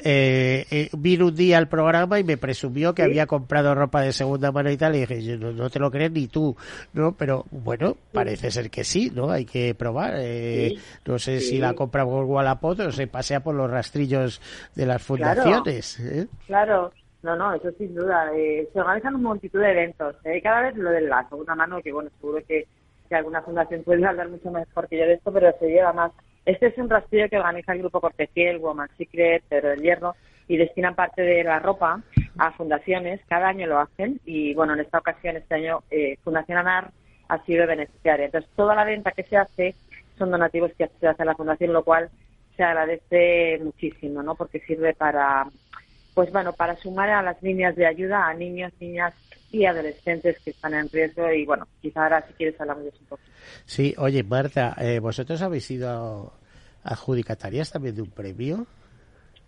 vino 0.93 1.27
un 1.27 1.35
día 1.35 1.59
al 1.59 1.68
programa 1.68 2.14
y 2.19 2.25
me 2.25 2.37
presumió 2.37 2.95
que 2.95 3.03
había 3.03 3.27
comprado 3.27 3.75
ropa 3.75 4.03
de 4.03 4.12
segunda 4.12 4.53
mano 4.53 4.71
y 4.71 4.77
tal, 4.77 4.95
y 4.97 5.07
dije, 5.07 5.37
no, 5.37 5.71
te 5.71 5.79
lo 5.79 5.91
crees 5.91 6.12
ni 6.12 6.29
tú, 6.29 6.57
¿no? 6.93 7.12
Pero 7.12 7.45
bueno, 7.51 7.97
parece 8.12 8.51
ser 8.51 8.71
que 8.71 8.85
sí, 8.85 9.11
¿no? 9.15 9.31
Hay 9.31 9.45
que 9.45 9.75
probar. 9.75 10.15
Eh, 10.17 10.73
no 11.05 11.19
sé 11.19 11.41
si 11.41 11.59
la 11.59 11.75
compra 11.75 12.05
por 12.05 12.25
Wallapop 12.25 12.79
o 12.81 12.93
se 12.93 13.07
pasea 13.07 13.41
por 13.41 13.55
los 13.55 13.71
rastrillos 13.71 14.41
de 14.75 14.87
las 14.87 15.03
fundaciones. 15.03 16.01
¿eh? 16.01 16.27
Claro. 16.47 16.93
No, 17.23 17.35
no, 17.37 17.55
eso 17.55 17.71
sin 17.79 17.95
duda. 17.95 18.31
Eh, 18.37 18.69
se 18.71 18.81
organizan 18.81 19.15
un 19.15 19.23
multitud 19.23 19.59
de 19.59 19.71
eventos. 19.71 20.15
Cada 20.43 20.61
vez 20.61 20.77
lo 20.77 20.91
de 20.91 21.01
la 21.01 21.27
segunda 21.27 21.55
mano, 21.55 21.81
que 21.81 21.91
bueno, 21.91 22.11
seguro 22.21 22.39
que, 22.47 22.67
que 23.09 23.15
alguna 23.15 23.41
fundación 23.41 23.83
puede 23.83 24.05
hablar 24.05 24.29
mucho 24.29 24.51
mejor 24.51 24.87
que 24.89 24.99
yo 24.99 25.07
de 25.07 25.15
esto, 25.15 25.33
pero 25.33 25.51
se 25.59 25.69
lleva 25.69 25.95
más. 25.95 26.12
Este 26.45 26.67
es 26.67 26.77
un 26.77 26.91
rastrillo 26.91 27.31
que 27.31 27.39
organiza 27.39 27.73
el 27.73 27.79
grupo 27.79 28.03
Cortefiel, 28.03 28.59
Woman 28.59 28.91
Secret, 28.99 29.43
Pedro 29.49 29.71
del 29.71 29.81
Hierro, 29.81 30.15
y 30.49 30.57
destinan 30.57 30.95
parte 30.95 31.23
de 31.23 31.45
la 31.45 31.59
ropa 31.59 32.03
a 32.39 32.53
fundaciones. 32.53 33.21
Cada 33.29 33.49
año 33.49 33.67
lo 33.67 33.79
hacen 33.79 34.21
y, 34.25 34.55
bueno, 34.55 34.75
en 34.75 34.81
esta 34.81 34.99
ocasión, 34.99 35.37
este 35.37 35.55
año, 35.55 35.83
eh, 35.91 36.19
Fundación 36.23 36.59
ANAR 36.59 36.91
ha 37.29 37.45
sido 37.45 37.67
beneficiaria. 37.67 38.27
Entonces, 38.27 38.51
toda 38.55 38.75
la 38.75 38.85
venta 38.85 39.13
que 39.13 39.25
se 39.25 39.37
hace 39.37 39.75
son 40.19 40.31
donativos 40.31 40.73
que 40.77 40.89
se 41.01 41.09
hace 41.09 41.23
a 41.23 41.27
la 41.27 41.35
fundación, 41.35 41.73
lo 41.73 41.83
cual 41.83 42.11
se 42.57 42.63
agradece 42.63 43.59
muchísimo, 43.63 44.23
¿no? 44.23 44.35
Porque 44.35 44.61
sirve 44.61 44.95
para, 44.95 45.47
pues 46.15 46.31
bueno, 46.33 46.53
para 46.53 46.77
sumar 46.77 47.11
a 47.11 47.23
las 47.23 47.43
líneas 47.43 47.75
de 47.75 47.87
ayuda 47.87 48.29
a 48.29 48.35
niños, 48.35 48.73
niñas 48.81 49.15
y 49.51 49.67
adolescentes 49.67 50.39
que 50.41 50.51
están 50.51 50.75
en 50.75 50.89
riesgo 50.89 51.31
y 51.33 51.45
bueno, 51.45 51.67
quizá 51.81 52.05
ahora 52.05 52.27
si 52.27 52.35
quieres 52.35 52.61
hablamos 52.61 52.85
un 53.01 53.07
poco. 53.07 53.23
Sí, 53.65 53.95
oye 53.99 54.23
Marta, 54.23 54.75
eh, 54.79 54.99
¿vosotros 54.99 55.43
habéis 55.43 55.65
sido 55.65 56.33
adjudicatarias 56.83 57.71
también 57.71 57.95
de 57.95 58.03
un 58.03 58.11
premio? 58.11 58.67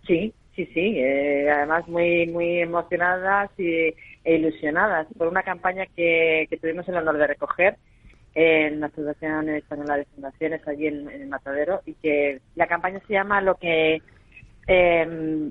Sí, 0.07 0.33
Sí, 0.57 0.65
sí, 0.73 0.95
eh, 0.97 1.51
además 1.51 1.87
muy 1.87 2.27
muy 2.29 2.61
emocionadas 2.61 3.51
y, 3.59 3.93
e 4.25 4.37
ilusionadas 4.37 5.07
por 5.19 5.29
una 5.29 5.43
campaña 5.43 5.85
que, 5.95 6.49
tuvimos 6.63 6.89
el 6.89 6.97
honor 6.97 7.19
de 7.19 7.27
recoger 7.27 7.77
en 8.35 8.81
la 8.81 8.87
Asociación 8.87 9.51
Española 9.51 9.99
de 9.99 10.07
Fundaciones 10.07 10.67
allí 10.67 10.87
en, 10.87 11.11
el 11.11 11.29
Matadero 11.29 11.83
y 11.85 11.93
que 11.95 12.41
la 12.55 12.67
campaña 12.67 13.01
se 13.07 13.13
llama 13.13 13.43
lo 13.43 13.57
que 13.57 14.01
eh, 14.67 15.51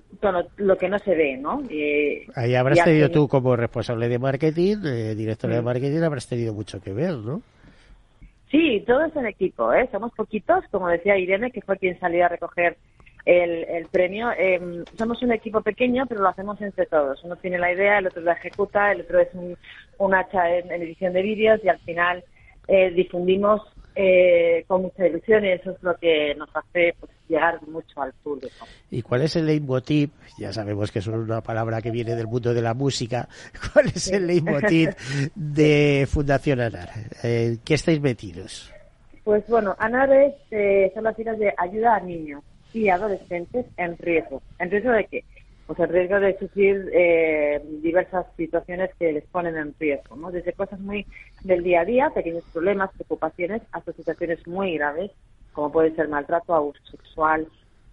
lo 0.57 0.77
que 0.77 0.89
no 0.89 0.97
se 0.97 1.15
ve, 1.15 1.37
¿no? 1.37 1.61
Ahí 2.35 2.55
habrás 2.55 2.83
tenido 2.83 3.11
tú 3.11 3.27
como 3.27 3.55
responsable 3.55 4.09
de 4.09 4.17
marketing, 4.17 4.77
eh, 4.85 5.13
directora 5.15 5.57
de 5.57 5.61
marketing, 5.61 6.01
habrás 6.01 6.27
tenido 6.27 6.51
mucho 6.51 6.81
que 6.81 6.93
ver, 6.93 7.13
¿no? 7.13 7.43
Sí, 8.49 8.83
todo 8.87 9.05
es 9.05 9.15
en 9.15 9.27
equipo, 9.27 9.71
¿eh? 9.71 9.87
Somos 9.91 10.11
poquitos, 10.13 10.65
como 10.71 10.87
decía 10.87 11.17
Irene, 11.17 11.51
que 11.51 11.61
fue 11.61 11.77
quien 11.77 11.99
salió 11.99 12.25
a 12.25 12.29
recoger 12.29 12.77
el, 13.25 13.87
premio. 13.91 14.31
Em, 14.37 14.83
somos 14.97 15.21
un 15.23 15.31
equipo 15.31 15.61
pequeño, 15.61 16.05
pero 16.07 16.21
lo 16.21 16.29
hacemos 16.29 16.61
entre 16.61 16.85
todos. 16.85 17.23
Uno 17.23 17.35
tiene 17.35 17.57
la 17.57 17.71
idea, 17.71 17.99
el 17.99 18.07
otro 18.07 18.21
la 18.21 18.33
ejecuta, 18.33 18.91
el 18.91 19.01
otro 19.01 19.19
es 19.19 19.29
un, 19.33 20.13
hacha 20.13 20.57
en, 20.57 20.71
edición 20.71 21.13
de 21.13 21.21
vídeos 21.21 21.59
y 21.63 21.69
al 21.69 21.79
final 21.79 22.23
eh, 22.67 22.91
difundimos 22.91 23.61
eh, 23.95 24.63
con 24.67 24.83
mucha 24.83 25.07
ilusión 25.07 25.45
y 25.45 25.51
eso 25.51 25.71
es 25.71 25.81
lo 25.81 25.95
que 25.95 26.35
nos 26.35 26.49
hace 26.55 26.93
pues, 26.99 27.11
llegar 27.27 27.59
mucho 27.67 28.01
al 28.01 28.13
público. 28.13 28.67
¿Y 28.91 29.01
cuál 29.01 29.23
es 29.23 29.35
el 29.35 29.47
leitmotiv? 29.47 30.11
Ya 30.37 30.53
sabemos 30.53 30.91
que 30.91 30.99
es 30.99 31.07
una 31.07 31.41
palabra 31.41 31.81
que 31.81 31.91
viene 31.91 32.15
del 32.15 32.27
mundo 32.27 32.53
de 32.53 32.61
la 32.61 32.73
música. 32.73 33.27
¿Cuál 33.73 33.87
es 33.87 34.11
el 34.11 34.27
leitmotiv 34.27 34.89
de 35.35 36.07
Fundación 36.07 36.59
ANAR? 36.59 36.89
¿En 37.23 37.57
qué 37.59 37.73
estáis 37.73 37.99
metidos? 38.01 38.71
Pues 39.23 39.47
bueno, 39.47 39.75
ANAR 39.79 40.13
es, 40.13 40.35
eh, 40.51 40.91
son 40.93 41.05
las 41.05 41.15
siglas 41.15 41.39
de 41.39 41.51
ayuda 41.57 41.95
a 41.95 41.99
niños 42.01 42.43
y 42.75 42.89
adolescentes 42.89 43.65
en 43.77 43.97
riesgo. 43.97 44.41
¿En 44.59 44.69
riesgo 44.69 44.91
de 44.91 45.05
qué? 45.05 45.23
Pues 45.65 45.79
el 45.79 45.89
riesgo 45.89 46.19
de 46.19 46.37
sufrir 46.37 46.91
eh, 46.93 47.61
diversas 47.81 48.25
situaciones 48.35 48.91
que 48.99 49.13
les 49.13 49.25
ponen 49.25 49.55
en 49.55 49.73
riesgo, 49.79 50.15
¿no? 50.15 50.29
Desde 50.29 50.53
cosas 50.53 50.79
muy 50.79 51.07
del 51.43 51.63
día 51.63 51.81
a 51.81 51.85
día, 51.85 52.09
pequeños 52.11 52.43
problemas, 52.53 52.91
preocupaciones, 52.93 53.61
hasta 53.71 53.93
situaciones 53.93 54.45
muy 54.45 54.77
graves, 54.77 55.11
como 55.53 55.71
puede 55.71 55.95
ser 55.95 56.09
maltrato, 56.09 56.53
abuso 56.53 56.85
sexual 56.91 57.47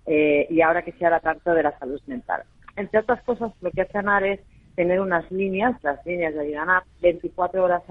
eh, 0.07 0.47
y 0.51 0.61
ahora 0.61 0.83
que 0.83 0.93
se 0.93 1.07
habla 1.07 1.21
tanto 1.21 1.55
de 1.55 1.63
la 1.63 1.79
salud 1.79 2.01
mental. 2.07 2.43
Entre 2.77 2.99
otras 2.99 3.23
cosas, 3.23 3.53
lo 3.61 3.71
que 3.71 3.83
hace 3.83 3.97
ANAR 3.97 4.25
es 4.25 4.41
tener 4.75 5.01
unas 5.01 5.31
líneas, 5.31 5.77
las 5.83 6.05
líneas 6.05 6.35
de 6.35 6.41
ayuda 6.41 6.85
24 7.01 7.63
horas 7.63 7.83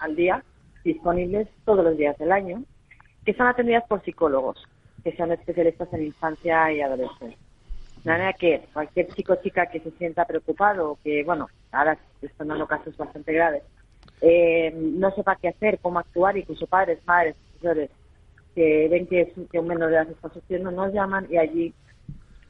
al 0.00 0.16
día, 0.16 0.42
disponibles 0.82 1.48
todos 1.64 1.84
los 1.84 1.96
días 1.96 2.18
del 2.18 2.32
año, 2.32 2.64
que 3.24 3.34
son 3.34 3.46
atendidas 3.46 3.84
por 3.88 4.02
psicólogos 4.04 4.66
que 5.04 5.12
sean 5.12 5.30
especialistas 5.32 5.92
en 5.92 6.06
infancia 6.06 6.72
y 6.72 6.80
adolescencia. 6.80 7.38
De 8.02 8.10
manera 8.10 8.32
que 8.32 8.62
cualquier 8.72 9.08
chico 9.14 9.34
o 9.34 9.36
chica 9.36 9.66
que 9.66 9.80
se 9.80 9.90
sienta 9.92 10.24
preocupado 10.24 10.98
que, 11.04 11.22
bueno, 11.24 11.48
ahora 11.72 11.96
están 12.20 12.48
dando 12.48 12.66
casos 12.66 12.96
bastante 12.96 13.32
graves, 13.32 13.62
eh, 14.20 14.72
no 14.74 15.10
sepa 15.12 15.36
qué 15.36 15.48
hacer, 15.48 15.78
cómo 15.80 15.98
actuar, 15.98 16.36
incluso 16.36 16.66
padres, 16.66 16.98
madres, 17.06 17.36
profesores, 17.36 17.90
que 18.54 18.88
ven 18.88 19.06
que, 19.06 19.32
que 19.50 19.58
un 19.58 19.68
menor 19.68 19.90
de 19.90 19.96
edad 19.96 20.10
está 20.10 20.28
sufriendo, 20.30 20.70
nos 20.70 20.92
llaman 20.92 21.26
y 21.30 21.36
allí 21.36 21.74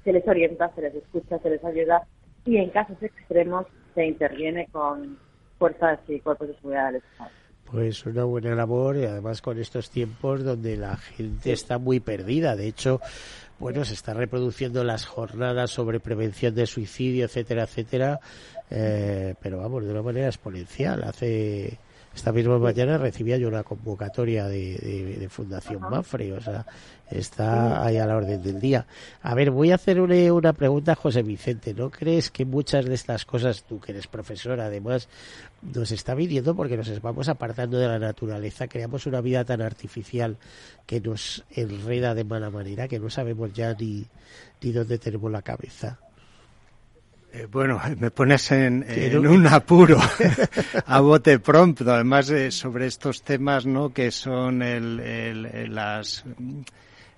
se 0.05 0.13
les 0.13 0.27
orienta, 0.29 0.71
se 0.75 0.83
les 0.83 0.95
escucha, 0.95 1.39
se 1.39 1.51
les 1.51 1.65
ayuda 1.65 2.07
y 2.45 2.59
en 2.59 2.71
casos 2.71 3.03
extremos 3.03 3.67
se 3.95 4.05
interviene 4.07 4.67
con 4.71 5.19
fuerzas 5.59 5.99
y 6.09 6.21
cuerpos 6.21 6.49
de 6.49 6.55
seguridad 6.57 6.93
del 6.93 6.97
Estado. 6.97 7.31
Pues 7.75 8.07
una 8.07 8.23
buena 8.23 8.55
labor 8.55 8.97
y 8.99 9.05
además 9.05 9.43
con 9.43 9.59
estos 9.59 9.91
tiempos 9.91 10.45
donde 10.45 10.77
la 10.77 10.97
gente 10.97 11.53
está 11.53 11.77
muy 11.77 11.99
perdida. 11.99 12.55
De 12.55 12.69
hecho, 12.69 13.01
bueno, 13.59 13.85
se 13.85 13.95
están 13.95 14.17
reproduciendo 14.17 14.85
las 14.85 15.05
jornadas 15.07 15.73
sobre 15.73 15.99
prevención 15.99 16.55
de 16.55 16.69
suicidio, 16.69 17.25
etcétera, 17.25 17.65
etcétera, 17.65 18.21
eh, 18.71 19.35
pero 19.43 19.59
vamos, 19.59 19.83
de 19.85 19.91
una 19.91 20.03
manera 20.03 20.29
exponencial. 20.29 21.03
Hace 21.03 21.81
esta 22.15 22.33
misma 22.33 22.59
mañana 22.59 22.97
recibía 22.97 23.37
yo 23.37 23.49
una 23.49 23.65
convocatoria 23.65 24.47
de, 24.47 25.27
Fundación 25.31 25.81
Mafre, 25.81 26.33
o 26.33 26.41
sea, 26.41 26.65
está 27.11 27.85
ahí 27.85 27.97
a 27.97 28.07
la 28.07 28.17
orden 28.17 28.43
del 28.43 28.61
día. 28.61 28.87
A 29.23 29.35
ver, 29.35 29.51
voy 29.51 29.73
a 29.73 29.75
hacer 29.75 30.01
una, 30.01 30.53
pregunta 30.53 30.93
a 30.93 30.95
José 30.95 31.23
Vicente. 31.23 31.75
¿No 31.75 31.91
crees 31.91 32.31
que 32.31 32.45
muchas 32.45 32.85
de 32.85 32.95
estas 32.95 33.25
cosas, 33.25 33.65
tú 33.65 33.81
que 33.81 33.93
eres 33.93 34.07
profesor 34.07 34.61
además, 34.61 35.09
nos 35.63 35.91
está 35.91 36.15
viniendo 36.15 36.55
porque 36.55 36.77
nos 36.77 37.03
vamos 37.03 37.29
apartando 37.29 37.79
de 37.79 37.89
la 37.89 37.99
naturaleza, 37.99 38.69
creamos 38.69 39.07
una 39.07 39.21
vida 39.21 39.45
tan 39.45 39.61
artificial 39.61 40.37
que 40.87 41.01
nos 41.01 41.45
enreda 41.51 42.15
de 42.15 42.25
mala 42.25 42.51
manera 42.51 42.87
que 42.87 43.01
no 43.01 43.11
sabemos 43.11 43.53
ya 43.53 43.75
ni, 43.75 44.07
ni 44.63 44.73
dónde 44.73 44.99
tenemos 44.99 45.33
la 45.33 45.43
cabeza? 45.43 45.99
Eh, 47.35 47.49
bueno, 47.51 47.81
me 47.99 48.11
pones 48.11 48.53
en, 48.53 48.85
un 49.27 49.47
apuro 49.49 49.99
a 50.87 51.01
bote 51.01 51.41
pronto, 51.41 51.91
además 51.93 52.31
eh, 52.31 52.51
sobre 52.53 52.87
estos 52.87 53.23
temas, 53.23 53.67
¿no? 53.67 53.93
Que 53.93 54.11
son 54.13 54.63
las 55.75 56.25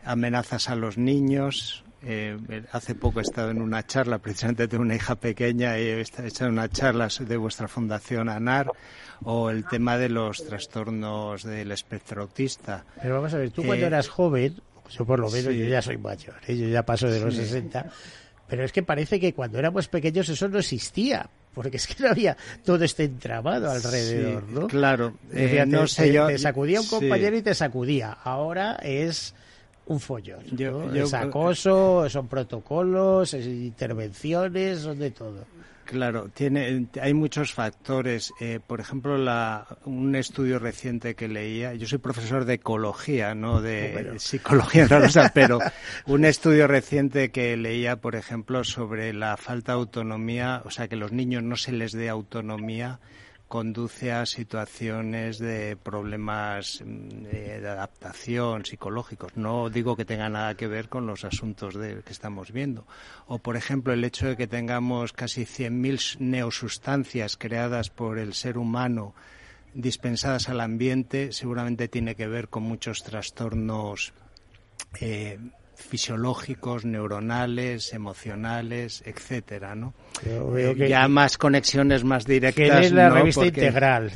amenazas 0.04 0.70
a 0.70 0.74
los 0.74 0.96
niños. 0.96 1.84
Eh, 2.02 2.36
hace 2.72 2.94
poco 2.94 3.18
he 3.18 3.22
estado 3.22 3.50
en 3.50 3.60
una 3.60 3.84
charla, 3.84 4.18
precisamente 4.18 4.66
de 4.68 4.78
una 4.78 4.94
hija 4.94 5.16
pequeña, 5.16 5.78
y 5.78 5.82
he 5.82 6.00
estado 6.00 6.46
en 6.46 6.52
una 6.52 6.68
charla 6.68 7.08
de 7.18 7.36
vuestra 7.36 7.68
fundación 7.68 8.28
ANAR, 8.28 8.70
o 9.24 9.50
el 9.50 9.66
tema 9.66 9.98
de 9.98 10.08
los 10.08 10.46
trastornos 10.46 11.42
del 11.42 11.72
espectro 11.72 12.22
autista. 12.22 12.84
Pero 13.02 13.16
vamos 13.16 13.34
a 13.34 13.38
ver, 13.38 13.50
tú 13.50 13.64
cuando 13.64 13.86
eras 13.86 14.08
joven, 14.08 14.54
yo 14.88 15.04
por 15.04 15.18
lo 15.18 15.28
menos, 15.28 15.52
yo 15.52 15.64
ya 15.64 15.82
soy 15.82 15.98
mayor, 15.98 16.36
yo 16.46 16.68
ya 16.68 16.84
paso 16.84 17.08
de 17.08 17.20
los 17.20 17.34
60 17.34 17.86
pero 18.48 18.64
es 18.64 18.72
que 18.72 18.82
parece 18.82 19.18
que 19.18 19.32
cuando 19.34 19.58
éramos 19.58 19.88
pequeños 19.88 20.28
eso 20.28 20.48
no 20.48 20.58
existía, 20.58 21.28
porque 21.54 21.76
es 21.78 21.86
que 21.86 22.02
no 22.02 22.10
había 22.10 22.36
todo 22.64 22.84
este 22.84 23.04
entramado 23.04 23.70
alrededor, 23.70 24.48
¿no? 24.48 24.66
Claro, 24.66 25.14
eh, 25.32 25.64
no 25.66 25.86
sé, 25.86 26.12
yo, 26.12 26.26
te 26.26 26.38
sacudía 26.38 26.80
un 26.80 26.86
compañero 26.86 27.36
y 27.36 27.42
te 27.42 27.54
sacudía. 27.54 28.12
Ahora 28.12 28.76
es 28.82 29.34
un 29.86 30.00
follón. 30.00 30.44
es 30.94 31.14
acoso, 31.14 32.08
son 32.08 32.28
protocolos, 32.28 33.34
intervenciones, 33.34 34.80
son 34.80 34.98
de 34.98 35.10
todo. 35.10 35.44
Claro, 35.86 36.28
tiene, 36.34 36.88
hay 37.00 37.14
muchos 37.14 37.52
factores. 37.52 38.32
Eh, 38.40 38.58
por 38.66 38.80
ejemplo, 38.80 39.16
la, 39.16 39.66
un 39.84 40.16
estudio 40.16 40.58
reciente 40.58 41.14
que 41.14 41.28
leía, 41.28 41.74
yo 41.74 41.86
soy 41.86 41.98
profesor 41.98 42.44
de 42.44 42.54
ecología, 42.54 43.36
no 43.36 43.62
de 43.62 44.14
psicología, 44.18 44.88
no 44.88 44.98
pero 45.34 45.60
un 46.06 46.24
estudio 46.24 46.66
reciente 46.66 47.30
que 47.30 47.56
leía, 47.56 48.00
por 48.00 48.16
ejemplo, 48.16 48.64
sobre 48.64 49.12
la 49.12 49.36
falta 49.36 49.72
de 49.72 49.78
autonomía, 49.78 50.60
o 50.64 50.70
sea, 50.70 50.88
que 50.88 50.96
los 50.96 51.12
niños 51.12 51.44
no 51.44 51.54
se 51.54 51.70
les 51.70 51.92
dé 51.92 52.08
autonomía 52.08 52.98
conduce 53.48 54.12
a 54.12 54.26
situaciones 54.26 55.38
de 55.38 55.76
problemas 55.76 56.82
mm, 56.84 57.22
de 57.22 57.68
adaptación 57.68 58.64
psicológicos. 58.64 59.36
No 59.36 59.70
digo 59.70 59.96
que 59.96 60.04
tenga 60.04 60.28
nada 60.28 60.56
que 60.56 60.66
ver 60.66 60.88
con 60.88 61.06
los 61.06 61.24
asuntos 61.24 61.74
de, 61.74 62.02
que 62.02 62.12
estamos 62.12 62.52
viendo. 62.52 62.86
O, 63.26 63.38
por 63.38 63.56
ejemplo, 63.56 63.92
el 63.92 64.04
hecho 64.04 64.26
de 64.26 64.36
que 64.36 64.46
tengamos 64.46 65.12
casi 65.12 65.42
100.000 65.42 66.18
neosustancias 66.18 67.36
creadas 67.36 67.90
por 67.90 68.18
el 68.18 68.34
ser 68.34 68.58
humano 68.58 69.14
dispensadas 69.74 70.48
al 70.48 70.62
ambiente 70.62 71.32
seguramente 71.32 71.88
tiene 71.88 72.14
que 72.14 72.26
ver 72.26 72.48
con 72.48 72.62
muchos 72.62 73.02
trastornos 73.02 74.14
eh, 75.00 75.38
fisiológicos, 75.76 76.84
neuronales, 76.84 77.92
emocionales, 77.92 79.02
etcétera, 79.06 79.74
¿no? 79.74 79.94
Eh, 80.24 80.86
ya 80.88 81.06
más 81.08 81.38
conexiones 81.38 82.02
más 82.02 82.24
directas. 82.24 82.86
es 82.86 82.92
la 82.92 83.10
revista 83.10 83.46
integral. 83.46 84.12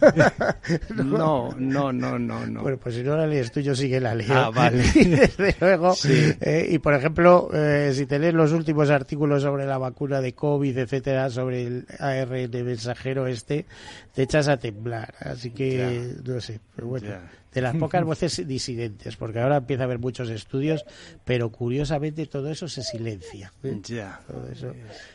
no, 0.96 1.50
no, 1.56 1.92
no, 1.92 2.18
no, 2.18 2.46
no. 2.46 2.62
Bueno, 2.62 2.78
pues 2.78 2.94
si 2.96 3.02
no 3.02 3.16
la 3.16 3.26
lees 3.26 3.52
tú, 3.52 3.60
yo 3.60 3.74
sí 3.74 3.88
que 3.88 4.00
la 4.00 4.14
leo. 4.14 4.34
Ah, 4.34 4.50
vale. 4.50 4.82
desde 4.94 5.54
luego. 5.60 5.94
Eh, 6.04 6.66
y 6.70 6.78
por 6.78 6.94
ejemplo, 6.94 7.50
eh, 7.52 7.92
si 7.94 8.06
te 8.06 8.18
lees 8.18 8.34
los 8.34 8.52
últimos 8.52 8.90
artículos 8.90 9.42
sobre 9.42 9.66
la 9.66 9.78
vacuna 9.78 10.20
de 10.20 10.34
COVID, 10.34 10.78
etcétera, 10.78 11.30
sobre 11.30 11.66
el 11.66 11.86
ARN 11.98 12.64
mensajero 12.64 13.26
este, 13.26 13.66
te 14.14 14.22
echas 14.22 14.48
a 14.48 14.56
temblar. 14.56 15.14
Así 15.20 15.50
que, 15.50 16.14
no 16.24 16.40
sé, 16.40 16.60
pero 16.74 16.88
bueno 16.88 17.41
de 17.52 17.60
las 17.60 17.76
pocas 17.76 18.04
voces 18.04 18.46
disidentes, 18.46 19.16
porque 19.16 19.40
ahora 19.40 19.58
empieza 19.58 19.82
a 19.82 19.86
haber 19.86 19.98
muchos 19.98 20.30
estudios, 20.30 20.84
pero 21.24 21.50
curiosamente 21.50 22.26
todo 22.26 22.50
eso 22.50 22.68
se 22.68 22.82
silencia. 22.82 23.52
Ya. 23.84 24.20
Todo 24.26 24.48
eso 24.48 24.72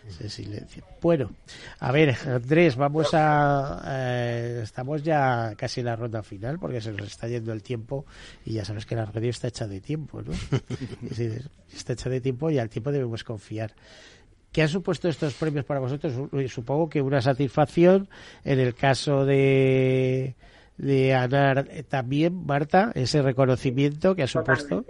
se 0.09 0.29
silencia. 0.29 0.83
Bueno, 1.01 1.31
a 1.79 1.91
ver, 1.91 2.15
Andrés, 2.25 2.75
vamos 2.75 3.09
a. 3.13 3.83
Eh, 3.87 4.61
estamos 4.63 5.03
ya 5.03 5.53
casi 5.55 5.81
en 5.81 5.87
la 5.87 5.95
ronda 5.95 6.23
final, 6.23 6.59
porque 6.59 6.81
se 6.81 6.91
nos 6.91 7.07
está 7.07 7.27
yendo 7.27 7.53
el 7.53 7.63
tiempo, 7.63 8.05
y 8.45 8.53
ya 8.53 8.65
sabes 8.65 8.85
que 8.85 8.95
la 8.95 9.05
radio 9.05 9.29
está 9.29 9.47
hecha 9.47 9.67
de 9.67 9.81
tiempo, 9.81 10.21
¿no? 10.21 10.31
está 11.73 11.93
hecha 11.93 12.09
de 12.09 12.21
tiempo 12.21 12.49
y 12.49 12.59
al 12.59 12.69
tiempo 12.69 12.91
debemos 12.91 13.23
confiar. 13.23 13.73
¿Qué 14.51 14.61
han 14.61 14.69
supuesto 14.69 15.07
estos 15.07 15.33
premios 15.33 15.65
para 15.65 15.79
vosotros? 15.79 16.13
Supongo 16.51 16.89
que 16.89 17.01
una 17.01 17.21
satisfacción 17.21 18.09
en 18.43 18.59
el 18.59 18.73
caso 18.73 19.25
de 19.25 20.35
de 20.77 21.13
ANAR 21.13 21.67
también, 21.89 22.45
Marta, 22.45 22.91
ese 22.95 23.21
reconocimiento 23.21 24.15
que 24.15 24.23
ha 24.23 24.27
supuesto. 24.27 24.85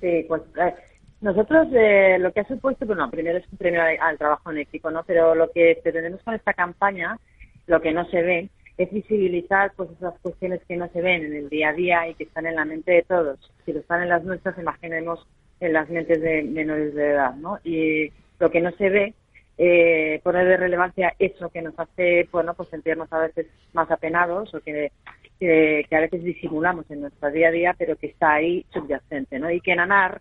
Sí, 0.00 0.24
pues 0.28 0.42
eh, 0.58 0.74
nosotros 1.20 1.68
eh, 1.72 2.18
lo 2.18 2.32
que 2.32 2.40
ha 2.40 2.48
supuesto, 2.48 2.86
bueno, 2.86 3.10
primero 3.10 3.38
es 3.38 3.44
un 3.50 3.58
premio 3.58 3.82
al 3.82 4.18
trabajo 4.18 4.50
en 4.50 4.58
equipo, 4.58 4.90
¿no? 4.90 5.02
Pero 5.04 5.34
lo 5.34 5.50
que 5.50 5.78
pretendemos 5.82 6.22
con 6.22 6.34
esta 6.34 6.52
campaña, 6.52 7.18
lo 7.66 7.80
que 7.80 7.92
no 7.92 8.08
se 8.10 8.22
ve, 8.22 8.48
es 8.78 8.92
visibilizar 8.92 9.72
pues 9.74 9.90
esas 9.90 10.18
cuestiones 10.20 10.60
que 10.68 10.76
no 10.76 10.88
se 10.88 11.00
ven 11.00 11.24
en 11.24 11.34
el 11.34 11.48
día 11.48 11.70
a 11.70 11.72
día 11.72 12.08
y 12.08 12.14
que 12.14 12.24
están 12.24 12.46
en 12.46 12.56
la 12.56 12.64
mente 12.64 12.92
de 12.92 13.02
todos. 13.02 13.38
Si 13.64 13.72
lo 13.72 13.80
están 13.80 14.02
en 14.02 14.10
las 14.10 14.22
nuestras, 14.24 14.58
imaginemos 14.58 15.26
en 15.60 15.72
las 15.72 15.88
mentes 15.88 16.20
de 16.20 16.42
menores 16.42 16.94
de 16.94 17.10
edad, 17.12 17.34
¿no? 17.36 17.58
Y 17.64 18.12
lo 18.38 18.50
que 18.50 18.60
no 18.60 18.70
se 18.72 18.90
ve, 18.90 19.14
eh, 19.58 20.20
poner 20.22 20.46
de 20.46 20.56
relevancia 20.56 21.14
eso 21.18 21.48
que 21.48 21.62
nos 21.62 21.78
hace, 21.78 22.28
bueno, 22.30 22.54
pues 22.54 22.68
sentirnos 22.68 23.10
a 23.12 23.20
veces 23.20 23.46
más 23.72 23.90
apenados 23.90 24.52
o 24.54 24.60
que, 24.60 24.92
que, 25.38 25.86
a 25.90 26.00
veces 26.00 26.22
disimulamos 26.22 26.90
en 26.90 27.00
nuestro 27.02 27.30
día 27.30 27.48
a 27.48 27.52
día, 27.52 27.74
pero 27.78 27.96
que 27.96 28.08
está 28.08 28.34
ahí 28.34 28.66
subyacente, 28.72 29.38
¿no? 29.38 29.50
Y 29.50 29.60
que 29.60 29.72
en 29.72 29.80
ANAR 29.80 30.20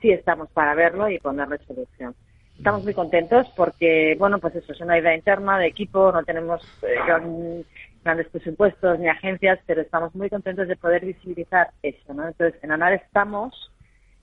sí 0.00 0.10
estamos 0.10 0.50
para 0.50 0.74
verlo 0.74 1.08
y 1.08 1.18
ponerle 1.18 1.58
solución. 1.58 2.14
Estamos 2.56 2.84
muy 2.84 2.94
contentos 2.94 3.46
porque, 3.56 4.14
bueno, 4.18 4.38
pues 4.38 4.54
eso 4.56 4.72
es 4.72 4.80
una 4.80 4.98
idea 4.98 5.14
interna 5.14 5.58
de 5.58 5.66
equipo, 5.66 6.12
no 6.12 6.22
tenemos 6.22 6.62
eh, 6.82 7.64
grandes 8.04 8.28
presupuestos 8.28 8.98
ni 8.98 9.08
agencias, 9.08 9.58
pero 9.66 9.80
estamos 9.80 10.14
muy 10.14 10.28
contentos 10.28 10.68
de 10.68 10.76
poder 10.76 11.04
visibilizar 11.04 11.70
eso, 11.82 12.14
¿no? 12.14 12.26
Entonces, 12.26 12.62
en 12.62 12.72
ANAR 12.72 12.94
estamos 12.94 13.71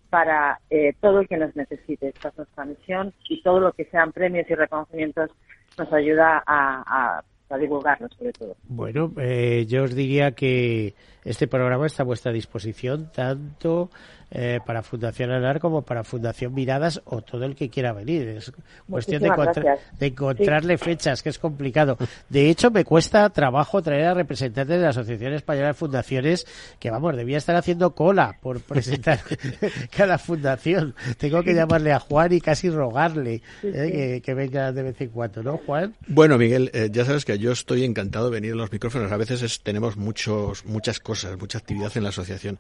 para 0.10 0.60
eh, 0.70 0.94
todo 1.00 1.22
el 1.22 1.28
que 1.28 1.38
nos 1.38 1.56
necesite. 1.56 2.10
Esta 2.10 2.30
es 2.30 2.38
nuestra 2.38 2.66
misión 2.66 3.14
y 3.28 3.42
todo 3.42 3.60
lo 3.60 3.72
que 3.74 3.86
sean 3.86 4.12
premios 4.12 4.50
y 4.50 4.56
reconocimientos 4.56 5.32
nos 5.78 5.92
ayuda 5.94 6.44
a, 6.46 7.22
a, 7.50 7.58
divulgarlo, 7.58 8.08
sobre 8.10 8.32
todo. 8.34 8.56
Bueno, 8.68 9.12
eh, 9.18 9.66
yo 9.68 9.84
os 9.84 9.96
diría 9.96 10.32
que 10.32 10.94
este 11.26 11.48
programa 11.48 11.88
está 11.88 12.04
a 12.04 12.06
vuestra 12.06 12.32
disposición 12.32 13.12
tanto 13.12 13.90
eh, 14.32 14.60
para 14.64 14.84
Fundación 14.84 15.32
ANAR 15.32 15.60
como 15.60 15.82
para 15.82 16.04
Fundación 16.04 16.54
Miradas 16.54 17.02
o 17.06 17.22
todo 17.22 17.46
el 17.46 17.56
que 17.56 17.70
quiera 17.70 17.94
venir. 17.94 18.28
Es 18.28 18.52
cuestión 18.88 19.24
de, 19.24 19.80
encontrarle 20.00 20.78
fechas, 20.78 21.24
que 21.24 21.30
es 21.30 21.40
complicado. 21.40 21.98
De 22.30 22.50
hecho, 22.50 22.70
me 22.70 22.86
cuesta 22.86 23.30
trabajo 23.30 23.82
traer 23.82 24.06
a 24.06 24.14
representantes 24.14 24.78
de 24.78 24.84
la 24.84 24.90
Asociación 24.90 25.34
Española 25.34 25.70
de 25.70 25.74
Fundaciones 25.74 26.46
que, 26.80 26.92
vamos, 26.92 27.16
debía 27.16 27.38
estar 27.38 27.56
haciendo 27.56 27.96
cola 27.96 28.38
por 28.42 28.62
presentar 28.62 29.20
cada 29.96 30.18
fundación. 30.18 30.94
Tengo 31.18 31.42
que 31.42 31.56
llamarle 31.56 31.92
a 31.92 32.00
Juan 32.00 32.32
y 32.32 32.42
casi 32.42 32.70
rogarle 32.70 33.42
eh, 33.64 34.22
que, 34.24 34.34
venga 34.36 34.72
de 34.72 34.84
vez 34.84 35.02
en 35.02 35.10
cuando, 35.10 35.42
¿no, 35.42 35.58
Juan? 35.66 35.96
Bueno, 36.08 36.38
Miguel, 36.38 36.70
eh, 36.74 36.90
ya 36.92 37.04
sabes 37.04 37.26
que 37.26 37.38
yo 37.40 37.52
estoy 37.52 37.84
encantado 37.84 38.26
de 38.26 38.32
venir 38.32 38.54
a 38.54 38.58
los 38.58 38.72
micrófonos. 38.72 39.12
A 39.12 39.18
veces 39.18 39.62
tenemos 39.62 39.98
muchos, 39.98 40.66
muchas 40.66 41.00
cosas, 41.00 41.38
mucha 41.40 41.58
actividad 41.58 41.92
en 41.96 42.04
la 42.04 42.10
asociación. 42.10 42.60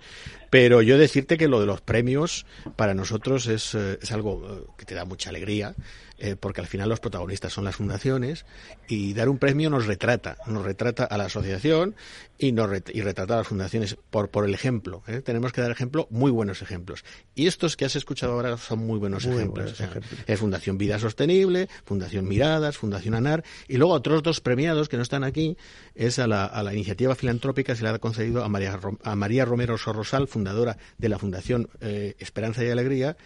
Pero 0.49 0.82
yo 0.82 0.97
decirte 0.97 1.38
que 1.38 1.47
lo 1.47 1.59
de 1.60 1.66
los 1.66 1.82
premios 1.82 2.45
para 2.76 2.93
nosotros 2.93 3.47
es, 3.47 3.76
eh, 3.76 3.99
es 4.01 4.12
algo 4.12 4.43
eh, 4.47 4.72
que 4.78 4.86
te 4.86 4.95
da 4.95 5.05
mucha 5.05 5.30
alegría 5.30 5.76
eh, 6.20 6.36
porque 6.39 6.61
al 6.61 6.67
final 6.67 6.89
los 6.89 6.99
protagonistas 6.99 7.53
son 7.53 7.63
las 7.63 7.76
fundaciones 7.76 8.45
y 8.88 9.13
dar 9.13 9.30
un 9.30 9.38
premio 9.38 9.70
nos 9.70 9.86
retrata, 9.86 10.38
nos 10.47 10.65
retrata 10.65 11.05
a 11.05 11.17
la 11.17 11.26
asociación 11.26 11.95
y, 12.38 12.51
nos 12.51 12.70
y 12.93 13.01
retrata 13.01 13.36
a 13.36 13.38
las 13.38 13.47
fundaciones 13.47 13.97
por, 14.09 14.30
por 14.30 14.45
el 14.45 14.53
ejemplo. 14.53 15.03
¿eh? 15.07 15.22
Tenemos 15.22 15.51
que 15.53 15.61
dar 15.61 15.72
ejemplo, 15.72 16.07
muy 16.09 16.32
buenos 16.32 16.61
ejemplos. 16.61 17.03
Y 17.36 17.47
estos 17.47 17.78
que 17.78 17.86
has 17.86 17.95
escuchado 17.95 18.34
ahora 18.34 18.57
son 18.57 18.80
muy 18.80 18.99
buenos 18.99 19.26
ejemplos. 19.26 19.82
Es 20.28 20.39
Fundación 20.39 20.78
Vida 20.78 20.99
Sostenible, 20.99 21.70
Fundación 21.86 22.28
Miradas, 22.28 22.78
Fundación 22.78 23.15
ANAR 23.15 23.43
y 23.67 23.78
luego 23.78 23.93
otros 23.93 24.24
dos 24.24 24.41
premiados 24.41 24.89
que 24.89 24.97
no 24.97 25.03
están 25.03 25.24
aquí 25.24 25.57
es 25.95 26.20
a 26.20 26.28
la, 26.28 26.45
a 26.45 26.63
la 26.63 26.74
iniciativa 26.74 27.15
filantrópica 27.15 27.76
se 27.76 27.84
le 27.84 27.89
ha 27.89 27.99
concedido 27.99 28.43
a 28.43 28.49
María, 28.49 28.80
a 29.03 29.15
María 29.15 29.45
Romero 29.45 29.78
Sorrosal, 29.78 30.28
fundadora 30.28 30.78
de 30.97 31.09
la 31.09 31.20
Fundación 31.20 31.70
eh, 31.82 32.15
Esperanza 32.20 32.63
y 32.63 32.70
Alegría 32.70 33.17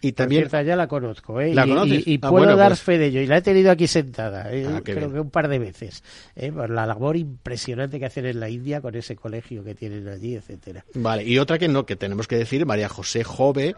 y 0.00 0.12
también 0.12 0.48
ya 0.48 0.76
la 0.76 0.88
conozco, 0.88 1.40
¿eh? 1.40 1.52
y, 1.54 2.18
ah, 2.22 2.30
puedo 2.30 2.56
dar 2.56 2.70
pues- 2.70 2.82
fe 2.82 2.98
de 2.98 3.06
ello. 3.06 3.20
Y 3.20 3.26
la 3.26 3.38
he 3.38 3.42
tenido 3.42 3.70
aquí 3.70 3.86
sentada, 3.86 4.52
¿eh? 4.52 4.66
ah, 4.68 4.80
creo 4.84 5.12
que 5.12 5.20
un 5.20 5.30
par 5.30 5.48
de 5.48 5.58
veces. 5.58 6.02
¿eh? 6.34 6.52
Por 6.52 6.70
la 6.70 6.86
labor 6.86 7.16
impresionante 7.16 7.98
que 7.98 8.06
hacen 8.06 8.26
en 8.26 8.40
la 8.40 8.48
India 8.48 8.80
con 8.80 8.94
ese 8.94 9.16
colegio 9.16 9.64
que 9.64 9.74
tienen 9.74 10.08
allí, 10.08 10.34
etcétera. 10.34 10.84
Vale, 10.94 11.24
y 11.24 11.38
otra 11.38 11.58
que 11.58 11.68
no, 11.68 11.86
que 11.86 11.96
tenemos 11.96 12.28
que 12.28 12.36
decir, 12.36 12.66
María 12.66 12.88
José 12.88 13.24
Jove, 13.24 13.74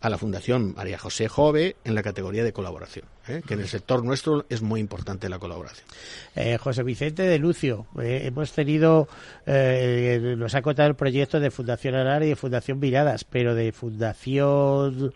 a 0.00 0.08
la 0.08 0.18
Fundación 0.18 0.74
María 0.74 0.98
José 0.98 1.28
Jove 1.28 1.76
en 1.84 1.94
la 1.94 2.02
categoría 2.02 2.44
de 2.44 2.52
colaboración, 2.52 3.06
¿eh? 3.28 3.42
que 3.46 3.54
en 3.54 3.60
el 3.60 3.68
sector 3.68 4.04
nuestro 4.04 4.46
es 4.48 4.62
muy 4.62 4.80
importante 4.80 5.28
la 5.28 5.38
colaboración. 5.38 5.86
Eh, 6.34 6.58
José 6.58 6.82
Vicente 6.82 7.22
de 7.22 7.38
Lucio, 7.38 7.86
eh, 8.00 8.22
hemos 8.24 8.52
tenido, 8.52 9.08
nos 9.46 10.54
ha 10.54 10.62
contado 10.62 10.88
el 10.88 10.96
proyecto 10.96 11.40
de 11.40 11.50
Fundación 11.50 11.94
Anar 11.94 12.22
y 12.22 12.28
de 12.28 12.36
Fundación 12.36 12.78
Miradas, 12.78 13.24
pero 13.24 13.54
de 13.54 13.72
Fundación 13.72 15.12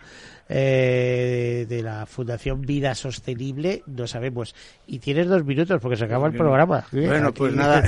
eh, 0.54 1.64
de 1.66 1.82
la 1.82 2.04
Fundación 2.04 2.60
Vida 2.60 2.94
Sostenible, 2.94 3.82
no 3.86 4.06
sabemos. 4.06 4.54
Y 4.86 4.98
tienes 4.98 5.26
dos 5.26 5.46
minutos 5.46 5.80
porque 5.80 5.96
se 5.96 6.04
acaba 6.04 6.26
el 6.26 6.34
programa. 6.34 6.84
Bueno, 6.92 7.32
pues 7.32 7.54
nada, 7.54 7.82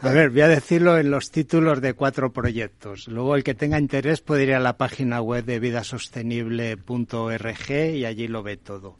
a 0.00 0.10
ver, 0.10 0.30
voy 0.30 0.40
a 0.40 0.48
decirlo 0.48 0.96
en 0.96 1.10
los 1.10 1.30
títulos 1.30 1.82
de 1.82 1.92
cuatro 1.92 2.32
proyectos. 2.32 3.06
Luego 3.08 3.36
el 3.36 3.44
que 3.44 3.54
tenga 3.54 3.78
interés 3.78 4.22
puede 4.22 4.44
ir 4.44 4.54
a 4.54 4.60
la 4.60 4.78
página 4.78 5.20
web 5.20 5.44
de 5.44 5.58
vidasostenible.org 5.58 7.70
y 7.70 8.06
allí 8.06 8.28
lo 8.28 8.42
ve 8.42 8.56
todo. 8.56 8.96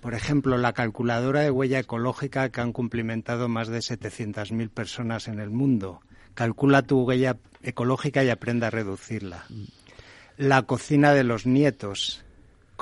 Por 0.00 0.14
ejemplo, 0.14 0.56
la 0.58 0.72
calculadora 0.72 1.40
de 1.40 1.50
huella 1.50 1.78
ecológica 1.78 2.48
que 2.48 2.60
han 2.60 2.72
cumplimentado 2.72 3.48
más 3.48 3.68
de 3.68 3.78
700.000 3.78 4.70
personas 4.70 5.28
en 5.28 5.38
el 5.38 5.50
mundo. 5.50 6.00
Calcula 6.34 6.82
tu 6.82 7.02
huella 7.02 7.36
ecológica 7.62 8.24
y 8.24 8.30
aprende 8.30 8.66
a 8.66 8.70
reducirla. 8.70 9.44
La 10.36 10.62
cocina 10.62 11.12
de 11.12 11.24
los 11.24 11.46
nietos, 11.46 12.24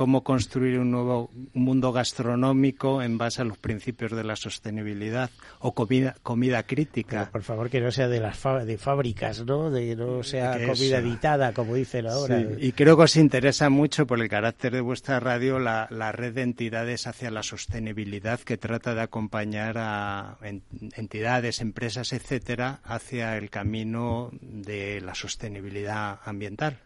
cómo 0.00 0.24
construir 0.24 0.78
un 0.78 0.90
nuevo 0.90 1.28
mundo 1.52 1.92
gastronómico 1.92 3.02
en 3.02 3.18
base 3.18 3.42
a 3.42 3.44
los 3.44 3.58
principios 3.58 4.12
de 4.12 4.24
la 4.24 4.34
sostenibilidad 4.34 5.28
o 5.58 5.74
comida, 5.74 6.16
comida 6.22 6.62
crítica. 6.62 7.28
por 7.30 7.42
favor, 7.42 7.68
que 7.68 7.82
no 7.82 7.92
sea 7.92 8.08
de 8.08 8.18
las 8.18 8.42
de 8.64 8.78
fábricas, 8.78 9.44
¿no? 9.44 9.70
De 9.70 9.94
no 9.96 10.22
sea 10.22 10.52
comida 10.66 11.00
editada, 11.00 11.52
como 11.52 11.74
dicen 11.74 12.06
ahora. 12.06 12.42
Y 12.58 12.72
creo 12.72 12.96
que 12.96 13.02
os 13.02 13.16
interesa 13.16 13.68
mucho 13.68 14.06
por 14.06 14.22
el 14.22 14.30
carácter 14.30 14.72
de 14.72 14.80
vuestra 14.80 15.20
radio 15.20 15.58
la, 15.58 15.86
red 16.12 16.32
de 16.32 16.42
entidades 16.44 17.06
hacia 17.06 17.30
la 17.30 17.42
sostenibilidad 17.42 18.40
que 18.40 18.56
trata 18.56 18.94
de 18.94 19.02
acompañar 19.02 19.76
a 19.76 20.38
entidades, 20.96 21.60
empresas, 21.60 22.14
etcétera, 22.14 22.80
hacia 22.84 23.36
el 23.36 23.50
camino 23.50 24.30
de 24.40 25.02
la 25.02 25.14
sostenibilidad 25.14 26.20
ambiental. 26.24 26.78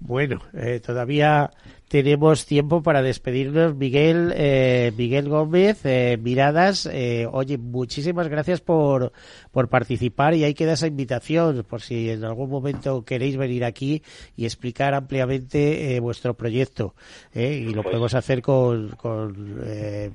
Bueno, 0.00 0.40
eh, 0.54 0.80
todavía 0.84 1.50
tenemos 1.88 2.46
tiempo 2.46 2.82
para 2.82 3.02
despedirnos. 3.02 3.74
Miguel, 3.74 4.32
eh, 4.36 4.92
Miguel 4.96 5.28
Gómez, 5.28 5.80
eh, 5.84 6.18
Miradas, 6.20 6.88
oye, 7.30 7.58
muchísimas 7.58 8.28
gracias 8.28 8.60
por, 8.60 9.12
por 9.50 9.68
participar 9.68 10.34
y 10.34 10.44
ahí 10.44 10.54
queda 10.54 10.74
esa 10.74 10.86
invitación 10.86 11.64
por 11.68 11.80
si 11.82 12.10
en 12.10 12.24
algún 12.24 12.50
momento 12.50 13.04
queréis 13.04 13.36
venir 13.36 13.64
aquí 13.64 14.02
y 14.36 14.44
explicar 14.44 14.94
ampliamente 14.94 15.98
vuestro 16.00 16.34
proyecto. 16.34 16.94
y 17.34 17.66
lo 17.66 17.82
pues 17.82 17.92
podemos 17.92 18.14
hacer 18.14 18.42
con, 18.42 18.90
con 18.90 19.62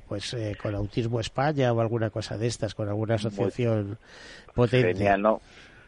pues, 0.08 0.36
con 0.62 0.74
Autismo 0.74 1.20
España 1.20 1.72
o 1.72 1.80
alguna 1.80 2.10
cosa 2.10 2.38
de 2.38 2.46
estas, 2.46 2.74
con 2.74 2.88
alguna 2.88 3.16
asociación 3.16 3.98
potente. 4.54 4.94
Genial, 4.94 5.22
¿no? 5.22 5.40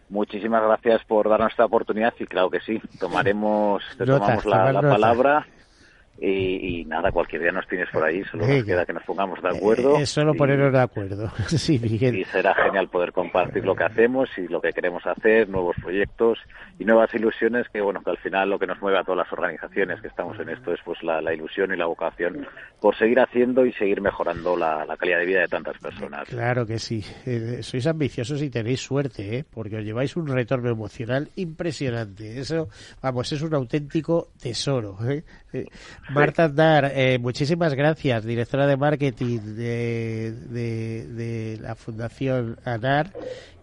Muchísimas 0.08 0.62
gracias 0.62 1.04
por 1.04 1.28
darnos 1.28 1.50
esta 1.50 1.64
oportunidad 1.64 2.14
y 2.18 2.26
claro 2.26 2.50
que 2.50 2.60
sí, 2.60 2.80
tomaremos, 3.00 3.82
te 3.98 4.06
tomamos 4.06 4.44
la, 4.46 4.72
la 4.72 4.82
palabra 4.82 5.46
y, 6.18 6.84
nada, 6.86 7.12
cualquier 7.12 7.42
día 7.42 7.52
nos 7.52 7.66
tienes 7.68 7.88
por 7.90 8.02
ahí, 8.02 8.24
solo 8.24 8.46
nos 8.46 8.64
queda 8.64 8.86
que 8.86 8.92
nos 8.92 9.02
pongamos 9.04 9.42
de 9.42 9.50
acuerdo. 9.50 9.98
Eh, 9.98 10.02
es 10.02 10.10
solo 10.10 10.34
ponernos 10.34 10.72
de 10.72 10.80
acuerdo, 10.80 11.30
sí, 11.48 11.80
Y 11.82 12.24
será 12.24 12.54
genial 12.54 12.88
poder 12.88 13.12
compartir 13.12 13.64
lo 13.64 13.74
que 13.74 13.84
hacemos 13.84 14.28
y 14.38 14.48
lo 14.48 14.60
que 14.60 14.72
queremos 14.72 15.04
hacer, 15.06 15.48
nuevos 15.48 15.76
proyectos 15.82 16.38
y 16.78 16.84
nuevas 16.84 17.12
ilusiones, 17.14 17.66
que 17.72 17.80
bueno, 17.80 18.02
que 18.02 18.10
al 18.10 18.18
final 18.18 18.48
lo 18.48 18.58
que 18.58 18.66
nos 18.66 18.80
mueve 18.80 18.98
a 18.98 19.04
todas 19.04 19.18
las 19.18 19.32
organizaciones 19.32 20.00
que 20.00 20.08
estamos 20.08 20.38
en 20.40 20.48
esto 20.48 20.72
es 20.72 20.80
pues 20.84 21.02
la, 21.02 21.34
ilusión 21.34 21.72
y 21.72 21.76
la 21.76 21.86
vocación 21.86 22.46
por 22.80 22.96
seguir 22.96 23.20
haciendo 23.20 23.66
y 23.66 23.72
seguir 23.72 24.00
mejorando 24.00 24.56
la, 24.56 24.86
calidad 24.98 25.18
de 25.18 25.26
vida 25.26 25.40
de 25.40 25.48
tantas 25.48 25.78
personas. 25.78 26.26
Claro 26.28 26.66
que 26.66 26.78
sí, 26.78 27.04
eh, 27.26 27.62
sois 27.62 27.86
ambiciosos 27.86 28.40
y 28.40 28.48
tenéis 28.48 28.80
suerte, 28.80 29.38
¿eh? 29.38 29.44
porque 29.48 29.76
os 29.76 29.84
lleváis 29.84 30.16
un 30.16 30.26
retorno 30.26 30.70
emocional 30.70 31.28
impresionante. 31.36 32.38
Eso, 32.38 32.68
vamos, 33.02 33.30
es 33.32 33.42
un 33.42 33.54
auténtico 33.54 34.28
tesoro. 34.40 34.96
¿eh? 35.06 35.24
Marta 36.08 36.44
Andar, 36.44 36.92
eh, 36.94 37.18
muchísimas 37.18 37.74
gracias, 37.74 38.24
directora 38.24 38.66
de 38.66 38.76
marketing 38.76 39.40
de, 39.40 40.32
de, 40.32 41.58
la 41.60 41.74
Fundación 41.74 42.58
ANAR. 42.64 43.12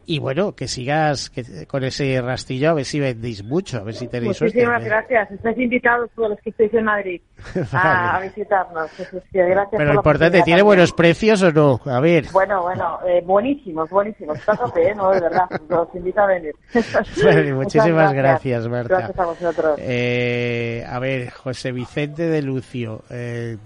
Y 0.06 0.20
bueno, 0.20 0.54
que 0.54 0.68
sigas 0.68 1.32
con 1.68 1.84
ese 1.84 2.22
rastillo, 2.22 2.72
a 2.72 2.74
ver 2.74 2.86
si 2.86 3.00
vendéis 3.00 3.44
mucho, 3.44 3.78
a 3.78 3.84
ver 3.84 3.94
si 3.94 4.08
tenéis 4.08 4.42
Muchísimas 4.42 4.84
gracias. 4.84 5.32
Estáis 5.32 5.58
invitados 5.58 6.10
todos 6.16 6.32
los 6.32 6.40
que 6.40 6.50
estáis 6.50 6.74
en 6.74 6.84
Madrid 6.84 7.22
a, 7.72 8.20
visitarnos. 8.22 8.92
Gracias 9.32 9.68
Pero 9.72 9.86
lo 9.86 9.94
importante, 9.94 10.42
¿tiene 10.42 10.62
buenos 10.62 10.92
precios 10.92 11.42
o 11.44 11.52
no? 11.52 11.80
A 11.86 12.00
ver. 12.00 12.26
Bueno, 12.32 12.64
bueno, 12.64 13.00
eh, 13.08 13.22
buenísimos, 13.26 13.90
buenísimos. 13.90 14.38
Está 14.38 14.58
tope, 14.58 14.90
¿eh? 14.90 14.96
No, 14.96 15.12
de 15.12 15.22
verdad. 15.22 15.46
Los 15.70 15.96
invito 15.96 16.22
a 16.22 16.28
venir. 16.28 16.54
muchísimas 17.54 18.14
gracias. 18.14 18.68
Marta. 18.68 18.98
Gracias 18.98 19.20
a 19.20 19.26
vosotros. 19.26 19.80
Eh, 19.80 20.86
a 20.88 21.00
ver, 21.00 21.30
José 21.30 21.72
Vicente 21.72 22.28
de 22.28 22.42
Lucio. 22.42 23.04
Eh, 23.10 23.58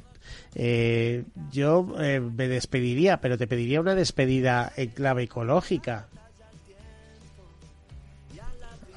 eh, 0.60 1.24
yo 1.52 1.88
eh, 2.00 2.20
me 2.20 2.48
despediría, 2.48 3.18
pero 3.18 3.38
te 3.38 3.46
pediría 3.46 3.80
una 3.80 3.94
despedida 3.94 4.72
en 4.76 4.90
clave 4.90 5.24
ecológica. 5.24 6.08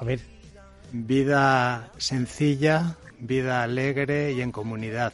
A 0.01 0.03
ver. 0.03 0.19
Vida 0.91 1.91
sencilla, 1.97 2.95
vida 3.19 3.61
alegre 3.61 4.33
y 4.33 4.41
en 4.41 4.51
comunidad. 4.51 5.13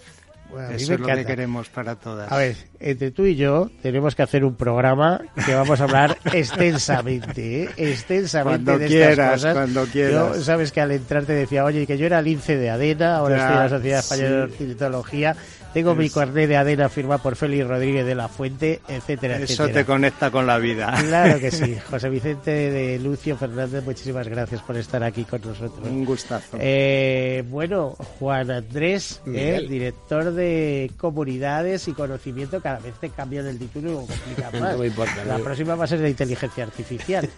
Bueno, 0.50 0.70
Eso 0.70 0.94
es 0.94 1.00
lo 1.02 1.08
que 1.08 1.26
queremos 1.26 1.68
para 1.68 1.96
todas. 1.96 2.32
A 2.32 2.38
ver, 2.38 2.56
entre 2.80 3.12
tú 3.12 3.26
y 3.26 3.36
yo 3.36 3.70
tenemos 3.82 4.16
que 4.16 4.24
hacer 4.24 4.46
un 4.46 4.56
programa 4.56 5.22
que 5.46 5.54
vamos 5.54 5.82
a 5.82 5.84
hablar 5.84 6.18
extensamente, 6.34 7.64
¿eh? 7.64 7.70
extensamente 7.76 8.64
Cuando 8.64 8.80
de 8.80 8.86
estas 8.86 9.08
quieras, 9.08 9.32
cosas. 9.34 9.54
cuando 9.54 9.86
quieras. 9.88 10.38
Yo, 10.38 10.42
sabes 10.44 10.72
que 10.72 10.80
al 10.80 10.92
entrar 10.92 11.26
te 11.26 11.34
decía, 11.34 11.66
oye, 11.66 11.86
que 11.86 11.98
yo 11.98 12.06
era 12.06 12.22
lince 12.22 12.56
de 12.56 12.70
ADENA, 12.70 13.18
ahora 13.18 13.36
Ya, 13.36 13.42
estoy 13.44 13.56
en 13.58 13.64
la 13.64 13.70
Sociedad 13.70 14.00
Española 14.00 14.30
de. 14.30 14.44
Ornitología, 14.44 15.36
tengo 15.78 15.94
mi 15.94 16.10
carnet 16.10 16.50
de 16.50 16.58
ADENA 16.58 16.90
firmado 16.90 17.22
por 17.22 17.36
Félix 17.36 17.68
Rodríguez 17.68 18.04
de 18.04 18.16
la 18.16 18.28
Fuente, 18.28 18.80
etcétera, 18.88 19.36
Eso 19.36 19.44
etcétera. 19.64 19.74
te 19.82 19.86
conecta 19.86 20.32
con 20.32 20.48
la 20.48 20.58
vida. 20.58 20.92
Claro 21.08 21.40
que 21.40 21.52
sí. 21.52 21.78
José 21.92 22.10
Vicente 22.10 22.50
de 22.50 22.98
Lucio 22.98 23.38
Fernández, 23.38 23.84
muchísimas 23.86 24.28
gracias 24.28 24.62
por 24.64 24.76
estar 24.76 25.04
aquí 25.04 25.24
con 25.24 25.40
nosotros. 25.42 25.88
Un 25.88 26.04
gustazo. 26.04 26.58
Eh, 26.60 27.44
bueno, 27.48 27.92
Juan 28.18 28.50
Andrés, 28.50 29.22
eh, 29.28 29.68
director 29.70 30.34
de 30.34 30.90
comunidades 30.98 31.88
y 31.88 31.94
conocimiento, 31.94 32.60
cada 32.60 32.80
vez 32.80 32.96
te 33.00 33.10
cambian 33.12 33.46
el 33.46 33.60
título 33.60 33.90
y 33.90 33.94
lo 33.94 34.00
complican 34.00 34.52
más. 34.60 34.72
No 34.74 34.80
me 34.80 34.88
importa, 34.88 35.26
La 35.26 35.38
no. 35.38 35.44
próxima 35.44 35.76
va 35.76 35.84
a 35.84 35.88
ser 35.88 36.00
de 36.00 36.10
inteligencia 36.10 36.64
artificial. 36.64 37.30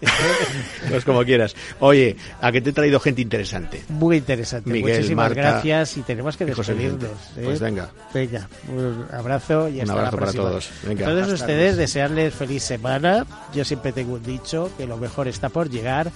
Pues 0.88 1.04
como 1.04 1.24
quieras. 1.24 1.54
Oye, 1.80 2.16
a 2.40 2.50
que 2.50 2.60
te 2.60 2.70
he 2.70 2.72
traído 2.72 2.98
gente 3.00 3.20
interesante. 3.20 3.82
Muy 3.88 4.16
interesante. 4.16 4.70
Miguel, 4.70 4.96
Muchísimas 4.96 5.28
Marta 5.28 5.40
gracias 5.52 5.96
y 5.98 6.02
tenemos 6.02 6.36
que 6.36 6.46
despedirnos. 6.46 7.10
¿eh? 7.36 7.42
Pues 7.44 7.60
venga. 7.60 7.90
Venga, 8.14 8.29
un 8.68 9.06
abrazo 9.12 9.68
y 9.68 9.76
Un 9.76 9.82
hasta 9.82 9.92
abrazo 9.92 10.16
la 10.16 10.20
para 10.20 10.32
todos. 10.32 10.70
Venga. 10.84 11.06
Todos 11.06 11.22
Hasta 11.22 11.34
ustedes 11.34 11.76
desearles 11.76 12.34
feliz 12.34 12.62
semana. 12.62 13.26
Yo 13.54 13.64
siempre 13.64 13.92
tengo 13.92 14.14
un 14.14 14.22
dicho 14.22 14.70
que 14.76 14.86
lo 14.86 14.96
mejor 14.96 15.28
está 15.28 15.48
por 15.48 15.70
llegar 15.70 16.10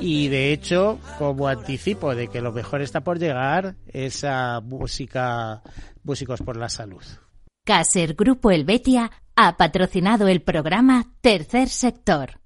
y 0.00 0.28
de 0.28 0.52
hecho, 0.52 0.98
como 1.18 1.48
anticipo 1.48 2.14
de 2.14 2.28
que 2.28 2.40
lo 2.40 2.52
mejor 2.52 2.82
está 2.82 3.00
por 3.00 3.18
llegar, 3.18 3.76
esa 3.86 4.60
música 4.60 5.62
Músicos 6.02 6.40
por 6.40 6.56
la 6.56 6.68
Salud. 6.68 7.02
Caser 7.64 8.14
Grupo 8.14 8.50
Helvetia 8.50 9.10
ha 9.34 9.56
patrocinado 9.56 10.28
el 10.28 10.40
programa 10.40 11.06
Tercer 11.20 11.68
Sector 11.68 12.40